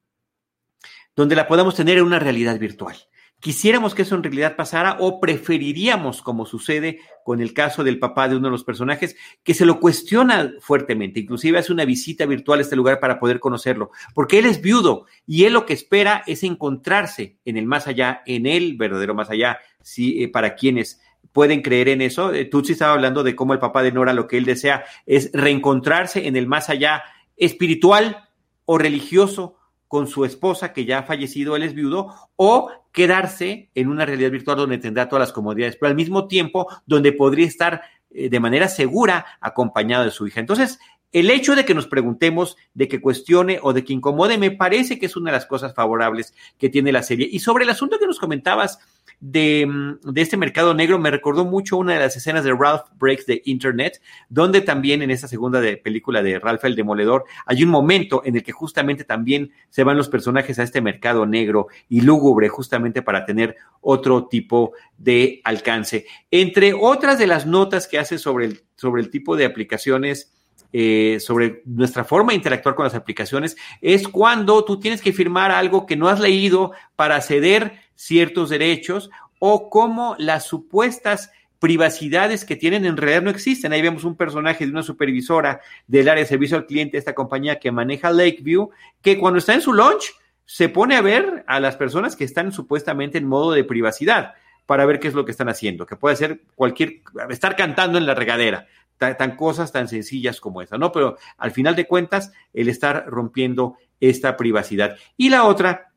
donde 1.15 1.35
la 1.35 1.47
podamos 1.47 1.75
tener 1.75 1.99
en 1.99 2.03
una 2.03 2.19
realidad 2.19 2.57
virtual. 2.59 2.97
¿Quisiéramos 3.43 3.93
que 3.93 4.03
eso 4.03 4.15
en 4.15 4.23
realidad 4.23 4.55
pasara 4.55 4.95
o 5.01 5.19
preferiríamos, 5.19 6.21
como 6.21 6.45
sucede 6.45 7.01
con 7.25 7.41
el 7.41 7.53
caso 7.53 7.83
del 7.83 7.99
papá 7.99 8.29
de 8.29 8.37
uno 8.37 8.47
de 8.47 8.53
los 8.53 8.63
personajes, 8.63 9.17
que 9.43 9.53
se 9.53 9.65
lo 9.65 9.81
cuestiona 9.81 10.53
fuertemente, 10.61 11.19
inclusive 11.19 11.57
hace 11.57 11.73
una 11.73 11.83
visita 11.83 12.25
virtual 12.25 12.59
a 12.59 12.61
este 12.61 12.77
lugar 12.77 13.01
para 13.01 13.19
poder 13.19 13.41
conocerlo, 13.41 13.91
porque 14.13 14.39
él 14.39 14.45
es 14.45 14.61
viudo 14.61 15.07
y 15.27 15.43
él 15.43 15.51
lo 15.51 15.65
que 15.65 15.73
espera 15.73 16.23
es 16.25 16.43
encontrarse 16.43 17.35
en 17.43 17.57
el 17.57 17.65
más 17.65 17.85
allá, 17.85 18.21
en 18.25 18.45
el 18.45 18.77
verdadero 18.77 19.13
más 19.13 19.29
allá, 19.29 19.59
si, 19.81 20.23
eh, 20.23 20.29
para 20.29 20.55
quienes 20.55 21.01
pueden 21.33 21.61
creer 21.61 21.89
en 21.89 22.01
eso. 22.01 22.33
Eh, 22.33 22.45
Tutsi 22.45 22.71
estaba 22.71 22.93
hablando 22.93 23.23
de 23.23 23.35
cómo 23.35 23.51
el 23.51 23.59
papá 23.59 23.83
de 23.83 23.91
Nora 23.91 24.13
lo 24.13 24.25
que 24.25 24.37
él 24.37 24.45
desea 24.45 24.85
es 25.05 25.31
reencontrarse 25.33 26.27
en 26.27 26.37
el 26.37 26.47
más 26.47 26.69
allá 26.69 27.03
espiritual 27.35 28.29
o 28.63 28.77
religioso 28.77 29.57
con 29.93 30.07
su 30.07 30.25
esposa 30.25 30.73
que 30.73 30.85
ya 30.85 30.97
ha 30.97 31.03
fallecido, 31.03 31.55
él 31.55 31.61
es 31.61 31.75
viudo, 31.75 32.15
o 32.35 32.71
quedarse 32.91 33.69
en 33.75 33.89
una 33.89 34.07
realidad 34.07 34.31
virtual 34.31 34.57
donde 34.57 34.79
tendrá 34.79 35.07
todas 35.07 35.27
las 35.27 35.31
comodidades, 35.31 35.75
pero 35.75 35.91
al 35.91 35.95
mismo 35.95 36.27
tiempo 36.27 36.67
donde 36.87 37.11
podría 37.11 37.45
estar 37.45 37.83
eh, 38.09 38.27
de 38.27 38.39
manera 38.39 38.67
segura 38.69 39.23
acompañado 39.39 40.03
de 40.03 40.09
su 40.09 40.25
hija. 40.25 40.39
Entonces, 40.39 40.79
el 41.11 41.29
hecho 41.29 41.55
de 41.55 41.63
que 41.63 41.75
nos 41.75 41.85
preguntemos, 41.85 42.57
de 42.73 42.87
que 42.87 43.01
cuestione 43.01 43.59
o 43.61 43.71
de 43.71 43.83
que 43.83 43.93
incomode, 43.93 44.39
me 44.39 44.49
parece 44.49 44.97
que 44.97 45.05
es 45.05 45.15
una 45.15 45.29
de 45.29 45.37
las 45.37 45.45
cosas 45.45 45.75
favorables 45.75 46.33
que 46.57 46.69
tiene 46.69 46.91
la 46.91 47.03
serie. 47.03 47.29
Y 47.31 47.37
sobre 47.37 47.63
el 47.63 47.69
asunto 47.69 47.99
que 47.99 48.07
nos 48.07 48.17
comentabas 48.17 48.79
de, 49.25 49.95
de, 50.03 50.21
este 50.21 50.35
mercado 50.35 50.73
negro 50.73 50.99
me 50.99 51.09
recordó 51.09 51.45
mucho 51.45 51.77
una 51.77 51.93
de 51.93 51.99
las 52.01 52.17
escenas 52.17 52.43
de 52.43 52.51
Ralph 52.51 52.81
Breaks 52.99 53.25
the 53.25 53.41
Internet, 53.45 54.01
donde 54.27 54.59
también 54.59 55.01
en 55.01 55.11
esa 55.11 55.29
segunda 55.29 55.61
de 55.61 55.77
película 55.77 56.21
de 56.21 56.39
Ralph 56.39 56.65
el 56.65 56.75
Demoledor 56.75 57.23
hay 57.45 57.63
un 57.63 57.69
momento 57.69 58.21
en 58.25 58.35
el 58.35 58.43
que 58.43 58.51
justamente 58.51 59.05
también 59.05 59.53
se 59.69 59.85
van 59.85 59.95
los 59.95 60.09
personajes 60.09 60.59
a 60.59 60.63
este 60.63 60.81
mercado 60.81 61.25
negro 61.25 61.67
y 61.87 62.01
lúgubre 62.01 62.49
justamente 62.49 63.01
para 63.01 63.25
tener 63.25 63.55
otro 63.79 64.27
tipo 64.27 64.73
de 64.97 65.39
alcance. 65.45 66.05
Entre 66.29 66.73
otras 66.73 67.17
de 67.17 67.27
las 67.27 67.45
notas 67.45 67.87
que 67.87 67.99
hace 67.99 68.17
sobre 68.17 68.47
el, 68.47 68.63
sobre 68.75 69.01
el 69.01 69.09
tipo 69.09 69.37
de 69.37 69.45
aplicaciones, 69.45 70.33
eh, 70.73 71.19
sobre 71.21 71.61
nuestra 71.65 72.03
forma 72.03 72.31
de 72.31 72.37
interactuar 72.37 72.75
con 72.75 72.83
las 72.83 72.95
aplicaciones, 72.95 73.55
es 73.79 74.05
cuando 74.05 74.65
tú 74.65 74.81
tienes 74.81 75.01
que 75.01 75.13
firmar 75.13 75.51
algo 75.51 75.85
que 75.85 75.95
no 75.95 76.09
has 76.09 76.19
leído 76.19 76.73
para 76.97 77.21
ceder 77.21 77.82
ciertos 77.95 78.49
derechos 78.49 79.09
o 79.39 79.69
cómo 79.69 80.15
las 80.17 80.45
supuestas 80.45 81.31
privacidades 81.59 82.43
que 82.43 82.57
tienen 82.57 82.85
en 82.85 82.97
realidad 82.97 83.21
no 83.21 83.29
existen. 83.29 83.71
Ahí 83.71 83.81
vemos 83.81 84.03
un 84.03 84.17
personaje 84.17 84.65
de 84.65 84.71
una 84.71 84.83
supervisora 84.83 85.61
del 85.87 86.09
área 86.09 86.23
de 86.23 86.29
servicio 86.29 86.57
al 86.57 86.65
cliente, 86.65 86.97
esta 86.97 87.15
compañía 87.15 87.57
que 87.57 87.71
maneja 87.71 88.11
Lakeview, 88.11 88.69
que 89.01 89.17
cuando 89.17 89.39
está 89.39 89.53
en 89.53 89.61
su 89.61 89.71
lunch 89.71 90.13
se 90.45 90.67
pone 90.67 90.97
a 90.97 91.01
ver 91.01 91.45
a 91.47 91.59
las 91.59 91.77
personas 91.77 92.17
que 92.17 92.25
están 92.25 92.51
supuestamente 92.51 93.17
en 93.17 93.27
modo 93.27 93.53
de 93.53 93.63
privacidad 93.63 94.33
para 94.65 94.85
ver 94.85 94.99
qué 94.99 95.07
es 95.07 95.13
lo 95.13 95.25
que 95.25 95.31
están 95.31 95.49
haciendo, 95.49 95.85
que 95.85 95.95
puede 95.95 96.15
ser 96.15 96.41
cualquier, 96.55 97.01
estar 97.29 97.55
cantando 97.55 97.97
en 97.97 98.05
la 98.05 98.15
regadera, 98.15 98.67
tan, 98.97 99.35
cosas 99.35 99.71
tan 99.71 99.87
sencillas 99.87 100.39
como 100.39 100.61
esa, 100.61 100.77
¿no? 100.77 100.91
Pero 100.91 101.17
al 101.37 101.51
final 101.51 101.75
de 101.75 101.87
cuentas, 101.87 102.31
el 102.53 102.69
estar 102.69 103.05
rompiendo 103.07 103.77
esta 103.99 104.37
privacidad. 104.37 104.97
Y 105.17 105.29
la 105.29 105.45
otra, 105.45 105.92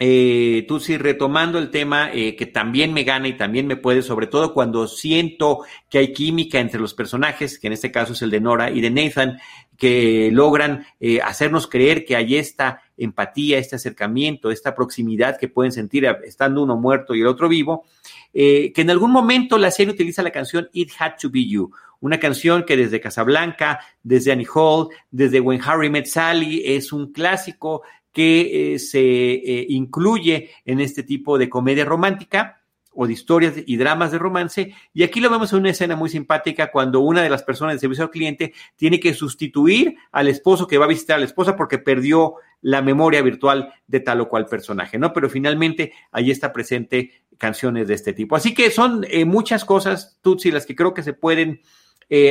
eh, 0.00 0.64
tú 0.68 0.78
sí, 0.78 0.96
retomando 0.96 1.58
el 1.58 1.70
tema 1.70 2.12
eh, 2.12 2.36
que 2.36 2.46
también 2.46 2.92
me 2.92 3.02
gana 3.02 3.26
y 3.26 3.36
también 3.36 3.66
me 3.66 3.74
puede, 3.76 4.02
sobre 4.02 4.28
todo 4.28 4.54
cuando 4.54 4.86
siento 4.86 5.64
que 5.90 5.98
hay 5.98 6.12
química 6.12 6.60
entre 6.60 6.80
los 6.80 6.94
personajes, 6.94 7.58
que 7.58 7.66
en 7.66 7.72
este 7.72 7.90
caso 7.90 8.12
es 8.12 8.22
el 8.22 8.30
de 8.30 8.40
Nora 8.40 8.70
y 8.70 8.80
de 8.80 8.90
Nathan, 8.90 9.40
que 9.76 10.30
logran 10.32 10.86
eh, 11.00 11.20
hacernos 11.20 11.66
creer 11.66 12.04
que 12.04 12.14
hay 12.14 12.36
esta 12.36 12.82
empatía, 12.96 13.58
este 13.58 13.74
acercamiento, 13.74 14.52
esta 14.52 14.74
proximidad 14.74 15.36
que 15.36 15.48
pueden 15.48 15.72
sentir 15.72 16.06
estando 16.24 16.62
uno 16.62 16.76
muerto 16.76 17.16
y 17.16 17.20
el 17.20 17.26
otro 17.26 17.48
vivo, 17.48 17.84
que 18.32 18.72
en 18.76 18.90
algún 18.90 19.10
momento 19.10 19.58
la 19.58 19.70
serie 19.72 19.94
utiliza 19.94 20.22
la 20.22 20.30
canción 20.30 20.68
It 20.72 20.90
Had 20.98 21.14
to 21.20 21.30
Be 21.30 21.46
You, 21.46 21.72
una 22.00 22.20
canción 22.20 22.64
que 22.64 22.76
desde 22.76 23.00
Casablanca, 23.00 23.80
desde 24.02 24.32
Annie 24.32 24.46
Hall, 24.52 24.88
desde 25.10 25.40
When 25.40 25.60
Harry 25.64 25.90
Met 25.90 26.06
Sally, 26.06 26.62
es 26.64 26.92
un 26.92 27.12
clásico 27.12 27.82
que 28.18 28.74
eh, 28.74 28.78
se 28.80 28.98
eh, 28.98 29.66
incluye 29.68 30.50
en 30.64 30.80
este 30.80 31.04
tipo 31.04 31.38
de 31.38 31.48
comedia 31.48 31.84
romántica 31.84 32.60
o 32.92 33.06
de 33.06 33.12
historias 33.12 33.54
y 33.64 33.76
dramas 33.76 34.10
de 34.10 34.18
romance. 34.18 34.74
Y 34.92 35.04
aquí 35.04 35.20
lo 35.20 35.30
vemos 35.30 35.52
en 35.52 35.60
una 35.60 35.70
escena 35.70 35.94
muy 35.94 36.10
simpática 36.10 36.72
cuando 36.72 36.98
una 36.98 37.22
de 37.22 37.30
las 37.30 37.44
personas 37.44 37.76
de 37.76 37.78
servicio 37.78 38.02
al 38.02 38.10
cliente 38.10 38.54
tiene 38.74 38.98
que 38.98 39.14
sustituir 39.14 39.94
al 40.10 40.26
esposo 40.26 40.66
que 40.66 40.78
va 40.78 40.86
a 40.86 40.88
visitar 40.88 41.14
a 41.14 41.20
la 41.20 41.26
esposa 41.26 41.54
porque 41.54 41.78
perdió 41.78 42.34
la 42.60 42.82
memoria 42.82 43.22
virtual 43.22 43.72
de 43.86 44.00
tal 44.00 44.20
o 44.22 44.28
cual 44.28 44.46
personaje, 44.46 44.98
¿no? 44.98 45.12
Pero 45.12 45.30
finalmente 45.30 45.92
ahí 46.10 46.32
está 46.32 46.52
presente 46.52 47.22
canciones 47.38 47.86
de 47.86 47.94
este 47.94 48.14
tipo. 48.14 48.34
Así 48.34 48.52
que 48.52 48.72
son 48.72 49.06
eh, 49.08 49.26
muchas 49.26 49.64
cosas, 49.64 50.18
Tutsi, 50.22 50.50
las 50.50 50.66
que 50.66 50.74
creo 50.74 50.92
que 50.92 51.04
se 51.04 51.12
pueden 51.12 51.60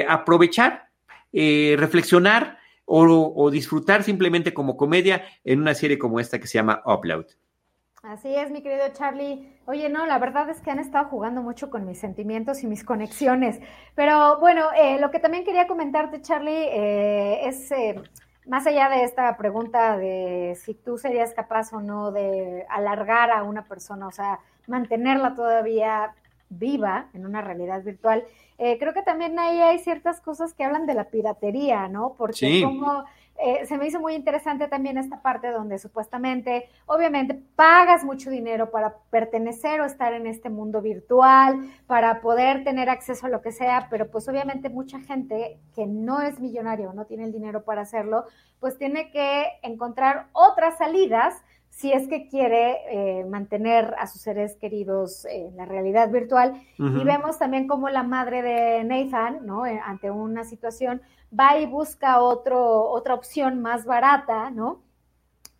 aprovechar, 0.10 0.90
reflexionar 1.32 2.58
o, 2.88 3.52
disfrutar 3.52 4.04
simplemente 4.04 4.54
como 4.54 4.78
comedia 4.78 5.24
en 5.44 5.62
una 5.62 5.74
serie 5.74 6.00
como 6.00 6.20
esta 6.20 6.40
que 6.40 6.48
se 6.48 6.58
llama 6.58 6.82
Upload. 6.86 7.26
Así 8.02 8.34
es, 8.34 8.50
mi 8.50 8.62
querido 8.62 8.88
Charlie. 8.94 9.60
Oye, 9.66 9.90
no, 9.90 10.06
la 10.06 10.18
verdad 10.18 10.50
es 10.50 10.62
que 10.62 10.72
han 10.72 10.80
estado 10.80 11.10
jugando 11.10 11.42
mucho 11.42 11.70
con 11.70 11.86
mis 11.86 12.00
sentimientos 12.00 12.64
y 12.64 12.68
mis 12.68 12.86
conexiones. 12.86 13.60
Pero 13.96 14.40
bueno, 14.40 14.68
eh, 14.78 14.98
lo 15.00 15.12
que 15.12 15.20
también 15.20 15.44
quería 15.44 15.68
comentarte, 15.68 16.22
Charlie, 16.22 16.70
es 17.48 17.70
más 18.48 18.66
allá 18.66 18.90
de 18.90 19.04
esta 19.04 19.36
pregunta 19.36 19.98
de 19.98 20.58
si 20.64 20.74
tú 20.74 20.98
serías 20.98 21.34
capaz 21.34 21.74
o 21.74 21.82
no 21.82 22.12
de 22.12 22.66
alargar 22.70 23.32
a 23.32 23.44
una 23.44 23.66
persona, 23.66 24.08
o 24.08 24.12
sea, 24.12 24.40
mantenerla 24.68 25.36
todavía 25.36 26.14
viva 26.50 27.10
en 27.14 27.26
una 27.26 27.42
realidad 27.42 27.84
virtual. 27.84 28.24
Eh, 28.58 28.78
creo 28.80 28.94
que 28.94 29.04
también 29.04 29.38
ahí 29.38 29.60
hay 29.62 29.80
ciertas 29.80 30.20
cosas 30.20 30.54
que 30.54 30.64
hablan 30.64 30.86
de 30.86 30.96
la 30.96 31.06
piratería, 31.06 31.88
¿no? 31.88 32.16
Porque 32.18 32.64
como 32.64 33.04
eh, 33.40 33.68
se 33.68 33.78
me 33.78 33.86
hizo 33.86 34.00
muy 34.00 34.16
interesante 34.16 34.68
también 34.68 34.98
esta 34.98 35.22
parte 35.22 35.52
donde 35.52 35.78
supuestamente, 35.78 36.70
obviamente, 36.88 37.40
pagas 37.56 38.04
mucho 38.04 38.32
dinero 38.32 38.72
para 38.72 38.96
pertenecer 39.12 39.80
o 39.80 39.86
estar 39.86 40.14
en 40.14 40.26
este 40.26 40.50
mundo 40.50 40.82
virtual, 40.82 41.70
para 41.86 42.20
poder 42.22 42.64
tener 42.64 42.90
acceso 42.90 43.28
a 43.28 43.30
lo 43.30 43.42
que 43.44 43.52
sea, 43.52 43.88
pero 43.92 44.10
pues 44.10 44.28
obviamente 44.28 44.70
mucha 44.70 45.00
gente 45.00 45.60
que 45.76 45.86
no 45.86 46.22
es 46.22 46.40
millonario, 46.40 46.94
no 46.94 47.06
tiene 47.06 47.26
el 47.26 47.32
dinero 47.32 47.64
para 47.64 47.82
hacerlo, 47.82 48.26
pues 48.60 48.80
tiene 48.80 49.12
que 49.12 49.46
encontrar 49.62 50.30
otras 50.34 50.80
salidas 50.80 51.36
si 51.78 51.94
es 51.94 52.08
que 52.08 52.28
quiere 52.28 52.78
eh, 52.90 53.24
mantener 53.26 53.94
a 54.00 54.08
sus 54.08 54.20
seres 54.20 54.56
queridos 54.56 55.26
en 55.26 55.56
la 55.58 55.66
realidad 55.66 56.10
virtual. 56.10 56.60
Y 56.80 57.04
vemos 57.04 57.38
también 57.38 57.68
como 57.68 57.88
la 57.90 58.02
madre 58.02 58.42
de 58.42 58.84
Nathan, 58.84 59.46
¿no? 59.46 59.68
Eh, 59.68 59.80
ante 59.86 60.10
una 60.10 60.44
situación, 60.44 61.04
va 61.40 61.60
y 61.60 61.68
busca 61.68 62.20
otro, 62.22 62.90
otra 62.90 63.14
opción 63.14 63.62
más 63.62 63.86
barata, 63.86 64.50
¿no? 64.50 64.82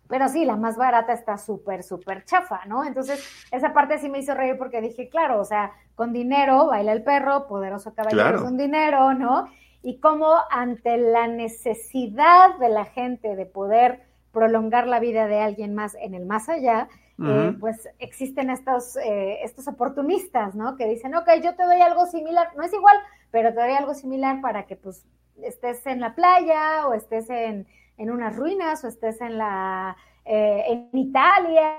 Pero 0.08 0.28
sí, 0.28 0.44
la 0.44 0.56
más 0.56 0.76
barata 0.76 1.12
está 1.12 1.38
súper, 1.38 1.84
súper 1.84 2.24
chafa, 2.24 2.64
¿no? 2.64 2.84
Entonces, 2.84 3.24
esa 3.52 3.72
parte 3.72 3.98
sí 3.98 4.08
me 4.08 4.18
hizo 4.18 4.34
reír 4.34 4.58
porque 4.58 4.80
dije, 4.80 5.08
claro, 5.08 5.40
o 5.40 5.44
sea, 5.44 5.70
con 5.94 6.12
dinero 6.12 6.66
baila 6.66 6.94
el 6.94 7.04
perro, 7.04 7.46
poderoso 7.46 7.94
caballero 7.94 8.42
con 8.42 8.56
dinero, 8.56 9.14
¿no? 9.14 9.46
Y 9.82 10.00
como 10.00 10.34
ante 10.50 10.98
la 10.98 11.28
necesidad 11.28 12.58
de 12.58 12.70
la 12.70 12.86
gente 12.86 13.36
de 13.36 13.46
poder 13.46 14.07
prolongar 14.38 14.86
la 14.86 15.00
vida 15.00 15.26
de 15.26 15.40
alguien 15.40 15.74
más 15.74 15.96
en 15.96 16.14
el 16.14 16.24
más 16.24 16.48
allá, 16.48 16.88
eh, 17.20 17.52
pues 17.58 17.88
existen 17.98 18.48
estos, 18.48 18.96
eh, 18.96 19.42
estos 19.42 19.66
oportunistas, 19.66 20.54
¿no? 20.54 20.76
Que 20.76 20.86
dicen, 20.86 21.16
ok, 21.16 21.28
yo 21.42 21.56
te 21.56 21.64
doy 21.64 21.80
algo 21.80 22.06
similar, 22.06 22.54
no 22.56 22.62
es 22.62 22.72
igual, 22.72 22.96
pero 23.32 23.52
te 23.52 23.60
doy 23.60 23.72
algo 23.72 23.94
similar 23.94 24.40
para 24.40 24.66
que 24.66 24.76
pues 24.76 25.04
estés 25.42 25.84
en 25.86 26.00
la 26.00 26.14
playa 26.14 26.86
o 26.86 26.94
estés 26.94 27.28
en, 27.30 27.66
unas 27.98 28.36
ruinas 28.36 28.84
o 28.84 28.88
estés 28.88 29.20
en 29.20 29.38
la 29.38 29.96
eh, 30.24 30.62
en 30.68 30.96
Italia, 30.96 31.78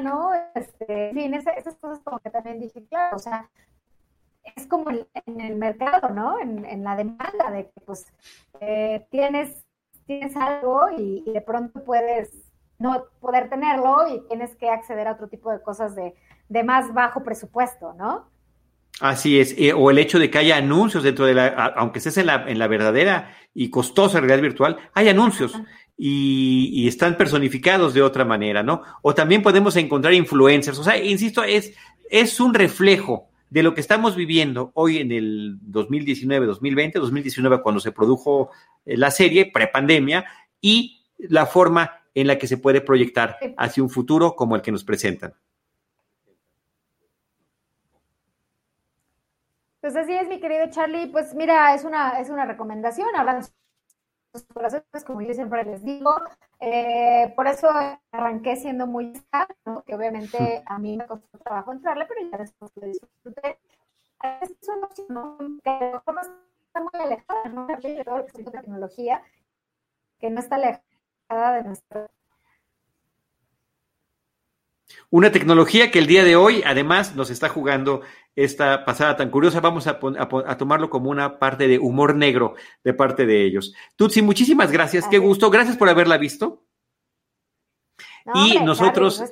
¿no? 0.00 0.30
Este, 0.54 1.08
en 1.08 1.14
fin, 1.16 1.34
esas, 1.34 1.74
cosas 1.76 1.98
como 2.04 2.20
que 2.20 2.30
también 2.30 2.60
dije, 2.60 2.84
claro, 2.84 3.16
o 3.16 3.18
sea, 3.18 3.50
es 4.56 4.66
como 4.68 4.90
en, 4.90 5.40
el 5.40 5.56
mercado, 5.56 6.10
¿no? 6.10 6.38
En, 6.38 6.84
la 6.84 6.94
demanda 6.94 7.50
de 7.50 7.64
que 7.64 7.80
pues 7.84 8.12
eh, 8.60 9.04
tienes, 9.10 9.66
tienes 10.10 10.36
algo 10.36 10.88
y, 10.98 11.22
de 11.24 11.40
pronto 11.40 11.84
puedes 11.84 12.30
no 12.80 13.04
poder 13.20 13.48
tenerlo 13.48 14.08
y 14.12 14.26
tienes 14.26 14.56
que 14.56 14.68
acceder 14.68 15.06
a 15.06 15.12
otro 15.12 15.28
tipo 15.28 15.52
de 15.52 15.62
cosas 15.62 15.94
de, 15.94 16.14
de 16.48 16.64
más 16.64 16.92
bajo 16.92 17.22
presupuesto, 17.22 17.94
¿no? 17.96 18.28
Así 19.00 19.38
es, 19.38 19.54
eh, 19.56 19.72
o 19.72 19.88
el 19.88 19.98
hecho 19.98 20.18
de 20.18 20.28
que 20.28 20.38
haya 20.38 20.56
anuncios 20.56 21.04
dentro 21.04 21.26
de 21.26 21.34
la, 21.34 21.46
aunque 21.76 21.98
estés 21.98 22.18
en 22.18 22.26
la, 22.26 22.44
en 22.48 22.58
la 22.58 22.66
verdadera 22.66 23.36
y 23.54 23.70
costosa 23.70 24.18
realidad 24.18 24.42
virtual, 24.42 24.78
hay 24.94 25.08
anuncios 25.08 25.54
y, 25.96 26.88
están 26.88 27.16
personificados 27.16 27.94
de 27.94 28.02
otra 28.02 28.24
manera, 28.24 28.64
¿no? 28.64 28.82
O 29.02 29.14
también 29.14 29.42
podemos 29.42 29.76
encontrar 29.76 30.12
influencers, 30.12 30.78
o 30.80 30.82
sea, 30.82 30.96
insisto, 30.96 31.44
es, 31.44 31.72
es 32.10 32.40
un 32.40 32.52
reflejo 32.52 33.29
de 33.50 33.62
lo 33.64 33.74
que 33.74 33.80
estamos 33.80 34.16
viviendo 34.16 34.70
hoy 34.74 34.98
en 34.98 35.12
el 35.12 35.58
2019, 35.60 36.46
2020, 36.46 36.98
2019 36.98 37.62
cuando 37.62 37.80
se 37.80 37.92
produjo 37.92 38.50
eh, 38.86 38.96
la 38.96 39.10
serie, 39.10 39.50
prepandemia, 39.52 40.24
y 40.60 41.04
la 41.18 41.46
forma 41.46 42.00
en 42.14 42.28
la 42.28 42.38
que 42.38 42.46
se 42.46 42.58
puede 42.58 42.80
proyectar 42.80 43.36
hacia 43.58 43.82
un 43.82 43.90
futuro 43.90 44.34
como 44.36 44.56
el 44.56 44.62
que 44.62 44.72
nos 44.72 44.84
presentan. 44.84 45.34
Pues 49.80 49.96
así 49.96 50.12
es, 50.12 50.28
mi 50.28 50.40
querido 50.40 50.66
Charlie. 50.70 51.08
Pues 51.08 51.34
mira, 51.34 51.74
es 51.74 51.84
una, 51.84 52.20
es 52.20 52.28
una 52.30 52.44
recomendación. 52.44 53.08
Sus 54.32 54.44
corazones, 54.44 55.04
como 55.06 55.20
yo 55.22 55.34
siempre 55.34 55.64
les 55.64 55.82
digo. 55.84 56.14
Eh, 56.60 57.32
por 57.36 57.46
eso 57.46 57.68
arranqué 58.12 58.56
siendo 58.56 58.86
muy 58.86 59.12
¿no? 59.64 59.82
que 59.84 59.94
obviamente 59.94 60.62
a 60.66 60.78
mí 60.78 60.96
me 60.96 61.06
costó 61.06 61.38
trabajo 61.38 61.72
entrarle, 61.72 62.06
pero 62.06 62.30
ya 62.30 62.38
después 62.38 62.70
lo 62.76 62.86
disfruté. 62.86 63.58
Es 64.42 64.68
una 64.68 64.86
opción 64.86 65.60
que 65.64 65.70
a 65.70 65.80
lo 65.80 65.92
mejor 65.94 66.14
no 66.14 66.20
está 66.20 66.80
muy 66.80 67.00
alejada, 67.02 67.44
¿no? 67.48 67.66
De 67.66 68.04
todo 68.04 68.18
lo 68.18 68.26
que 68.26 68.42
es 68.42 68.52
tecnología, 68.52 69.22
que 70.18 70.30
no 70.30 70.40
está 70.40 70.56
alejada 70.56 71.54
de 71.54 71.64
nuestra 71.64 72.10
una 75.10 75.32
tecnología 75.32 75.90
que 75.90 75.98
el 75.98 76.06
día 76.06 76.24
de 76.24 76.36
hoy, 76.36 76.62
además, 76.64 77.14
nos 77.16 77.30
está 77.30 77.48
jugando 77.48 78.02
esta 78.36 78.84
pasada 78.84 79.16
tan 79.16 79.30
curiosa. 79.30 79.60
Vamos 79.60 79.86
a, 79.86 79.98
tomarlo 80.56 80.90
como 80.90 81.10
una 81.10 81.38
parte 81.38 81.68
de 81.68 81.78
humor 81.78 82.14
negro 82.14 82.54
de 82.84 82.94
parte 82.94 83.26
de 83.26 83.44
ellos. 83.44 83.74
Tutsi, 83.96 84.22
muchísimas 84.22 84.70
gracias. 84.70 85.06
Qué 85.08 85.18
gusto. 85.18 85.50
Gracias 85.50 85.76
por 85.76 85.88
haberla 85.88 86.18
visto. 86.18 86.64
y 88.34 88.58
nosotros. 88.60 89.22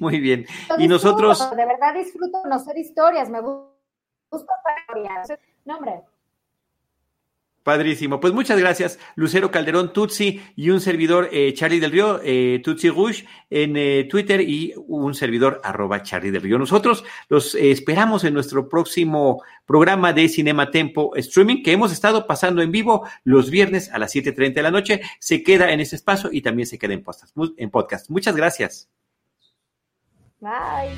Muy 0.00 0.20
bien. 0.20 0.46
y 0.78 0.88
nosotros. 0.88 1.50
De 1.56 1.66
verdad 1.66 1.94
disfruto 1.94 2.42
conocer 2.42 2.78
historias. 2.78 3.28
Me 3.28 3.40
gusta. 3.40 3.74
No, 5.64 5.76
hombre. 5.76 6.02
Padrísimo. 7.64 8.20
Pues 8.20 8.34
muchas 8.34 8.58
gracias, 8.58 8.98
Lucero 9.16 9.50
Calderón 9.50 9.94
Tutsi 9.94 10.42
y 10.54 10.68
un 10.68 10.82
servidor 10.82 11.30
eh, 11.32 11.54
Charlie 11.54 11.80
del 11.80 11.92
Río, 11.92 12.20
eh, 12.22 12.60
Tutsi 12.62 12.90
Rouge 12.90 13.24
en 13.48 13.78
eh, 13.78 14.04
Twitter 14.04 14.42
y 14.42 14.74
un 14.86 15.14
servidor 15.14 15.62
arroba 15.64 16.02
Charlie 16.02 16.30
del 16.30 16.42
Río. 16.42 16.58
Nosotros 16.58 17.04
los 17.30 17.54
esperamos 17.54 18.22
en 18.24 18.34
nuestro 18.34 18.68
próximo 18.68 19.42
programa 19.64 20.12
de 20.12 20.28
Cinema 20.28 20.70
Tempo 20.70 21.16
Streaming 21.16 21.62
que 21.62 21.72
hemos 21.72 21.90
estado 21.90 22.26
pasando 22.26 22.60
en 22.60 22.70
vivo 22.70 23.08
los 23.24 23.48
viernes 23.48 23.90
a 23.90 23.98
las 23.98 24.14
7.30 24.14 24.52
de 24.52 24.62
la 24.62 24.70
noche. 24.70 25.00
Se 25.18 25.42
queda 25.42 25.72
en 25.72 25.80
ese 25.80 25.96
espacio 25.96 26.28
y 26.30 26.42
también 26.42 26.66
se 26.66 26.78
queda 26.78 26.92
en 26.92 27.02
podcast. 27.02 27.34
En 27.56 27.70
podcast. 27.70 28.10
Muchas 28.10 28.36
gracias. 28.36 28.90
Bye. 30.38 30.94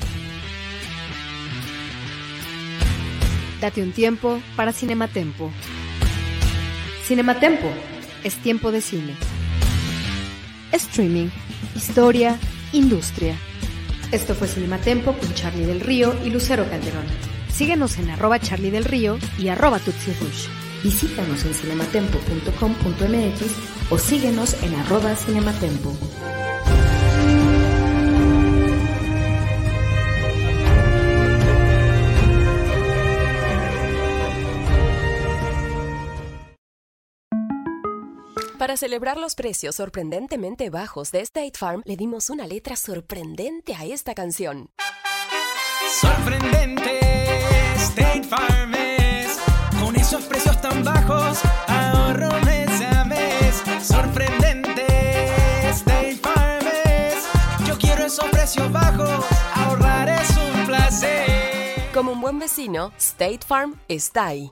Date 3.61 3.81
un 3.81 3.93
tiempo 3.93 4.41
para 4.57 4.73
Cinema 4.73 5.07
Tempo. 5.07 5.49
Cinematempo. 7.07 7.67
Es 8.25 8.35
tiempo 8.35 8.69
de 8.69 8.81
cine. 8.81 9.15
Streaming. 10.73 11.29
Historia. 11.73 12.37
Industria. 12.73 13.37
Esto 14.11 14.35
fue 14.35 14.49
Cinematempo 14.49 15.13
con 15.13 15.33
Charlie 15.33 15.65
del 15.65 15.79
Río 15.79 16.13
y 16.25 16.31
Lucero 16.31 16.69
Calderón. 16.69 17.05
Síguenos 17.49 17.97
en 17.97 18.09
arroba 18.09 18.39
Charlie 18.39 18.71
del 18.71 18.83
Río 18.83 19.17
y 19.37 19.47
arroba 19.47 19.79
Tutsi 19.79 20.11
Visítanos 20.83 21.45
en 21.45 21.53
cinematempo.com.mx 21.53 23.89
o 23.89 23.97
síguenos 23.97 24.61
en 24.61 24.75
arroba 24.75 25.15
cinematempo. 25.15 25.97
Para 38.77 38.89
celebrar 38.89 39.17
los 39.17 39.33
precios 39.33 39.73
sorprendentemente 39.73 40.69
bajos 40.69 41.11
de 41.11 41.21
State 41.21 41.53
Farm, 41.57 41.81
le 41.85 41.95
dimos 41.95 42.29
una 42.29 42.45
letra 42.45 42.75
sorprendente 42.75 43.73
a 43.73 43.85
esta 43.85 44.13
canción. 44.13 44.69
Sorprendente, 45.99 46.99
State 47.73 48.23
Farm 48.25 48.75
es. 48.75 49.39
Con 49.81 49.95
esos 49.95 50.25
precios 50.25 50.61
tan 50.61 50.83
bajos, 50.83 51.39
ahorro 51.65 52.29
mes 52.45 52.81
a 52.81 53.03
mes. 53.05 53.63
Sorprendente, 53.81 54.85
State 55.71 56.17
Farm 56.17 56.67
es. 56.85 57.25
Yo 57.67 57.79
quiero 57.79 58.05
esos 58.05 58.29
precios 58.29 58.71
bajos, 58.71 59.25
ahorrar 59.55 60.07
es 60.07 60.29
un 60.37 60.65
placer. 60.67 61.81
Como 61.95 62.11
un 62.11 62.21
buen 62.21 62.37
vecino, 62.37 62.91
State 62.99 63.39
Farm 63.43 63.79
está 63.87 64.27
ahí. 64.27 64.51